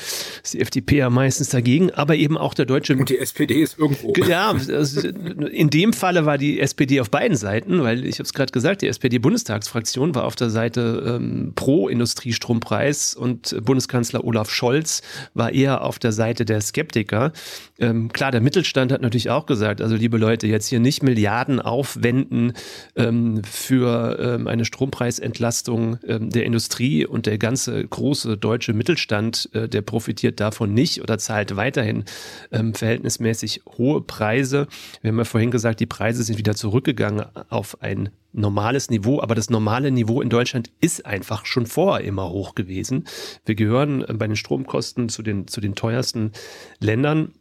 ist 0.44 0.54
die 0.54 0.60
FDP 0.60 0.98
ja 0.98 1.10
meistens 1.10 1.50
dagegen, 1.50 1.92
aber 1.92 2.16
eben 2.16 2.38
auch 2.38 2.54
der 2.54 2.66
deutsche. 2.66 2.96
Und 2.96 3.10
die 3.10 3.18
SPD 3.18 3.62
ist 3.62 3.78
irgendwo. 3.78 4.14
Ja, 4.28 4.50
also 4.50 5.08
in 5.08 5.70
dem 5.70 5.94
Falle 5.94 6.26
war 6.26 6.38
die 6.38 6.60
SPD 6.60 7.00
auf 7.00 7.10
beiden 7.10 7.38
Seiten, 7.38 7.84
weil 7.84 8.06
ich 8.06 8.16
habe 8.16 8.24
es 8.24 8.34
gerade 8.34 8.52
gesagt, 8.52 8.82
die 8.82 8.88
SPD-Bundestagsfraktion 8.88 10.16
war 10.16 10.26
auf 10.26 10.36
der 10.36 10.50
Seite 10.50 11.20
ähm, 11.20 11.54
pro 11.56 11.88
Industriestrompreis 11.88 13.14
und 13.16 13.56
Bundeskanzler 13.64 14.26
Olaf 14.26 14.50
Scholz 14.50 15.02
war 15.34 15.54
eher 15.54 15.84
auf 15.84 16.00
der 16.00 16.12
Seite 16.12 16.44
der 16.44 16.60
Skeptiker. 16.62 17.32
Ähm, 17.80 18.12
klar, 18.12 18.32
der 18.32 18.42
Mittelstand 18.42 18.92
hat 18.92 19.02
natürlich 19.02 19.30
auch 19.30 19.46
gesagt, 19.46 19.82
also 19.82 19.96
liebe 19.96 20.18
Leute, 20.18 20.48
jetzt 20.48 20.68
hier 20.68 20.80
nicht 20.80 21.04
Milliarden 21.04 21.62
aufwenden 21.62 22.54
ähm, 22.96 23.44
für 23.44 24.18
ähm, 24.20 24.48
eine 24.48 24.66
Strompreisentlastung 24.66 25.67
Leistung 25.68 26.00
ähm, 26.08 26.30
der 26.30 26.46
Industrie 26.46 27.06
und 27.06 27.26
der 27.26 27.38
ganze 27.38 27.86
große 27.86 28.38
deutsche 28.38 28.74
Mittelstand, 28.74 29.50
äh, 29.54 29.68
der 29.68 29.82
profitiert 29.82 30.40
davon 30.40 30.74
nicht 30.74 31.02
oder 31.02 31.18
zahlt 31.18 31.56
weiterhin 31.56 32.06
ähm, 32.52 32.74
verhältnismäßig 32.74 33.62
hohe 33.78 34.02
Preise. 34.02 34.68
Wir 35.02 35.10
haben 35.10 35.18
ja 35.18 35.26
vorhin 35.26 35.52
gesagt, 35.52 35.80
die 35.80 35.86
Preise 35.86 36.24
sind 36.24 36.38
wieder 36.38 36.56
zurückgegangen 36.56 37.26
auf 37.50 37.82
ein 37.82 38.10
normales 38.32 38.90
Niveau, 38.90 39.22
aber 39.22 39.36
das 39.36 39.50
normale 39.50 39.92
Niveau 39.92 40.22
in 40.22 40.30
Deutschland 40.30 40.72
ist 40.80 41.06
einfach 41.06 41.46
schon 41.46 41.66
vorher 41.66 42.06
immer 42.06 42.30
hoch 42.30 42.56
gewesen. 42.56 43.06
Wir 43.46 43.56
gehören 43.56 44.04
äh, 44.04 44.14
bei 44.14 44.28
den 44.28 44.38
Stromkosten 44.38 45.10
zu 45.10 45.22
den, 45.22 45.48
zu 45.48 45.60
den 45.60 45.76
teuersten 45.76 46.32
Ländern. 46.80 47.34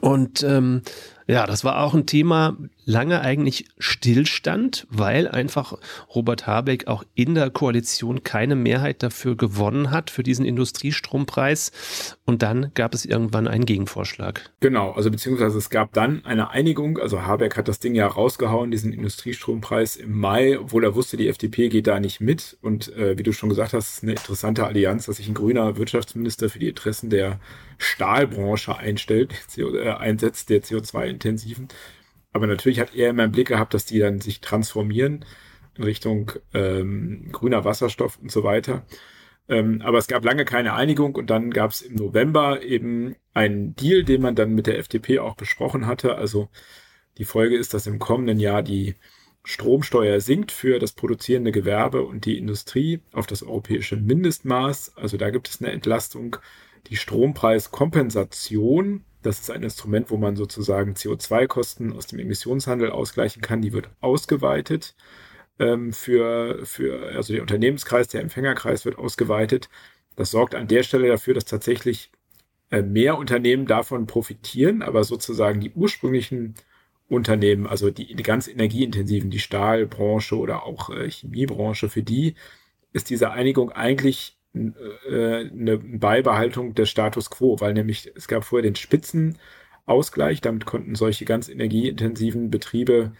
Und 0.00 0.42
ähm, 0.42 0.82
ja, 1.26 1.46
das 1.46 1.64
war 1.64 1.80
auch 1.80 1.94
ein 1.94 2.04
Thema, 2.04 2.56
lange 2.84 3.22
eigentlich 3.22 3.66
Stillstand, 3.78 4.86
weil 4.90 5.26
einfach 5.26 5.78
Robert 6.14 6.46
Habeck 6.46 6.86
auch 6.86 7.02
in 7.14 7.34
der 7.34 7.48
Koalition 7.48 8.24
keine 8.24 8.56
Mehrheit 8.56 9.02
dafür 9.02 9.34
gewonnen 9.34 9.90
hat, 9.90 10.10
für 10.10 10.22
diesen 10.22 10.44
Industriestrompreis. 10.44 11.72
Und 12.26 12.42
dann 12.42 12.72
gab 12.74 12.92
es 12.92 13.06
irgendwann 13.06 13.48
einen 13.48 13.64
Gegenvorschlag. 13.64 14.50
Genau, 14.60 14.92
also 14.92 15.10
beziehungsweise 15.10 15.56
es 15.56 15.70
gab 15.70 15.94
dann 15.94 16.22
eine 16.26 16.50
Einigung. 16.50 16.98
Also 16.98 17.22
Habeck 17.22 17.56
hat 17.56 17.68
das 17.68 17.80
Ding 17.80 17.94
ja 17.94 18.06
rausgehauen, 18.06 18.70
diesen 18.70 18.92
Industriestrompreis 18.92 19.96
im 19.96 20.18
Mai, 20.18 20.58
obwohl 20.58 20.84
er 20.84 20.94
wusste, 20.94 21.16
die 21.16 21.28
FDP 21.28 21.70
geht 21.70 21.86
da 21.86 22.00
nicht 22.00 22.20
mit. 22.20 22.58
Und 22.60 22.94
äh, 22.96 23.16
wie 23.16 23.22
du 23.22 23.32
schon 23.32 23.48
gesagt 23.48 23.72
hast, 23.72 24.02
eine 24.02 24.12
interessante 24.12 24.66
Allianz, 24.66 25.06
dass 25.06 25.16
sich 25.16 25.28
ein 25.28 25.34
grüner 25.34 25.78
Wirtschaftsminister 25.78 26.50
für 26.50 26.58
die 26.58 26.68
Interessen 26.68 27.08
der 27.08 27.40
Stahlbranche 27.78 28.76
einstellt, 28.76 29.34
äh, 29.56 29.90
einsetzt, 29.90 30.50
der 30.50 30.62
CO2-intensiven. 30.62 31.68
Aber 32.32 32.46
natürlich 32.46 32.80
hat 32.80 32.94
er 32.94 33.10
immer 33.10 33.24
im 33.24 33.32
Blick 33.32 33.48
gehabt, 33.48 33.74
dass 33.74 33.84
die 33.84 33.98
dann 33.98 34.20
sich 34.20 34.40
transformieren 34.40 35.24
in 35.76 35.84
Richtung 35.84 36.32
ähm, 36.52 37.28
grüner 37.32 37.64
Wasserstoff 37.64 38.18
und 38.20 38.30
so 38.30 38.44
weiter. 38.44 38.84
Ähm, 39.48 39.82
aber 39.82 39.98
es 39.98 40.06
gab 40.06 40.24
lange 40.24 40.44
keine 40.44 40.74
Einigung 40.74 41.14
und 41.16 41.28
dann 41.30 41.50
gab 41.50 41.70
es 41.70 41.82
im 41.82 41.94
November 41.94 42.62
eben 42.62 43.16
einen 43.34 43.76
Deal, 43.76 44.02
den 44.04 44.22
man 44.22 44.34
dann 44.34 44.54
mit 44.54 44.66
der 44.66 44.78
FDP 44.78 45.18
auch 45.18 45.36
besprochen 45.36 45.86
hatte. 45.86 46.16
Also 46.16 46.48
die 47.18 47.24
Folge 47.24 47.56
ist, 47.56 47.74
dass 47.74 47.86
im 47.86 47.98
kommenden 47.98 48.40
Jahr 48.40 48.62
die 48.62 48.94
Stromsteuer 49.44 50.20
sinkt 50.20 50.52
für 50.52 50.78
das 50.78 50.92
produzierende 50.92 51.52
Gewerbe 51.52 52.02
und 52.02 52.24
die 52.24 52.38
Industrie 52.38 53.00
auf 53.12 53.26
das 53.26 53.42
europäische 53.42 53.96
Mindestmaß. 53.96 54.96
Also 54.96 55.18
da 55.18 55.30
gibt 55.30 55.48
es 55.48 55.60
eine 55.60 55.70
Entlastung. 55.72 56.36
Die 56.88 56.96
Strompreiskompensation 56.96 59.04
das 59.24 59.40
ist 59.40 59.50
ein 59.50 59.62
Instrument, 59.62 60.10
wo 60.10 60.18
man 60.18 60.36
sozusagen 60.36 60.92
CO2-Kosten 60.92 61.92
aus 61.94 62.06
dem 62.06 62.18
Emissionshandel 62.18 62.90
ausgleichen 62.90 63.42
kann. 63.42 63.62
Die 63.62 63.72
wird 63.72 63.88
ausgeweitet 64.00 64.94
ähm, 65.58 65.92
für, 65.92 66.64
für, 66.66 67.14
also 67.16 67.32
der 67.32 67.42
Unternehmenskreis, 67.42 68.08
der 68.08 68.20
Empfängerkreis 68.20 68.84
wird 68.84 68.98
ausgeweitet. 68.98 69.70
Das 70.14 70.30
sorgt 70.30 70.54
an 70.54 70.68
der 70.68 70.82
Stelle 70.82 71.08
dafür, 71.08 71.34
dass 71.34 71.46
tatsächlich 71.46 72.12
äh, 72.70 72.82
mehr 72.82 73.18
Unternehmen 73.18 73.66
davon 73.66 74.06
profitieren, 74.06 74.82
aber 74.82 75.04
sozusagen 75.04 75.60
die 75.60 75.72
ursprünglichen 75.72 76.54
Unternehmen, 77.08 77.66
also 77.66 77.90
die, 77.90 78.14
ganz 78.16 78.46
energieintensiven, 78.46 79.30
die 79.30 79.38
Stahlbranche 79.38 80.36
oder 80.36 80.64
auch 80.64 80.90
äh, 80.90 81.10
Chemiebranche, 81.10 81.88
für 81.88 82.02
die 82.02 82.34
ist 82.92 83.10
diese 83.10 83.30
Einigung 83.30 83.72
eigentlich 83.72 84.33
eine 84.54 85.78
Beibehaltung 85.78 86.74
des 86.74 86.88
Status 86.88 87.30
quo, 87.30 87.60
weil 87.60 87.74
nämlich 87.74 88.12
es 88.14 88.28
gab 88.28 88.44
vorher 88.44 88.62
den 88.62 88.76
Spitzenausgleich, 88.76 90.40
damit 90.40 90.64
konnten 90.64 90.94
solche 90.94 91.24
ganz 91.24 91.48
energieintensiven 91.48 92.50
Betriebe 92.50 93.12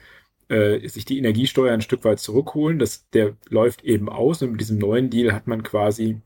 äh, 0.48 0.86
sich 0.88 1.04
die 1.04 1.18
Energiesteuer 1.18 1.72
ein 1.72 1.80
Stück 1.80 2.04
weit 2.04 2.20
zurückholen. 2.20 2.78
Das, 2.78 3.08
der 3.10 3.36
läuft 3.48 3.82
eben 3.82 4.08
aus 4.08 4.42
und 4.42 4.52
mit 4.52 4.60
diesem 4.60 4.78
neuen 4.78 5.10
Deal 5.10 5.32
hat 5.32 5.46
man 5.46 5.62
quasi 5.62 6.20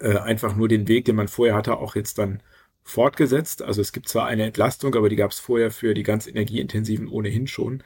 äh, 0.00 0.16
einfach 0.16 0.56
nur 0.56 0.68
den 0.68 0.88
Weg, 0.88 1.04
den 1.04 1.16
man 1.16 1.28
vorher 1.28 1.54
hatte, 1.54 1.76
auch 1.76 1.96
jetzt 1.96 2.18
dann 2.18 2.42
fortgesetzt. 2.84 3.62
Also 3.62 3.80
es 3.80 3.92
gibt 3.92 4.08
zwar 4.08 4.26
eine 4.26 4.44
Entlastung, 4.44 4.94
aber 4.94 5.08
die 5.08 5.16
gab 5.16 5.30
es 5.30 5.38
vorher 5.38 5.70
für 5.70 5.94
die 5.94 6.02
ganz 6.02 6.26
energieintensiven 6.26 7.08
ohnehin 7.08 7.46
schon. 7.46 7.82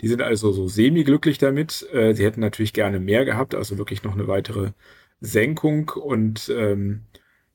Die 0.00 0.08
sind 0.08 0.22
also 0.22 0.52
so 0.52 0.68
semi-glücklich 0.68 1.38
damit. 1.38 1.86
Äh, 1.92 2.14
sie 2.14 2.24
hätten 2.24 2.40
natürlich 2.40 2.72
gerne 2.72 3.00
mehr 3.00 3.24
gehabt, 3.24 3.54
also 3.54 3.78
wirklich 3.78 4.02
noch 4.02 4.14
eine 4.14 4.28
weitere 4.28 4.72
Senkung. 5.20 5.90
Und 5.90 6.48
ähm, 6.48 7.06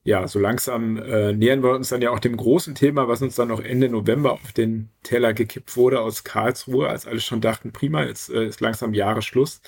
ja, 0.03 0.27
so 0.27 0.39
langsam 0.39 0.97
äh, 0.97 1.33
nähern 1.33 1.63
wir 1.63 1.71
uns 1.75 1.89
dann 1.89 2.01
ja 2.01 2.09
auch 2.09 2.19
dem 2.19 2.35
großen 2.37 2.73
Thema, 2.75 3.07
was 3.07 3.21
uns 3.21 3.35
dann 3.35 3.49
noch 3.49 3.59
Ende 3.59 3.89
November 3.89 4.33
auf 4.33 4.51
den 4.51 4.89
Teller 5.03 5.33
gekippt 5.33 5.77
wurde 5.77 6.01
aus 6.01 6.23
Karlsruhe, 6.23 6.89
als 6.89 7.05
alle 7.05 7.19
schon 7.19 7.41
dachten, 7.41 7.71
prima, 7.71 8.03
jetzt 8.03 8.29
äh, 8.29 8.47
ist 8.47 8.61
langsam 8.61 8.93
Jahresschluss. 8.93 9.61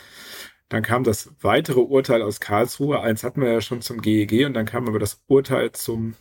Dann 0.69 0.81
kam 0.81 1.03
das 1.03 1.31
weitere 1.41 1.81
Urteil 1.81 2.23
aus 2.23 2.39
Karlsruhe. 2.39 3.01
Eins 3.01 3.23
hatten 3.23 3.41
wir 3.41 3.51
ja 3.51 3.61
schon 3.61 3.81
zum 3.81 4.01
GEG 4.01 4.45
und 4.47 4.53
dann 4.55 4.65
kam 4.65 4.87
aber 4.87 4.97
das 4.99 5.21
Urteil 5.27 5.71
zum 5.73 6.15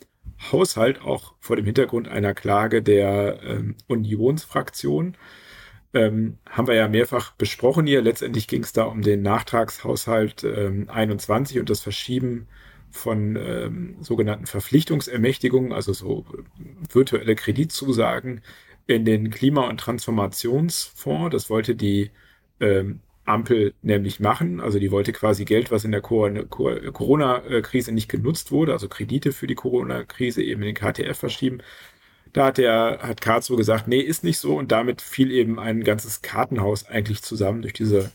Haushalt 0.51 1.01
auch 1.01 1.33
vor 1.39 1.55
dem 1.55 1.65
Hintergrund 1.65 2.07
einer 2.07 2.33
Klage 2.33 2.83
der 2.83 3.41
ähm, 3.43 3.75
Unionsfraktion. 3.87 5.17
Ähm, 5.93 6.37
haben 6.49 6.67
wir 6.67 6.75
ja 6.75 6.87
mehrfach 6.87 7.33
besprochen 7.33 7.85
hier. 7.85 8.01
Letztendlich 8.01 8.47
ging 8.47 8.63
es 8.63 8.73
da 8.73 8.83
um 8.83 9.01
den 9.03 9.21
Nachtragshaushalt 9.21 10.43
ähm, 10.43 10.89
21 10.89 11.59
und 11.59 11.69
das 11.69 11.81
Verschieben 11.81 12.47
von 12.89 13.35
ähm, 13.35 13.97
sogenannten 14.01 14.45
Verpflichtungsermächtigungen, 14.45 15.71
also 15.71 15.93
so 15.93 16.25
virtuelle 16.91 17.35
Kreditzusagen 17.35 18.41
in 18.87 19.05
den 19.05 19.29
Klima- 19.31 19.67
und 19.67 19.79
Transformationsfonds. 19.79 21.31
Das 21.31 21.49
wollte 21.49 21.75
die 21.75 22.11
ähm, 22.59 22.99
Ampel 23.25 23.73
nämlich 23.81 24.19
machen. 24.19 24.59
Also 24.59 24.79
die 24.79 24.91
wollte 24.91 25.13
quasi 25.13 25.45
Geld, 25.45 25.71
was 25.71 25.85
in 25.85 25.91
der 25.91 26.01
Corona-Krise 26.01 27.91
nicht 27.91 28.09
genutzt 28.09 28.51
wurde, 28.51 28.73
also 28.73 28.89
Kredite 28.89 29.31
für 29.31 29.47
die 29.47 29.55
Corona-Krise 29.55 30.43
eben 30.43 30.61
in 30.63 30.73
den 30.73 30.75
KTF 30.75 31.17
verschieben. 31.17 31.59
Da 32.33 32.45
hat 32.47 32.57
der, 32.57 32.99
hat 33.01 33.21
Karlsruhe 33.21 33.57
gesagt, 33.57 33.87
nee, 33.87 33.99
ist 33.99 34.23
nicht 34.23 34.39
so. 34.39 34.57
Und 34.57 34.71
damit 34.71 35.01
fiel 35.01 35.31
eben 35.31 35.59
ein 35.59 35.83
ganzes 35.83 36.21
Kartenhaus 36.21 36.85
eigentlich 36.87 37.21
zusammen 37.21 37.61
durch 37.61 37.73
diese 37.73 38.11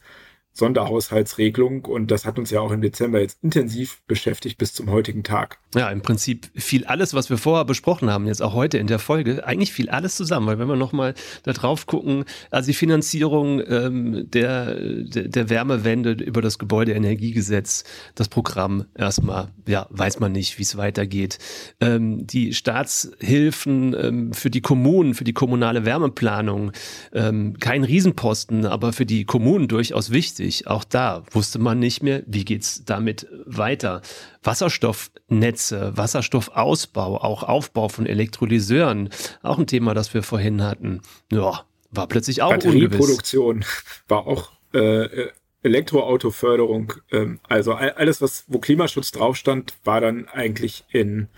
Sonderhaushaltsregelung 0.59 1.84
und 1.84 2.11
das 2.11 2.24
hat 2.24 2.38
uns 2.38 2.50
ja 2.50 2.61
auch 2.61 2.72
im 2.72 2.82
Dezember 2.82 3.20
jetzt 3.20 3.38
intensiv 3.42 4.02
beschäftigt 4.06 4.59
bis 4.59 4.74
zum 4.74 4.90
heutigen 4.90 5.22
Tag. 5.22 5.59
Ja, 5.74 5.88
im 5.90 6.02
Prinzip 6.02 6.50
fiel 6.56 6.84
alles, 6.84 7.14
was 7.14 7.30
wir 7.30 7.38
vorher 7.38 7.64
besprochen 7.64 8.11
haben, 8.11 8.26
jetzt 8.26 8.42
auch 8.42 8.54
heute 8.54 8.78
in 8.78 8.86
der 8.86 8.98
Folge, 8.98 9.46
eigentlich 9.46 9.72
fiel 9.72 9.88
alles 9.88 10.16
zusammen, 10.16 10.46
weil 10.46 10.59
wenn 10.59 10.66
wir 10.66 10.76
nochmal 10.76 11.14
da 11.44 11.52
drauf 11.52 11.86
gucken, 11.86 12.24
also 12.50 12.68
die 12.68 12.74
Finanzierung 12.74 13.62
ähm, 13.68 14.28
der, 14.30 14.74
der, 14.74 15.48
Wärmewende 15.50 16.12
über 16.12 16.42
das 16.42 16.59
Gebäudeenergiegesetz, 16.59 17.84
das 18.14 18.28
Programm 18.28 18.86
erstmal, 18.96 19.48
ja, 19.66 19.86
weiß 19.90 20.18
man 20.20 20.32
nicht, 20.32 20.59
wie 20.59 20.62
es 20.62 20.76
weitergeht. 20.76 21.38
Ähm, 21.80 22.26
die 22.26 22.52
Staatshilfen 22.52 23.94
ähm, 23.94 24.32
für 24.32 24.50
die 24.50 24.61
Kommunen, 24.61 25.14
für 25.14 25.24
die 25.24 25.32
kommunale 25.32 25.84
Wärmeplanung, 25.84 26.72
ähm, 27.12 27.59
kein 27.61 27.84
Riesenposten, 27.84 28.66
aber 28.66 28.92
für 28.92 29.06
die 29.06 29.24
Kommunen 29.24 29.68
durchaus 29.68 30.11
wichtig 30.11 30.47
wichtig. 30.49 30.66
Auch 30.66 30.84
da 30.84 31.22
wusste 31.30 31.59
man 31.59 31.78
nicht 31.78 32.03
mehr, 32.03 32.22
wie 32.26 32.44
geht's 32.44 32.84
damit 32.84 33.26
weiter. 33.44 34.03
Wasserstoffnetze, 34.42 35.96
Wasserstoffausbau, 35.96 37.18
auch 37.18 37.42
Aufbau 37.42 37.88
von 37.88 38.07
Elektrolyseuren, 38.07 39.11
auch 39.42 39.59
ein 39.59 39.66
Thema, 39.66 39.94
das 39.94 40.14
wir 40.14 40.22
vorhin 40.22 40.62
hatten. 40.62 41.03
Ja, 41.30 41.64
war 41.90 42.07
plötzlich 42.09 42.42
auch 42.42 42.51
Batterieproduktion 42.51 43.64
war 44.09 44.26
auch 44.26 44.53
äh, 44.72 45.28
Elektroautoförderung. 45.62 46.94
Ähm, 47.11 47.40
also 47.49 47.74
alles, 47.74 48.20
was 48.20 48.44
wo 48.49 48.59
Klimaschutz 48.59 49.12
drauf 49.12 49.36
stand, 49.36 49.74
war 49.84 50.01
dann 50.01 50.28
eigentlich 50.28 50.84
in 50.90 51.28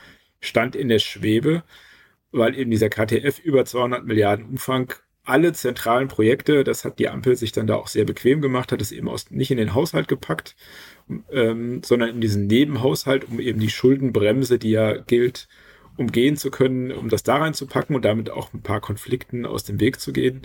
stand 0.41 0.75
in 0.75 0.89
der 0.89 1.01
Schwebe, 1.01 1.63
weil 2.33 2.57
eben 2.57 2.71
dieser 2.71 2.89
KTF 2.89 3.39
über 3.41 3.65
200 3.65 4.05
Milliarden 4.05 4.47
Umfang 4.47 4.95
alle 5.25 5.53
zentralen 5.53 6.09
Projekte, 6.09 6.65
das 6.65 6.85
hat 6.85 6.99
die 6.99 7.09
Ampel 7.09 7.37
sich 7.37 7.53
dann 7.53 7.67
da 7.67 7.77
auch 7.77 7.89
sehr 7.89 8.05
bequem 8.05 8.41
gemacht, 8.41 8.73
hat 8.73 8.81
es 8.81 8.93
eben 8.93 9.09
aus, 9.09 9.31
nicht 9.31 9.51
in 9.51 9.59
den 9.59 9.75
Haushalt 9.75 10.09
gepackt, 10.09 10.57
ähm, 11.31 11.83
sondern 11.85 12.11
in 12.11 12.21
diesen 12.21 12.47
Nebenhaushalt, 12.47 13.27
um 13.29 13.41
eben 13.41 13.61
die 13.61 13.71
Schuldenbremse, 13.71 14.59
die 14.59 14.71
ja 14.71 14.97
gilt, 14.97 15.49
umgehen 15.97 16.37
zu 16.37 16.51
können, 16.51 16.93
um 16.93 17.09
das 17.09 17.23
da 17.23 17.37
reinzupacken 17.37 17.95
und 17.95 18.05
damit 18.05 18.31
auch 18.31 18.53
ein 18.55 18.63
paar 18.63 18.81
Konflikten 18.81 19.45
aus 19.45 19.65
dem 19.65 19.81
Weg 19.81 20.01
zu 20.01 20.13
gehen. 20.13 20.43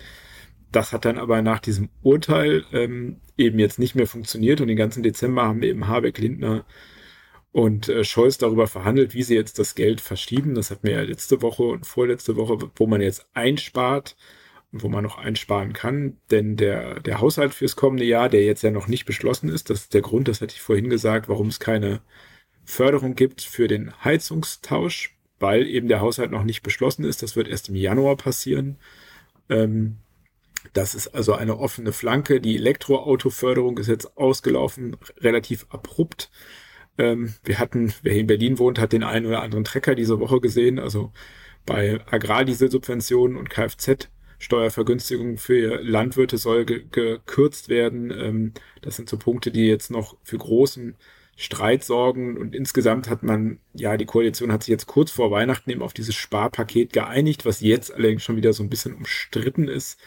Das 0.71 0.91
hat 0.91 1.05
dann 1.05 1.17
aber 1.17 1.41
nach 1.41 1.59
diesem 1.59 1.89
Urteil 2.03 2.65
ähm, 2.73 3.21
eben 3.37 3.59
jetzt 3.59 3.79
nicht 3.79 3.95
mehr 3.95 4.07
funktioniert 4.07 4.59
und 4.59 4.67
den 4.67 4.77
ganzen 4.77 5.03
Dezember 5.03 5.43
haben 5.43 5.63
eben 5.63 5.87
Habeck, 5.87 6.17
Lindner 6.17 6.65
und 7.53 7.87
äh, 7.87 8.03
Scholz 8.03 8.37
darüber 8.37 8.67
verhandelt, 8.67 9.13
wie 9.13 9.23
sie 9.23 9.35
jetzt 9.35 9.57
das 9.59 9.75
Geld 9.75 10.01
verschieben. 10.01 10.55
Das 10.55 10.71
hatten 10.71 10.85
wir 10.85 10.95
ja 10.95 11.01
letzte 11.03 11.41
Woche 11.41 11.63
und 11.63 11.87
vorletzte 11.87 12.35
Woche, 12.35 12.69
wo 12.75 12.87
man 12.87 12.99
jetzt 12.99 13.25
einspart 13.33 14.17
wo 14.81 14.89
man 14.89 15.03
noch 15.03 15.17
einsparen 15.17 15.73
kann. 15.73 16.17
Denn 16.31 16.57
der, 16.57 16.99
der 16.99 17.19
Haushalt 17.21 17.53
fürs 17.53 17.75
kommende 17.75 18.05
Jahr, 18.05 18.29
der 18.29 18.43
jetzt 18.43 18.63
ja 18.63 18.71
noch 18.71 18.87
nicht 18.87 19.05
beschlossen 19.05 19.49
ist, 19.49 19.69
das 19.69 19.81
ist 19.81 19.93
der 19.93 20.01
Grund, 20.01 20.27
das 20.27 20.41
hatte 20.41 20.53
ich 20.53 20.61
vorhin 20.61 20.89
gesagt, 20.89 21.29
warum 21.29 21.47
es 21.47 21.59
keine 21.59 22.01
Förderung 22.63 23.15
gibt 23.15 23.41
für 23.41 23.67
den 23.67 23.93
Heizungstausch, 24.03 25.15
weil 25.39 25.67
eben 25.67 25.87
der 25.87 26.01
Haushalt 26.01 26.31
noch 26.31 26.43
nicht 26.43 26.63
beschlossen 26.63 27.05
ist. 27.05 27.23
Das 27.23 27.35
wird 27.35 27.47
erst 27.47 27.69
im 27.69 27.75
Januar 27.75 28.17
passieren. 28.17 28.77
Ähm, 29.49 29.97
das 30.73 30.95
ist 30.95 31.09
also 31.09 31.33
eine 31.33 31.57
offene 31.57 31.93
Flanke. 31.93 32.41
Die 32.41 32.55
Elektroautoförderung 32.55 33.77
ist 33.77 33.87
jetzt 33.87 34.17
ausgelaufen, 34.17 34.97
relativ 35.19 35.67
abrupt. 35.69 36.31
Ähm, 36.97 37.35
wir 37.43 37.59
hatten, 37.59 37.93
wer 38.01 38.13
hier 38.13 38.21
in 38.21 38.27
Berlin 38.27 38.59
wohnt, 38.59 38.79
hat 38.79 38.93
den 38.93 39.03
einen 39.03 39.25
oder 39.25 39.41
anderen 39.41 39.63
Trecker 39.63 39.95
diese 39.95 40.19
Woche 40.19 40.41
gesehen. 40.41 40.79
Also 40.79 41.11
bei 41.65 41.99
Agrardieselsubventionen 42.09 43.37
und 43.37 43.49
Kfz 43.49 44.09
Steuervergünstigung 44.45 45.37
für 45.37 45.81
Landwirte 45.81 46.37
soll 46.37 46.65
ge 46.65 46.85
gekürzt 46.91 47.67
werden. 47.67 48.11
Ähm, 48.11 48.53
das 48.81 48.95
sind 48.95 49.09
so 49.09 49.17
Punkte, 49.17 49.49
die 49.49 49.65
jetzt 49.67 49.89
noch 49.89 50.17
für 50.23 50.37
großen 50.37 50.95
Streit 51.35 51.83
sorgen. 51.83 52.37
Und 52.37 52.53
insgesamt 52.55 53.09
hat 53.09 53.23
man, 53.23 53.59
ja, 53.73 53.97
die 53.97 54.05
Koalition 54.05 54.51
hat 54.51 54.61
sich 54.61 54.71
jetzt 54.71 54.85
kurz 54.85 55.09
vor 55.09 55.31
Weihnachten 55.31 55.71
eben 55.71 55.81
auf 55.81 55.93
dieses 55.93 56.13
Sparpaket 56.13 56.93
geeinigt, 56.93 57.43
was 57.45 57.59
jetzt 57.59 57.91
allerdings 57.91 58.23
schon 58.23 58.37
wieder 58.37 58.53
so 58.53 58.61
ein 58.61 58.69
bisschen 58.69 58.93
umstritten 58.93 59.67
ist. 59.67 59.99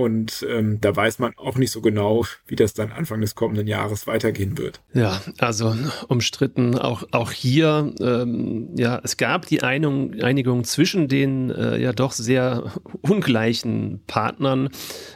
Und 0.00 0.46
ähm, 0.48 0.80
da 0.80 0.96
weiß 0.96 1.18
man 1.18 1.34
auch 1.36 1.56
nicht 1.56 1.70
so 1.70 1.82
genau, 1.82 2.24
wie 2.46 2.56
das 2.56 2.72
dann 2.72 2.90
Anfang 2.90 3.20
des 3.20 3.34
kommenden 3.34 3.66
Jahres 3.66 4.06
weitergehen 4.06 4.56
wird. 4.56 4.80
Ja, 4.94 5.20
also 5.40 5.76
umstritten 6.08 6.78
auch, 6.78 7.02
auch 7.10 7.32
hier. 7.32 7.92
Ähm, 8.00 8.70
ja, 8.78 8.98
es 9.04 9.18
gab 9.18 9.44
die 9.44 9.62
Einigung, 9.62 10.18
Einigung 10.22 10.64
zwischen 10.64 11.06
den 11.06 11.50
äh, 11.50 11.78
ja 11.78 11.92
doch 11.92 12.12
sehr 12.12 12.72
ungleichen 13.02 14.00
Partnern. 14.06 14.70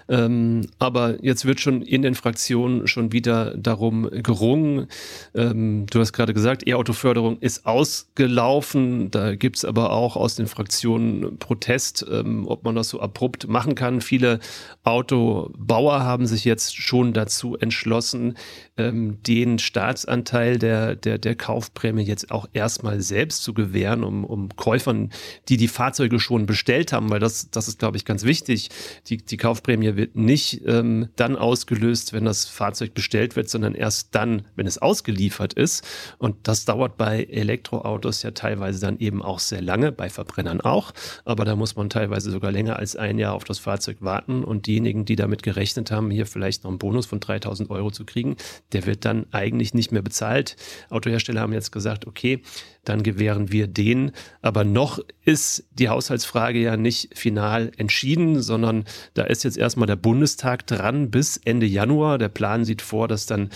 Ähm, 0.07 0.67
aber 0.79 1.25
jetzt 1.25 1.47
wird 1.47 1.61
schon 1.61 1.81
in 1.81 2.03
den 2.03 2.15
Fraktionen 2.15 2.87
schon 2.87 3.11
wieder 3.11 3.57
darum 3.57 4.11
gerungen. 4.11 4.89
Ähm, 5.35 5.87
du 5.91 5.99
hast 5.99 6.13
gerade 6.13 6.35
gesagt, 6.35 6.69
E-Auto-Förderung 6.69 7.39
ist 7.39 7.65
ausgelaufen. 7.65 9.11
Da 9.11 9.35
gibt 9.35 9.57
es 9.57 9.65
aber 9.65 9.93
auch 9.93 10.17
aus 10.17 10.37
den 10.37 10.47
Fraktionen 10.47 11.39
Protest, 11.39 12.05
ähm, 12.11 12.47
ob 12.47 12.65
man 12.65 12.75
das 12.75 12.91
so 12.91 13.01
abrupt 13.01 13.49
machen 13.49 13.75
kann. 13.75 14.03
Viele 14.03 14.41
Autobauer 14.83 16.03
haben 16.03 16.27
sich 16.27 16.45
jetzt 16.45 16.77
schon 16.77 17.13
dazu 17.13 17.57
entschlossen, 17.57 18.37
ähm, 18.77 19.23
den 19.23 19.59
Staatsanteil 19.59 20.59
der, 20.59 20.97
der, 20.97 21.19
der 21.19 21.35
Kaufprämie 21.37 22.03
jetzt 22.03 22.31
auch 22.31 22.49
erstmal 22.53 23.01
selbst 23.01 23.43
zu 23.43 23.55
gewähren, 23.55 24.05
um, 24.05 24.25
um 24.25 24.49
Käufern, 24.57 25.11
die 25.49 25.57
die 25.57 25.69
Fahrzeuge 25.69 26.19
schon 26.19 26.47
bestellt 26.47 26.93
haben, 26.93 27.11
weil 27.11 27.21
das, 27.21 27.51
das 27.51 27.69
ist, 27.69 27.79
glaube 27.79 27.97
ich, 27.97 28.05
ganz 28.05 28.25
wichtig. 28.25 28.71
Die, 29.07 29.19
die 29.19 29.37
Kaufprämie 29.37 29.97
wird 29.97 30.17
nicht 30.17 30.63
ähm, 30.67 31.09
dann 31.17 31.37
ausgelöst, 31.37 32.13
wenn 32.13 32.25
das 32.25 32.47
Fahrzeug 32.47 32.95
bestellt 32.95 33.37
wird, 33.37 33.49
sondern 33.49 33.75
erst 33.75 34.15
dann, 34.15 34.43
wenn 34.57 34.67
es 34.67 34.79
ausgeliefert 34.79 35.55
ist. 35.55 35.85
Und 36.19 36.37
das 36.49 36.65
dauert 36.65 36.97
bei 36.97 37.25
Elektroautos 37.25 38.23
ja 38.23 38.33
teilweise 38.33 38.81
dann 38.81 38.99
eben 38.99 39.23
auch 39.23 39.39
sehr 39.39 39.63
lange, 39.63 39.93
bei 39.93 40.09
Verbrennern 40.09 40.61
auch. 40.61 40.93
Aber 41.25 41.45
da 41.45 41.57
muss 41.57 41.77
man 41.77 41.91
teilweise 41.91 42.31
sogar 42.31 42.53
länger 42.53 42.79
als 42.79 42.97
ein 42.97 43.19
Jahr 43.19 43.35
auf 43.35 43.45
das 43.45 43.59
Fahrzeug 43.59 43.99
warten. 44.01 44.45
Und 44.45 44.54
und 44.55 44.67
diejenigen, 44.67 45.05
die 45.05 45.17
damit 45.17 45.43
gerechnet 45.43 45.91
haben, 45.91 46.11
hier 46.11 46.27
vielleicht 46.27 46.65
noch 46.65 46.71
einen 46.71 46.79
Bonus 46.79 47.07
von 47.07 47.21
3000 47.21 47.71
Euro 47.71 47.91
zu 47.91 48.05
kriegen, 48.05 48.37
der 48.73 48.87
wird 48.87 49.05
dann 49.05 49.27
eigentlich 49.33 49.75
nicht 49.75 49.93
mehr 49.93 50.03
bezahlt. 50.03 50.57
Autohersteller 50.91 51.41
haben 51.41 51.53
jetzt 51.53 51.73
gesagt, 51.73 52.07
okay, 52.07 52.41
dann 52.85 53.03
gewähren 53.03 53.51
wir 53.51 53.67
den. 53.67 54.13
Aber 54.43 54.65
noch 54.65 55.01
ist 55.25 55.65
die 55.73 55.89
Haushaltsfrage 55.89 56.59
ja 56.59 56.77
nicht 56.77 57.19
final 57.19 57.73
entschieden, 57.77 58.41
sondern 58.41 58.85
da 59.15 59.25
ist 59.25 59.45
jetzt 59.45 59.59
erstmal 59.59 59.87
der 59.87 59.97
Bundestag 59.97 60.67
dran 60.67 61.11
bis 61.11 61.37
Ende 61.37 61.67
Januar. 61.67 62.19
Der 62.19 62.29
Plan 62.29 62.65
sieht 62.65 62.83
vor, 62.83 63.09
dass 63.09 63.27
dann 63.27 63.51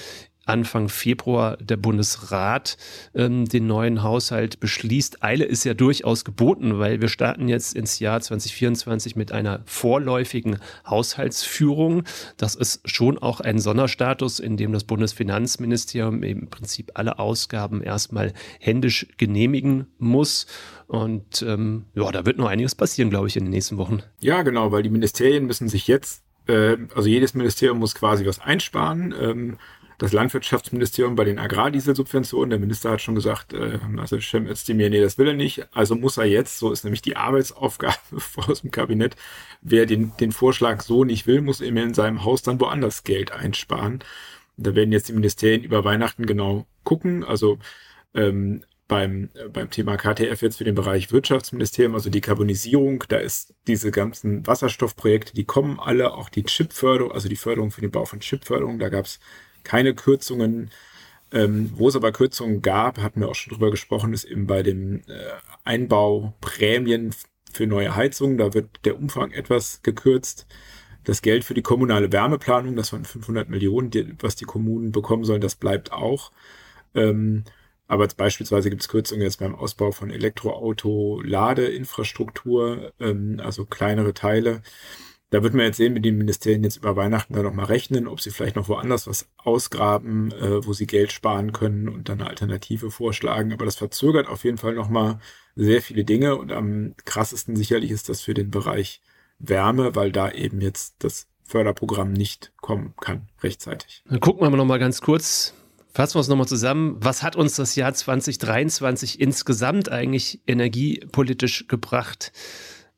Anfang 0.48 0.88
Februar 0.88 1.56
der 1.58 1.76
Bundesrat 1.76 2.76
ähm, 3.14 3.46
den 3.46 3.66
neuen 3.66 4.02
Haushalt 4.02 4.60
beschließt. 4.60 5.22
Eile 5.22 5.44
ist 5.44 5.64
ja 5.64 5.74
durchaus 5.74 6.24
geboten, 6.24 6.78
weil 6.78 7.00
wir 7.00 7.08
starten 7.08 7.48
jetzt 7.48 7.74
ins 7.74 7.98
Jahr 7.98 8.20
2024 8.20 9.16
mit 9.16 9.32
einer 9.32 9.60
vorläufigen 9.66 10.58
Haushaltsführung. 10.88 12.04
Das 12.36 12.54
ist 12.54 12.88
schon 12.88 13.18
auch 13.18 13.40
ein 13.40 13.58
Sonderstatus, 13.58 14.40
in 14.40 14.56
dem 14.56 14.72
das 14.72 14.84
Bundesfinanzministerium 14.84 16.22
im 16.22 16.48
Prinzip 16.48 16.92
alle 16.94 17.18
Ausgaben 17.18 17.82
erstmal 17.82 18.32
händisch 18.58 19.06
genehmigen 19.18 19.86
muss. 19.98 20.46
Und 20.86 21.42
ähm, 21.42 21.84
ja, 21.94 22.10
da 22.10 22.24
wird 22.24 22.38
noch 22.38 22.48
einiges 22.48 22.74
passieren, 22.74 23.10
glaube 23.10 23.28
ich, 23.28 23.36
in 23.36 23.44
den 23.44 23.50
nächsten 23.50 23.76
Wochen. 23.76 24.02
Ja, 24.20 24.42
genau, 24.42 24.72
weil 24.72 24.82
die 24.82 24.88
Ministerien 24.88 25.46
müssen 25.46 25.68
sich 25.68 25.86
jetzt, 25.86 26.22
äh, 26.46 26.78
also 26.94 27.08
jedes 27.08 27.34
Ministerium 27.34 27.78
muss 27.78 27.94
quasi 27.94 28.24
was 28.24 28.40
einsparen. 28.40 29.58
Das 29.98 30.12
Landwirtschaftsministerium 30.12 31.16
bei 31.16 31.24
den 31.24 31.40
Agrardieselsubventionen. 31.40 32.50
Der 32.50 32.58
Minister 32.60 32.92
hat 32.92 33.02
schon 33.02 33.16
gesagt, 33.16 33.52
äh, 33.52 33.80
also 33.96 34.20
Cem 34.20 34.46
Özdemir, 34.46 34.90
nee, 34.90 35.00
das 35.00 35.18
will 35.18 35.26
er 35.26 35.34
nicht. 35.34 35.66
Also 35.74 35.96
muss 35.96 36.16
er 36.16 36.24
jetzt, 36.24 36.58
so 36.58 36.70
ist 36.70 36.84
nämlich 36.84 37.02
die 37.02 37.16
Arbeitsaufgabe 37.16 37.96
aus 38.36 38.62
dem 38.62 38.70
Kabinett, 38.70 39.16
wer 39.60 39.86
den, 39.86 40.12
den 40.20 40.30
Vorschlag 40.30 40.82
so 40.82 41.02
nicht 41.04 41.26
will, 41.26 41.40
muss 41.40 41.60
eben 41.60 41.76
in 41.78 41.94
seinem 41.94 42.24
Haus 42.24 42.42
dann 42.42 42.60
woanders 42.60 43.02
Geld 43.02 43.32
einsparen. 43.32 43.98
Da 44.56 44.74
werden 44.74 44.92
jetzt 44.92 45.08
die 45.08 45.12
Ministerien 45.12 45.64
über 45.64 45.84
Weihnachten 45.84 46.26
genau 46.26 46.66
gucken. 46.84 47.24
Also 47.24 47.58
ähm, 48.14 48.62
beim, 48.88 49.30
beim 49.52 49.70
Thema 49.70 49.96
KTF 49.96 50.42
jetzt 50.42 50.58
für 50.58 50.64
den 50.64 50.74
Bereich 50.74 51.12
Wirtschaftsministerium, 51.12 51.94
also 51.94 52.08
Dekarbonisierung, 52.08 53.04
da 53.08 53.18
ist 53.18 53.54
diese 53.66 53.90
ganzen 53.90 54.46
Wasserstoffprojekte, 54.46 55.34
die 55.34 55.44
kommen 55.44 55.78
alle, 55.78 56.14
auch 56.14 56.30
die 56.30 56.44
Chipförderung, 56.44 57.12
also 57.12 57.28
die 57.28 57.36
Förderung 57.36 57.70
für 57.70 57.82
den 57.82 57.90
Bau 57.90 58.06
von 58.06 58.20
Chipförderung, 58.20 58.78
da 58.78 58.88
gab 58.88 59.04
es 59.04 59.20
keine 59.64 59.94
Kürzungen. 59.94 60.70
Ähm, 61.30 61.72
wo 61.74 61.88
es 61.88 61.96
aber 61.96 62.10
Kürzungen 62.10 62.62
gab, 62.62 62.98
hatten 62.98 63.20
wir 63.20 63.28
auch 63.28 63.34
schon 63.34 63.52
drüber 63.52 63.70
gesprochen, 63.70 64.14
ist 64.14 64.24
eben 64.24 64.46
bei 64.46 64.62
den 64.62 65.06
äh, 65.08 65.28
Einbauprämien 65.64 67.14
für 67.52 67.66
neue 67.66 67.94
Heizungen. 67.94 68.38
Da 68.38 68.54
wird 68.54 68.84
der 68.84 68.96
Umfang 68.96 69.32
etwas 69.32 69.82
gekürzt. 69.82 70.46
Das 71.04 71.20
Geld 71.22 71.44
für 71.44 71.54
die 71.54 71.62
kommunale 71.62 72.12
Wärmeplanung, 72.12 72.76
das 72.76 72.92
waren 72.92 73.04
500 73.04 73.48
Millionen, 73.48 73.90
die, 73.90 74.14
was 74.20 74.36
die 74.36 74.44
Kommunen 74.44 74.92
bekommen 74.92 75.24
sollen, 75.24 75.40
das 75.40 75.56
bleibt 75.56 75.92
auch. 75.92 76.30
Ähm, 76.94 77.44
aber 77.86 78.06
beispielsweise 78.08 78.70
gibt 78.70 78.82
es 78.82 78.88
Kürzungen 78.88 79.22
jetzt 79.22 79.40
beim 79.40 79.54
Ausbau 79.54 79.92
von 79.92 80.10
Elektroauto-Ladeinfrastruktur, 80.10 82.92
ähm, 83.00 83.40
also 83.42 83.64
kleinere 83.64 84.12
Teile. 84.12 84.60
Da 85.30 85.42
wird 85.42 85.52
man 85.52 85.66
jetzt 85.66 85.76
sehen, 85.76 85.92
mit 85.92 86.04
den 86.04 86.16
Ministerien 86.16 86.64
jetzt 86.64 86.78
über 86.78 86.96
Weihnachten 86.96 87.34
da 87.34 87.42
nochmal 87.42 87.66
rechnen, 87.66 88.08
ob 88.08 88.20
sie 88.20 88.30
vielleicht 88.30 88.56
noch 88.56 88.68
woanders 88.68 89.06
was 89.06 89.28
ausgraben, 89.36 90.32
äh, 90.32 90.64
wo 90.64 90.72
sie 90.72 90.86
Geld 90.86 91.12
sparen 91.12 91.52
können 91.52 91.88
und 91.88 92.08
dann 92.08 92.20
eine 92.20 92.30
Alternative 92.30 92.90
vorschlagen. 92.90 93.52
Aber 93.52 93.66
das 93.66 93.76
verzögert 93.76 94.28
auf 94.28 94.44
jeden 94.44 94.56
Fall 94.56 94.74
nochmal 94.74 95.18
sehr 95.54 95.82
viele 95.82 96.04
Dinge 96.04 96.36
und 96.36 96.52
am 96.52 96.94
krassesten 97.04 97.56
sicherlich 97.56 97.90
ist 97.90 98.08
das 98.08 98.22
für 98.22 98.32
den 98.32 98.50
Bereich 98.50 99.02
Wärme, 99.38 99.94
weil 99.94 100.12
da 100.12 100.30
eben 100.30 100.60
jetzt 100.60 100.96
das 101.00 101.26
Förderprogramm 101.44 102.12
nicht 102.12 102.52
kommen 102.60 102.94
kann 103.00 103.28
rechtzeitig. 103.42 104.02
Dann 104.08 104.20
gucken 104.20 104.42
wir 104.42 104.50
mal 104.50 104.56
nochmal 104.56 104.78
ganz 104.78 105.00
kurz, 105.00 105.54
fassen 105.92 106.16
wir 106.16 106.20
es 106.20 106.28
nochmal 106.28 106.48
zusammen. 106.48 106.96
Was 107.00 107.22
hat 107.22 107.36
uns 107.36 107.56
das 107.56 107.74
Jahr 107.74 107.92
2023 107.92 109.20
insgesamt 109.20 109.90
eigentlich 109.90 110.40
energiepolitisch 110.46 111.66
gebracht? 111.68 112.32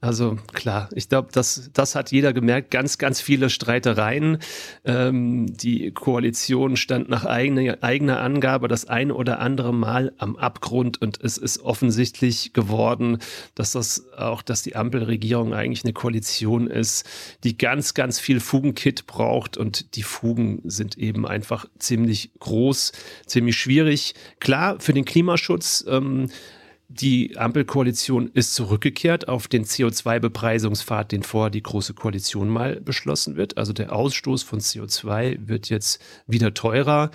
Also 0.03 0.39
klar, 0.55 0.89
ich 0.95 1.11
glaube, 1.11 1.29
das, 1.31 1.71
das 1.75 1.95
hat 1.95 2.11
jeder 2.11 2.33
gemerkt. 2.33 2.71
Ganz, 2.71 2.97
ganz 2.97 3.21
viele 3.21 3.51
Streitereien. 3.51 4.39
Ähm, 4.83 5.55
die 5.55 5.91
Koalition 5.91 6.77
stand 6.77 7.11
nach 7.11 7.27
eigener, 7.27 7.83
eigener 7.83 8.23
Angabe 8.23 8.67
das 8.67 8.87
eine 8.87 9.13
oder 9.15 9.41
andere 9.41 9.75
Mal 9.75 10.15
am 10.17 10.37
Abgrund 10.37 11.03
und 11.03 11.21
es 11.21 11.37
ist 11.37 11.61
offensichtlich 11.61 12.55
geworden, 12.55 13.19
dass 13.55 13.73
das 13.73 14.11
auch, 14.17 14.41
dass 14.41 14.63
die 14.63 14.75
Ampelregierung 14.75 15.53
eigentlich 15.53 15.85
eine 15.85 15.93
Koalition 15.93 16.67
ist, 16.67 17.07
die 17.45 17.59
ganz, 17.59 17.93
ganz 17.93 18.19
viel 18.19 18.41
Fugenkit 18.41 19.07
braucht 19.07 19.59
und 19.59 19.97
die 19.97 20.03
Fugen 20.03 20.63
sind 20.65 20.97
eben 20.97 21.27
einfach 21.27 21.67
ziemlich 21.79 22.31
groß, 22.39 22.93
ziemlich 23.27 23.59
schwierig. 23.59 24.15
Klar, 24.41 24.81
für 24.81 24.95
den 24.95 25.05
Klimaschutz 25.05 25.85
ähm, 25.87 26.29
die 26.93 27.39
Ampelkoalition 27.39 28.33
ist 28.35 28.53
zurückgekehrt 28.55 29.29
auf 29.29 29.47
den 29.47 29.65
CO2-Bepreisungspfad, 29.65 31.13
den 31.13 31.23
vorher 31.23 31.51
die 31.51 31.63
Große 31.63 31.95
Koalition 31.95 32.49
mal 32.49 32.81
beschlossen 32.81 33.37
wird. 33.37 33.59
Also 33.59 33.73
der 33.73 33.93
Ausstoß 33.93 34.43
von 34.43 34.59
CO2 34.59 35.47
wird 35.47 35.69
jetzt 35.69 36.03
wieder 36.27 36.53
teurer. 36.53 37.13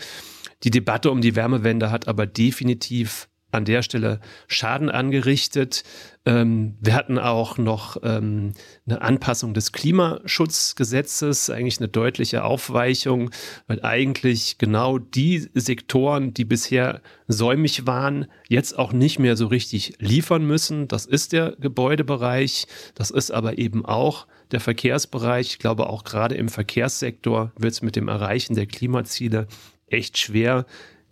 Die 0.63 0.71
Debatte 0.71 1.11
um 1.11 1.19
die 1.19 1.35
Wärmewende 1.35 1.91
hat 1.91 2.07
aber 2.07 2.25
definitiv 2.25 3.27
an 3.55 3.65
der 3.65 3.81
Stelle 3.81 4.19
Schaden 4.47 4.89
angerichtet. 4.89 5.83
Ähm, 6.25 6.75
wir 6.81 6.93
hatten 6.93 7.17
auch 7.17 7.57
noch 7.57 7.97
ähm, 8.03 8.53
eine 8.85 9.01
Anpassung 9.01 9.53
des 9.53 9.71
Klimaschutzgesetzes, 9.71 11.49
eigentlich 11.49 11.79
eine 11.79 11.87
deutliche 11.87 12.43
Aufweichung, 12.43 13.31
weil 13.67 13.81
eigentlich 13.83 14.57
genau 14.57 14.97
die 14.97 15.49
Sektoren, 15.53 16.33
die 16.33 16.45
bisher 16.45 17.01
säumig 17.27 17.87
waren, 17.87 18.27
jetzt 18.47 18.77
auch 18.77 18.91
nicht 18.91 19.19
mehr 19.19 19.35
so 19.37 19.47
richtig 19.47 19.95
liefern 19.99 20.45
müssen. 20.45 20.87
Das 20.87 21.05
ist 21.05 21.31
der 21.31 21.55
Gebäudebereich, 21.59 22.67
das 22.95 23.11
ist 23.11 23.31
aber 23.31 23.57
eben 23.57 23.85
auch 23.85 24.27
der 24.51 24.59
Verkehrsbereich. 24.59 25.47
Ich 25.47 25.59
glaube, 25.59 25.89
auch 25.89 26.03
gerade 26.03 26.35
im 26.35 26.49
Verkehrssektor 26.49 27.51
wird 27.57 27.73
es 27.73 27.81
mit 27.81 27.95
dem 27.95 28.07
Erreichen 28.07 28.55
der 28.55 28.67
Klimaziele 28.67 29.47
echt 29.87 30.17
schwer 30.17 30.65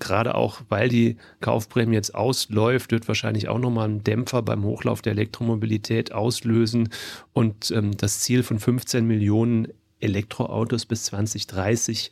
gerade 0.04 0.36
auch, 0.36 0.62
weil 0.70 0.90
die 0.90 1.18
Kaufprämie 1.42 1.96
jetzt 1.96 2.14
ausläuft, 2.14 2.92
wird 2.92 3.08
wahrscheinlich 3.08 3.48
auch 3.48 3.60
nochmal 3.60 3.86
einen 3.86 4.04
Dämpfer 4.04 4.42
beim 4.42 4.64
Hochlauf 4.64 5.02
der 5.02 5.14
Elektromobilität 5.14 6.12
auslösen. 6.12 6.90
Und 7.34 7.72
ähm, 7.72 7.96
das 7.98 8.20
Ziel 8.20 8.44
von 8.44 8.60
15 8.60 9.06
Millionen 9.06 9.68
Elektroautos 10.00 10.86
bis 10.86 11.06
2030 11.06 12.12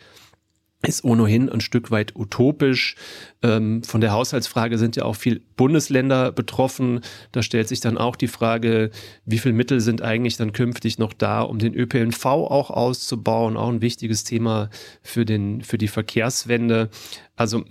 ist 0.86 1.04
ohnehin 1.04 1.50
ein 1.50 1.62
Stück 1.62 1.92
weit 1.92 2.16
utopisch. 2.16 2.96
Ähm, 3.44 3.84
von 3.84 4.02
der 4.02 4.12
Haushaltsfrage 4.12 4.78
sind 4.78 4.96
ja 4.96 5.04
auch 5.04 5.16
viel 5.16 5.42
Bundesländer 5.56 6.32
betroffen. 6.32 7.02
Da 7.32 7.44
stellt 7.44 7.68
sich 7.68 7.80
dann 7.82 7.98
auch 7.98 8.16
die 8.16 8.28
Frage, 8.28 8.92
wie 9.26 9.38
viel 9.38 9.54
Mittel 9.54 9.80
sind 9.80 10.02
eigentlich 10.02 10.38
dann 10.38 10.54
künftig 10.54 10.98
noch 10.98 11.14
da, 11.14 11.42
um 11.42 11.60
den 11.60 11.76
ÖPNV 11.76 12.26
auch 12.26 12.72
auszubauen? 12.72 13.58
Auch 13.58 13.70
ein 13.70 13.82
wichtiges 13.82 14.24
Thema 14.24 14.70
für, 15.04 15.26
den, 15.26 15.62
für 15.62 15.78
die 15.78 15.88
Verkehrswende. 15.88 16.90
Also 17.36 17.64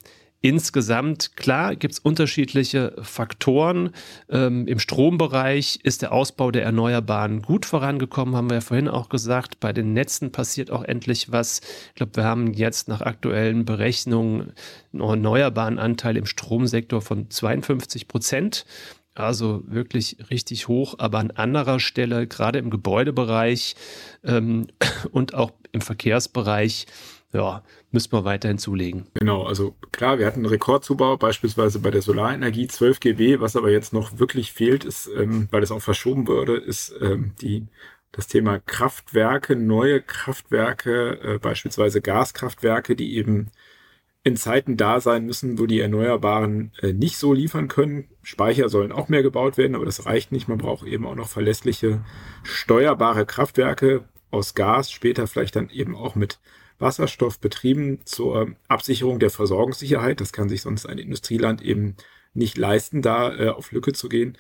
Insgesamt, 0.43 1.36
klar, 1.36 1.76
gibt 1.76 1.93
es 1.93 1.99
unterschiedliche 1.99 2.95
Faktoren. 3.03 3.91
Ähm, 4.30 4.66
Im 4.66 4.78
Strombereich 4.78 5.80
ist 5.82 6.01
der 6.01 6.12
Ausbau 6.12 6.51
der 6.51 6.64
Erneuerbaren 6.64 7.43
gut 7.43 7.66
vorangekommen, 7.66 8.34
haben 8.34 8.49
wir 8.49 8.55
ja 8.55 8.61
vorhin 8.62 8.88
auch 8.88 9.11
gesagt. 9.11 9.61
Bei 9.61 9.74
den 9.74 9.93
Netzen 9.93 10.32
passiert 10.32 10.70
auch 10.70 10.82
endlich 10.82 11.30
was. 11.30 11.61
Ich 11.88 11.97
glaube, 11.97 12.16
wir 12.16 12.24
haben 12.24 12.55
jetzt 12.55 12.88
nach 12.88 13.03
aktuellen 13.03 13.66
Berechnungen 13.66 14.55
einen 14.95 15.03
erneuerbaren 15.03 15.78
Anteil 15.78 16.16
im 16.16 16.24
Stromsektor 16.24 17.03
von 17.03 17.28
52 17.28 18.09
Prozent. 18.09 18.64
Also 19.14 19.62
wirklich 19.66 20.16
richtig 20.30 20.68
hoch, 20.68 20.95
aber 20.97 21.18
an 21.18 21.32
anderer 21.32 21.80
Stelle, 21.80 22.26
gerade 22.26 22.59
im 22.59 22.70
Gebäudebereich 22.70 23.74
ähm, 24.24 24.68
und 25.12 25.34
auch 25.34 25.53
im 25.72 25.82
Verkehrsbereich, 25.82 26.86
ja, 27.32 27.62
müssen 27.92 28.12
wir 28.12 28.24
weiterhin 28.24 28.58
zulegen. 28.58 29.06
Genau, 29.14 29.44
also 29.44 29.76
klar, 29.92 30.18
wir 30.18 30.26
hatten 30.26 30.40
einen 30.40 30.46
Rekordzubau, 30.46 31.16
beispielsweise 31.16 31.78
bei 31.78 31.90
der 31.90 32.02
Solarenergie 32.02 32.66
12 32.66 33.00
GW, 33.00 33.40
was 33.40 33.56
aber 33.56 33.70
jetzt 33.70 33.92
noch 33.92 34.18
wirklich 34.18 34.52
fehlt, 34.52 34.84
ist, 34.84 35.08
ähm, 35.16 35.48
weil 35.50 35.62
es 35.62 35.70
auch 35.70 35.82
verschoben 35.82 36.26
wurde, 36.26 36.56
ist 36.56 36.94
ähm, 37.00 37.32
die 37.40 37.66
das 38.12 38.26
Thema 38.26 38.58
Kraftwerke, 38.58 39.54
neue 39.54 40.02
Kraftwerke, 40.02 41.20
äh, 41.22 41.38
beispielsweise 41.38 42.00
Gaskraftwerke, 42.00 42.96
die 42.96 43.16
eben 43.16 43.50
in 44.22 44.36
Zeiten 44.36 44.76
da 44.76 45.00
sein 45.00 45.24
müssen, 45.24 45.58
wo 45.58 45.66
die 45.66 45.80
Erneuerbaren 45.80 46.72
äh, 46.82 46.92
nicht 46.92 47.16
so 47.16 47.32
liefern 47.32 47.68
können. 47.68 48.08
Speicher 48.22 48.68
sollen 48.68 48.92
auch 48.92 49.08
mehr 49.08 49.22
gebaut 49.22 49.56
werden, 49.56 49.74
aber 49.74 49.86
das 49.86 50.04
reicht 50.04 50.32
nicht. 50.32 50.48
Man 50.48 50.58
braucht 50.58 50.86
eben 50.86 51.06
auch 51.06 51.14
noch 51.14 51.28
verlässliche, 51.28 52.04
steuerbare 52.42 53.24
Kraftwerke 53.24 54.04
aus 54.30 54.54
Gas, 54.54 54.90
später 54.90 55.26
vielleicht 55.26 55.56
dann 55.56 55.70
eben 55.70 55.96
auch 55.96 56.16
mit 56.16 56.38
Wasserstoff 56.80 57.38
betrieben 57.38 58.00
zur 58.04 58.52
Absicherung 58.68 59.18
der 59.18 59.30
Versorgungssicherheit. 59.30 60.20
Das 60.20 60.32
kann 60.32 60.48
sich 60.48 60.62
sonst 60.62 60.86
ein 60.86 60.98
Industrieland 60.98 61.62
eben 61.62 61.96
nicht 62.34 62.56
leisten, 62.56 63.02
da 63.02 63.36
äh, 63.36 63.48
auf 63.48 63.72
Lücke 63.72 63.92
zu 63.92 64.08
gehen. 64.08 64.36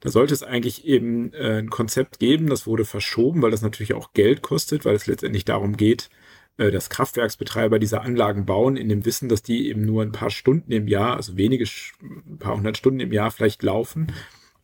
Da 0.00 0.10
sollte 0.10 0.32
es 0.32 0.42
eigentlich 0.42 0.86
eben 0.86 1.32
äh, 1.34 1.58
ein 1.58 1.70
Konzept 1.70 2.18
geben, 2.18 2.48
das 2.48 2.66
wurde 2.66 2.84
verschoben, 2.84 3.42
weil 3.42 3.50
das 3.50 3.62
natürlich 3.62 3.94
auch 3.94 4.12
Geld 4.14 4.42
kostet, 4.42 4.84
weil 4.84 4.94
es 4.94 5.06
letztendlich 5.06 5.44
darum 5.44 5.76
geht, 5.76 6.08
äh, 6.56 6.70
dass 6.70 6.90
Kraftwerksbetreiber 6.90 7.78
diese 7.78 8.00
Anlagen 8.00 8.46
bauen, 8.46 8.76
in 8.76 8.88
dem 8.88 9.04
Wissen, 9.04 9.28
dass 9.28 9.42
die 9.42 9.68
eben 9.68 9.84
nur 9.84 10.02
ein 10.02 10.12
paar 10.12 10.30
Stunden 10.30 10.72
im 10.72 10.88
Jahr, 10.88 11.16
also 11.16 11.36
wenige, 11.36 11.64
ein 12.02 12.38
paar 12.38 12.56
hundert 12.56 12.78
Stunden 12.78 13.00
im 13.00 13.12
Jahr 13.12 13.30
vielleicht 13.30 13.62
laufen 13.62 14.12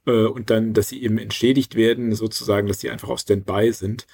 äh, 0.06 0.24
und 0.24 0.48
dann, 0.50 0.72
dass 0.72 0.88
sie 0.88 1.02
eben 1.02 1.18
entschädigt 1.18 1.74
werden, 1.74 2.14
sozusagen, 2.14 2.66
dass 2.66 2.78
die 2.78 2.90
einfach 2.90 3.10
auf 3.10 3.20
Standby 3.20 3.72
sind. 3.72 4.06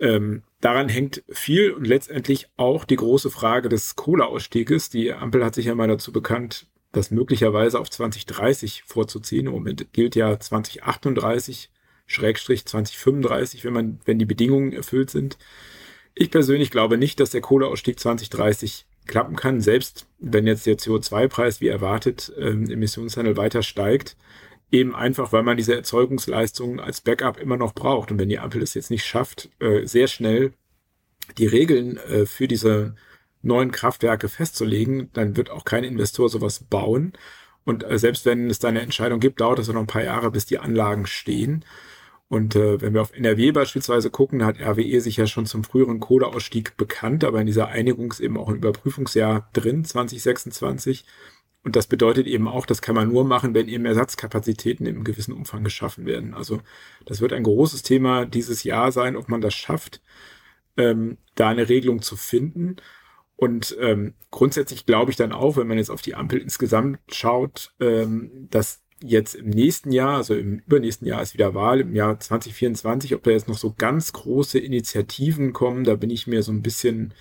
Ähm, 0.00 0.42
daran 0.60 0.88
hängt 0.88 1.22
viel 1.28 1.72
und 1.72 1.86
letztendlich 1.86 2.48
auch 2.56 2.84
die 2.84 2.96
große 2.96 3.30
Frage 3.30 3.68
des 3.68 3.96
Kohleausstieges. 3.96 4.90
Die 4.90 5.12
Ampel 5.12 5.44
hat 5.44 5.54
sich 5.54 5.66
ja 5.66 5.74
mal 5.74 5.88
dazu 5.88 6.12
bekannt, 6.12 6.66
das 6.92 7.10
möglicherweise 7.10 7.78
auf 7.78 7.90
2030 7.90 8.84
vorzuziehen. 8.86 9.46
Im 9.46 9.52
Moment 9.52 9.92
gilt 9.92 10.16
ja 10.16 10.38
2038, 10.38 11.70
Schrägstrich 12.06 12.64
2035, 12.66 13.64
wenn 13.64 13.72
man, 13.72 14.00
wenn 14.04 14.18
die 14.18 14.24
Bedingungen 14.24 14.72
erfüllt 14.72 15.10
sind. 15.10 15.38
Ich 16.14 16.30
persönlich 16.30 16.70
glaube 16.70 16.98
nicht, 16.98 17.20
dass 17.20 17.30
der 17.30 17.42
Kohleausstieg 17.42 18.00
2030 18.00 18.86
klappen 19.06 19.36
kann, 19.36 19.60
selbst 19.60 20.06
wenn 20.18 20.46
jetzt 20.46 20.66
der 20.66 20.78
CO2-Preis 20.78 21.60
wie 21.60 21.68
erwartet 21.68 22.32
ähm, 22.38 22.68
Emissionshandel 22.70 23.36
weiter 23.36 23.62
steigt 23.62 24.16
eben 24.70 24.94
einfach, 24.94 25.32
weil 25.32 25.42
man 25.42 25.56
diese 25.56 25.74
Erzeugungsleistung 25.74 26.80
als 26.80 27.00
Backup 27.00 27.38
immer 27.38 27.56
noch 27.56 27.74
braucht. 27.74 28.10
Und 28.10 28.18
wenn 28.18 28.28
die 28.28 28.38
Ampel 28.38 28.62
es 28.62 28.74
jetzt 28.74 28.90
nicht 28.90 29.04
schafft, 29.04 29.48
äh, 29.60 29.86
sehr 29.86 30.08
schnell 30.08 30.52
die 31.38 31.46
Regeln 31.46 31.96
äh, 31.96 32.26
für 32.26 32.48
diese 32.48 32.94
neuen 33.42 33.70
Kraftwerke 33.70 34.28
festzulegen, 34.28 35.10
dann 35.12 35.36
wird 35.36 35.50
auch 35.50 35.64
kein 35.64 35.84
Investor 35.84 36.28
sowas 36.28 36.60
bauen. 36.60 37.12
Und 37.64 37.84
äh, 37.84 37.98
selbst 37.98 38.24
wenn 38.26 38.50
es 38.50 38.58
da 38.58 38.68
eine 38.68 38.80
Entscheidung 38.80 39.20
gibt, 39.20 39.40
dauert 39.40 39.58
es 39.58 39.68
noch 39.68 39.80
ein 39.80 39.86
paar 39.86 40.04
Jahre, 40.04 40.30
bis 40.30 40.46
die 40.46 40.58
Anlagen 40.58 41.06
stehen. 41.06 41.64
Und 42.28 42.56
äh, 42.56 42.80
wenn 42.80 42.92
wir 42.92 43.00
auf 43.00 43.14
NRW 43.14 43.52
beispielsweise 43.52 44.10
gucken, 44.10 44.44
hat 44.44 44.60
RWE 44.60 45.00
sich 45.00 45.16
ja 45.16 45.26
schon 45.26 45.46
zum 45.46 45.64
früheren 45.64 45.98
Kohleausstieg 45.98 46.76
bekannt, 46.76 47.24
aber 47.24 47.40
in 47.40 47.46
dieser 47.46 47.68
Einigung 47.68 48.10
ist 48.10 48.20
eben 48.20 48.36
auch 48.36 48.48
ein 48.48 48.56
Überprüfungsjahr 48.56 49.48
drin, 49.54 49.84
2026. 49.84 51.06
Und 51.64 51.76
das 51.76 51.86
bedeutet 51.86 52.26
eben 52.26 52.48
auch, 52.48 52.66
das 52.66 52.82
kann 52.82 52.94
man 52.94 53.08
nur 53.08 53.24
machen, 53.24 53.54
wenn 53.54 53.68
eben 53.68 53.84
Ersatzkapazitäten 53.84 54.86
im 54.86 55.04
gewissen 55.04 55.32
Umfang 55.32 55.64
geschaffen 55.64 56.06
werden. 56.06 56.34
Also 56.34 56.60
das 57.04 57.20
wird 57.20 57.32
ein 57.32 57.42
großes 57.42 57.82
Thema 57.82 58.24
dieses 58.24 58.62
Jahr 58.62 58.92
sein, 58.92 59.16
ob 59.16 59.28
man 59.28 59.40
das 59.40 59.54
schafft, 59.54 60.00
ähm, 60.76 61.18
da 61.34 61.48
eine 61.48 61.68
Regelung 61.68 62.00
zu 62.00 62.16
finden. 62.16 62.76
Und 63.36 63.76
ähm, 63.80 64.14
grundsätzlich 64.30 64.86
glaube 64.86 65.10
ich 65.10 65.16
dann 65.16 65.32
auch, 65.32 65.56
wenn 65.56 65.66
man 65.66 65.78
jetzt 65.78 65.90
auf 65.90 66.02
die 66.02 66.14
Ampel 66.14 66.40
insgesamt 66.40 67.00
schaut, 67.10 67.72
ähm, 67.80 68.48
dass 68.50 68.82
jetzt 69.00 69.34
im 69.34 69.50
nächsten 69.50 69.92
Jahr, 69.92 70.16
also 70.16 70.34
im 70.34 70.60
übernächsten 70.60 71.06
Jahr 71.06 71.22
ist 71.22 71.34
wieder 71.34 71.54
Wahl, 71.54 71.80
im 71.80 71.94
Jahr 71.94 72.18
2024, 72.18 73.14
ob 73.14 73.22
da 73.22 73.30
jetzt 73.30 73.48
noch 73.48 73.58
so 73.58 73.74
ganz 73.76 74.12
große 74.12 74.58
Initiativen 74.58 75.52
kommen, 75.52 75.84
da 75.84 75.94
bin 75.94 76.10
ich 76.10 76.26
mir 76.26 76.42
so 76.42 76.50
ein 76.50 76.62
bisschen 76.62 77.14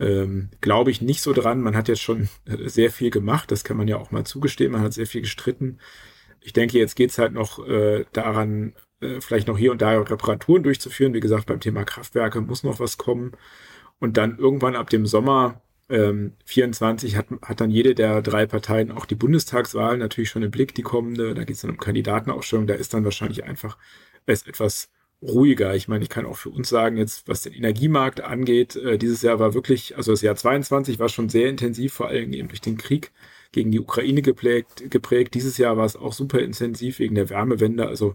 ähm, 0.00 0.50
glaube 0.60 0.90
ich 0.90 1.02
nicht 1.02 1.22
so 1.22 1.32
dran. 1.32 1.60
Man 1.60 1.76
hat 1.76 1.88
jetzt 1.88 2.02
schon 2.02 2.28
sehr 2.46 2.90
viel 2.90 3.10
gemacht, 3.10 3.50
das 3.50 3.64
kann 3.64 3.76
man 3.76 3.88
ja 3.88 3.96
auch 3.96 4.10
mal 4.10 4.24
zugestehen. 4.24 4.72
Man 4.72 4.82
hat 4.82 4.92
sehr 4.92 5.06
viel 5.06 5.22
gestritten. 5.22 5.78
Ich 6.40 6.52
denke, 6.52 6.78
jetzt 6.78 6.96
geht's 6.96 7.18
halt 7.18 7.32
noch 7.32 7.66
äh, 7.66 8.04
daran, 8.12 8.74
äh, 9.00 9.20
vielleicht 9.20 9.48
noch 9.48 9.58
hier 9.58 9.72
und 9.72 9.82
da 9.82 9.98
Reparaturen 9.98 10.62
durchzuführen. 10.62 11.14
Wie 11.14 11.20
gesagt, 11.20 11.46
beim 11.46 11.60
Thema 11.60 11.84
Kraftwerke 11.84 12.40
muss 12.40 12.62
noch 12.62 12.80
was 12.80 12.96
kommen. 12.98 13.32
Und 13.98 14.16
dann 14.16 14.38
irgendwann 14.38 14.76
ab 14.76 14.90
dem 14.90 15.06
Sommer 15.06 15.60
ähm, 15.88 16.34
24 16.44 17.16
hat, 17.16 17.26
hat 17.42 17.60
dann 17.60 17.70
jede 17.70 17.94
der 17.94 18.22
drei 18.22 18.46
Parteien 18.46 18.92
auch 18.92 19.06
die 19.06 19.14
Bundestagswahl 19.16 19.98
natürlich 19.98 20.30
schon 20.30 20.42
im 20.42 20.50
Blick, 20.50 20.74
die 20.74 20.82
kommende. 20.82 21.34
Da 21.34 21.44
geht's 21.44 21.62
dann 21.62 21.72
um 21.72 21.78
Kandidatenaufstellung. 21.78 22.66
Da 22.66 22.74
ist 22.74 22.94
dann 22.94 23.04
wahrscheinlich 23.04 23.44
einfach 23.44 23.76
es 24.26 24.46
etwas 24.46 24.90
ruhiger. 25.22 25.74
Ich 25.74 25.88
meine, 25.88 26.04
ich 26.04 26.10
kann 26.10 26.26
auch 26.26 26.36
für 26.36 26.50
uns 26.50 26.68
sagen, 26.68 26.96
jetzt 26.96 27.28
was 27.28 27.42
den 27.42 27.52
Energiemarkt 27.52 28.20
angeht, 28.20 28.76
äh, 28.76 28.98
dieses 28.98 29.22
Jahr 29.22 29.38
war 29.38 29.54
wirklich, 29.54 29.96
also 29.96 30.12
das 30.12 30.22
Jahr 30.22 30.36
22 30.36 30.98
war 30.98 31.08
schon 31.08 31.28
sehr 31.28 31.48
intensiv, 31.48 31.92
vor 31.92 32.08
allem 32.08 32.32
eben 32.32 32.48
durch 32.48 32.60
den 32.60 32.78
Krieg 32.78 33.10
gegen 33.52 33.70
die 33.70 33.80
Ukraine 33.80 34.22
geprägt. 34.22 34.90
geprägt. 34.90 35.34
Dieses 35.34 35.58
Jahr 35.58 35.76
war 35.76 35.86
es 35.86 35.96
auch 35.96 36.12
super 36.12 36.40
intensiv 36.40 36.98
wegen 36.98 37.14
der 37.14 37.30
Wärmewende. 37.30 37.86
Also 37.88 38.14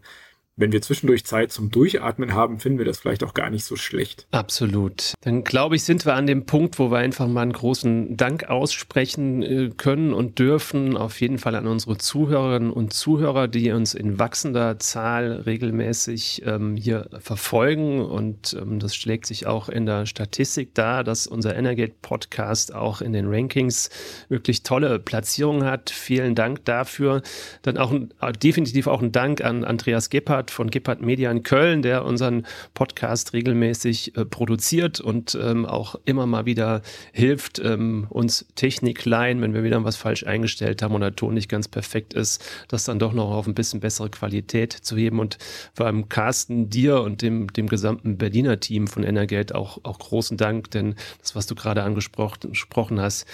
wenn 0.55 0.71
wir 0.71 0.83
zwischendurch 0.83 1.25
Zeit 1.25 1.51
zum 1.51 1.71
Durchatmen 1.71 2.33
haben, 2.33 2.59
finden 2.59 2.77
wir 2.77 2.85
das 2.85 2.99
vielleicht 2.99 3.23
auch 3.23 3.33
gar 3.33 3.49
nicht 3.49 3.65
so 3.65 3.75
schlecht. 3.75 4.27
Absolut. 4.29 5.13
Dann 5.21 5.43
glaube 5.43 5.75
ich, 5.75 5.83
sind 5.83 6.05
wir 6.05 6.13
an 6.13 6.27
dem 6.27 6.45
Punkt, 6.45 6.77
wo 6.77 6.91
wir 6.91 6.99
einfach 6.99 7.27
mal 7.27 7.41
einen 7.41 7.53
großen 7.53 8.15
Dank 8.17 8.49
aussprechen 8.49 9.41
äh, 9.41 9.71
können 9.75 10.13
und 10.13 10.37
dürfen. 10.37 10.95
Auf 10.95 11.19
jeden 11.21 11.39
Fall 11.39 11.55
an 11.55 11.65
unsere 11.65 11.97
Zuhörerinnen 11.97 12.71
und 12.71 12.93
Zuhörer, 12.93 13.47
die 13.47 13.71
uns 13.71 13.95
in 13.95 14.19
wachsender 14.19 14.77
Zahl 14.77 15.31
regelmäßig 15.31 16.43
ähm, 16.45 16.75
hier 16.75 17.09
verfolgen. 17.19 18.01
Und 18.01 18.55
ähm, 18.59 18.77
das 18.77 18.95
schlägt 18.95 19.25
sich 19.25 19.47
auch 19.47 19.69
in 19.69 19.87
der 19.87 20.05
Statistik 20.05 20.75
dar, 20.75 21.03
dass 21.03 21.25
unser 21.25 21.55
Energate 21.55 21.95
Podcast 22.03 22.75
auch 22.75 23.01
in 23.01 23.13
den 23.13 23.27
Rankings 23.27 23.89
wirklich 24.29 24.61
tolle 24.61 24.99
Platzierungen 24.99 25.65
hat. 25.65 25.89
Vielen 25.89 26.35
Dank 26.35 26.63
dafür. 26.65 27.23
Dann 27.63 27.79
auch 27.79 27.91
definitiv 28.39 28.85
auch 28.85 29.01
ein 29.01 29.11
Dank 29.11 29.43
an 29.43 29.63
Andreas 29.63 30.11
Gebhardt 30.11 30.42
Gebhardt 30.43 30.51
von 30.51 30.69
Gebhardt 30.69 31.01
Media 31.01 31.31
in 31.31 31.43
Köln, 31.43 31.81
der 31.81 32.05
unseren 32.05 32.45
Podcast 32.73 33.33
regelmäßig 33.33 34.17
äh, 34.17 34.25
produziert 34.25 34.99
und 34.99 35.37
ähm, 35.41 35.65
auch 35.65 35.95
immer 36.05 36.25
mal 36.25 36.45
wieder 36.45 36.81
hilft, 37.13 37.59
ähm, 37.59 38.07
uns 38.09 38.45
Technik 38.55 39.05
leihen, 39.05 39.41
wenn 39.41 39.53
wir 39.53 39.63
wieder 39.63 39.83
was 39.83 39.95
falsch 39.95 40.25
eingestellt 40.25 40.81
haben 40.81 40.95
oder 40.95 41.11
der 41.11 41.15
Ton 41.15 41.33
nicht 41.33 41.49
ganz 41.49 41.67
perfekt 41.67 42.13
ist, 42.13 42.43
das 42.67 42.83
dann 42.83 42.99
doch 42.99 43.13
noch 43.13 43.31
auf 43.31 43.47
ein 43.47 43.53
bisschen 43.53 43.79
bessere 43.79 44.09
Qualität 44.09 44.73
zu 44.73 44.97
heben. 44.97 45.19
Und 45.19 45.37
vor 45.73 45.85
allem 45.85 46.09
Carsten, 46.09 46.69
dir 46.69 47.01
und 47.01 47.21
dem, 47.21 47.47
dem 47.53 47.67
gesamten 47.67 48.17
Berliner 48.17 48.59
Team 48.59 48.87
von 48.87 49.03
Energate 49.03 49.55
auch, 49.55 49.79
auch 49.83 49.99
großen 49.99 50.37
Dank, 50.37 50.71
denn 50.71 50.95
das, 51.19 51.35
was 51.35 51.47
du 51.47 51.55
gerade 51.55 51.83
angesprochen 51.83 52.99
hast, 52.99 53.25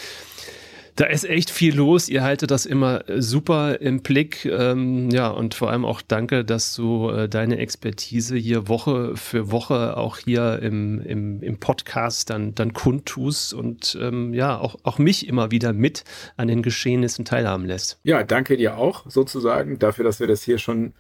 da 0.99 1.05
ist 1.05 1.23
echt 1.23 1.49
viel 1.49 1.77
los. 1.77 2.09
Ihr 2.09 2.23
haltet 2.23 2.51
das 2.51 2.65
immer 2.65 3.07
äh, 3.07 3.21
super 3.21 3.79
im 3.79 4.01
Blick. 4.01 4.43
Ähm, 4.43 5.09
ja, 5.11 5.29
und 5.29 5.55
vor 5.55 5.69
allem 5.69 5.85
auch 5.85 6.01
danke, 6.01 6.43
dass 6.43 6.75
du 6.75 7.09
äh, 7.09 7.29
deine 7.29 7.57
Expertise 7.57 8.35
hier 8.35 8.67
Woche 8.67 9.15
für 9.15 9.49
Woche 9.49 9.95
auch 9.95 10.17
hier 10.17 10.59
im, 10.61 10.99
im, 10.99 11.41
im 11.41 11.57
Podcast 11.57 12.29
dann, 12.29 12.53
dann 12.53 12.73
kundtust 12.73 13.53
und 13.53 13.97
ähm, 14.01 14.33
ja, 14.33 14.59
auch, 14.59 14.75
auch 14.83 14.97
mich 14.97 15.25
immer 15.25 15.51
wieder 15.51 15.71
mit 15.71 16.03
an 16.35 16.49
den 16.49 16.61
Geschehnissen 16.63 17.23
teilhaben 17.23 17.65
lässt. 17.65 18.01
Ja, 18.03 18.23
danke 18.23 18.57
dir 18.57 18.77
auch 18.77 19.09
sozusagen 19.09 19.79
dafür, 19.79 20.03
dass 20.03 20.19
wir 20.19 20.27
das 20.27 20.43
hier 20.43 20.57
schon 20.57 20.93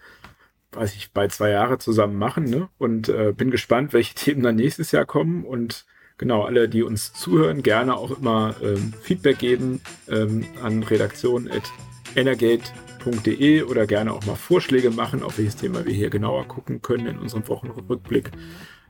weiß 0.71 0.95
ich, 0.95 1.11
bei 1.11 1.27
zwei 1.27 1.49
Jahre 1.49 1.79
zusammen 1.79 2.15
machen, 2.15 2.43
ne? 2.43 2.69
Und 2.77 3.09
äh, 3.09 3.33
bin 3.35 3.49
gespannt, 3.49 3.91
welche 3.91 4.13
Themen 4.13 4.43
dann 4.43 4.55
nächstes 4.55 4.91
Jahr 4.91 5.05
kommen 5.05 5.43
und 5.43 5.85
genau, 6.19 6.43
alle, 6.43 6.69
die 6.69 6.83
uns 6.83 7.11
zuhören, 7.13 7.63
gerne 7.63 7.97
auch 7.97 8.15
immer 8.15 8.53
ähm, 8.61 8.93
Feedback 9.01 9.39
geben 9.39 9.81
ähm, 10.07 10.45
an 10.61 10.83
redaktion.energate.de 10.83 13.63
oder 13.63 13.87
gerne 13.87 14.13
auch 14.13 14.23
mal 14.27 14.35
Vorschläge 14.35 14.91
machen, 14.91 15.23
auf 15.23 15.39
welches 15.39 15.55
Thema 15.55 15.87
wir 15.87 15.93
hier 15.93 16.11
genauer 16.11 16.47
gucken 16.47 16.83
können 16.83 17.07
in 17.07 17.17
unserem 17.17 17.47
Wochenrückblick. 17.47 18.29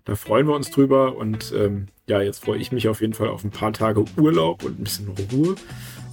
Da 0.04 0.16
freuen 0.16 0.48
wir 0.48 0.56
uns 0.56 0.70
drüber 0.72 1.16
und 1.16 1.54
ähm, 1.56 1.88
ja, 2.08 2.22
jetzt 2.22 2.44
freue 2.44 2.60
ich 2.60 2.74
mich 2.74 2.90
auf 2.90 3.00
jeden 3.00 3.14
Fall 3.14 3.30
auf 3.30 3.46
ein 3.46 3.52
paar 3.52 3.72
Tage 3.72 4.04
Urlaub 4.18 4.64
und 4.64 4.80
ein 4.80 4.84
bisschen 4.84 5.08
Ruhe 5.32 5.56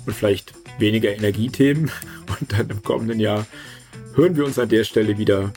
und 0.05 0.15
vielleicht 0.15 0.53
weniger 0.79 1.13
Energiethemen 1.13 1.91
und 2.41 2.53
dann 2.53 2.69
im 2.69 2.83
kommenden 2.83 3.19
Jahr 3.19 3.47
hören 4.15 4.37
wir 4.37 4.45
uns 4.45 4.59
an 4.59 4.69
der 4.69 4.85
Stelle 4.85 5.17
wieder 5.19 5.53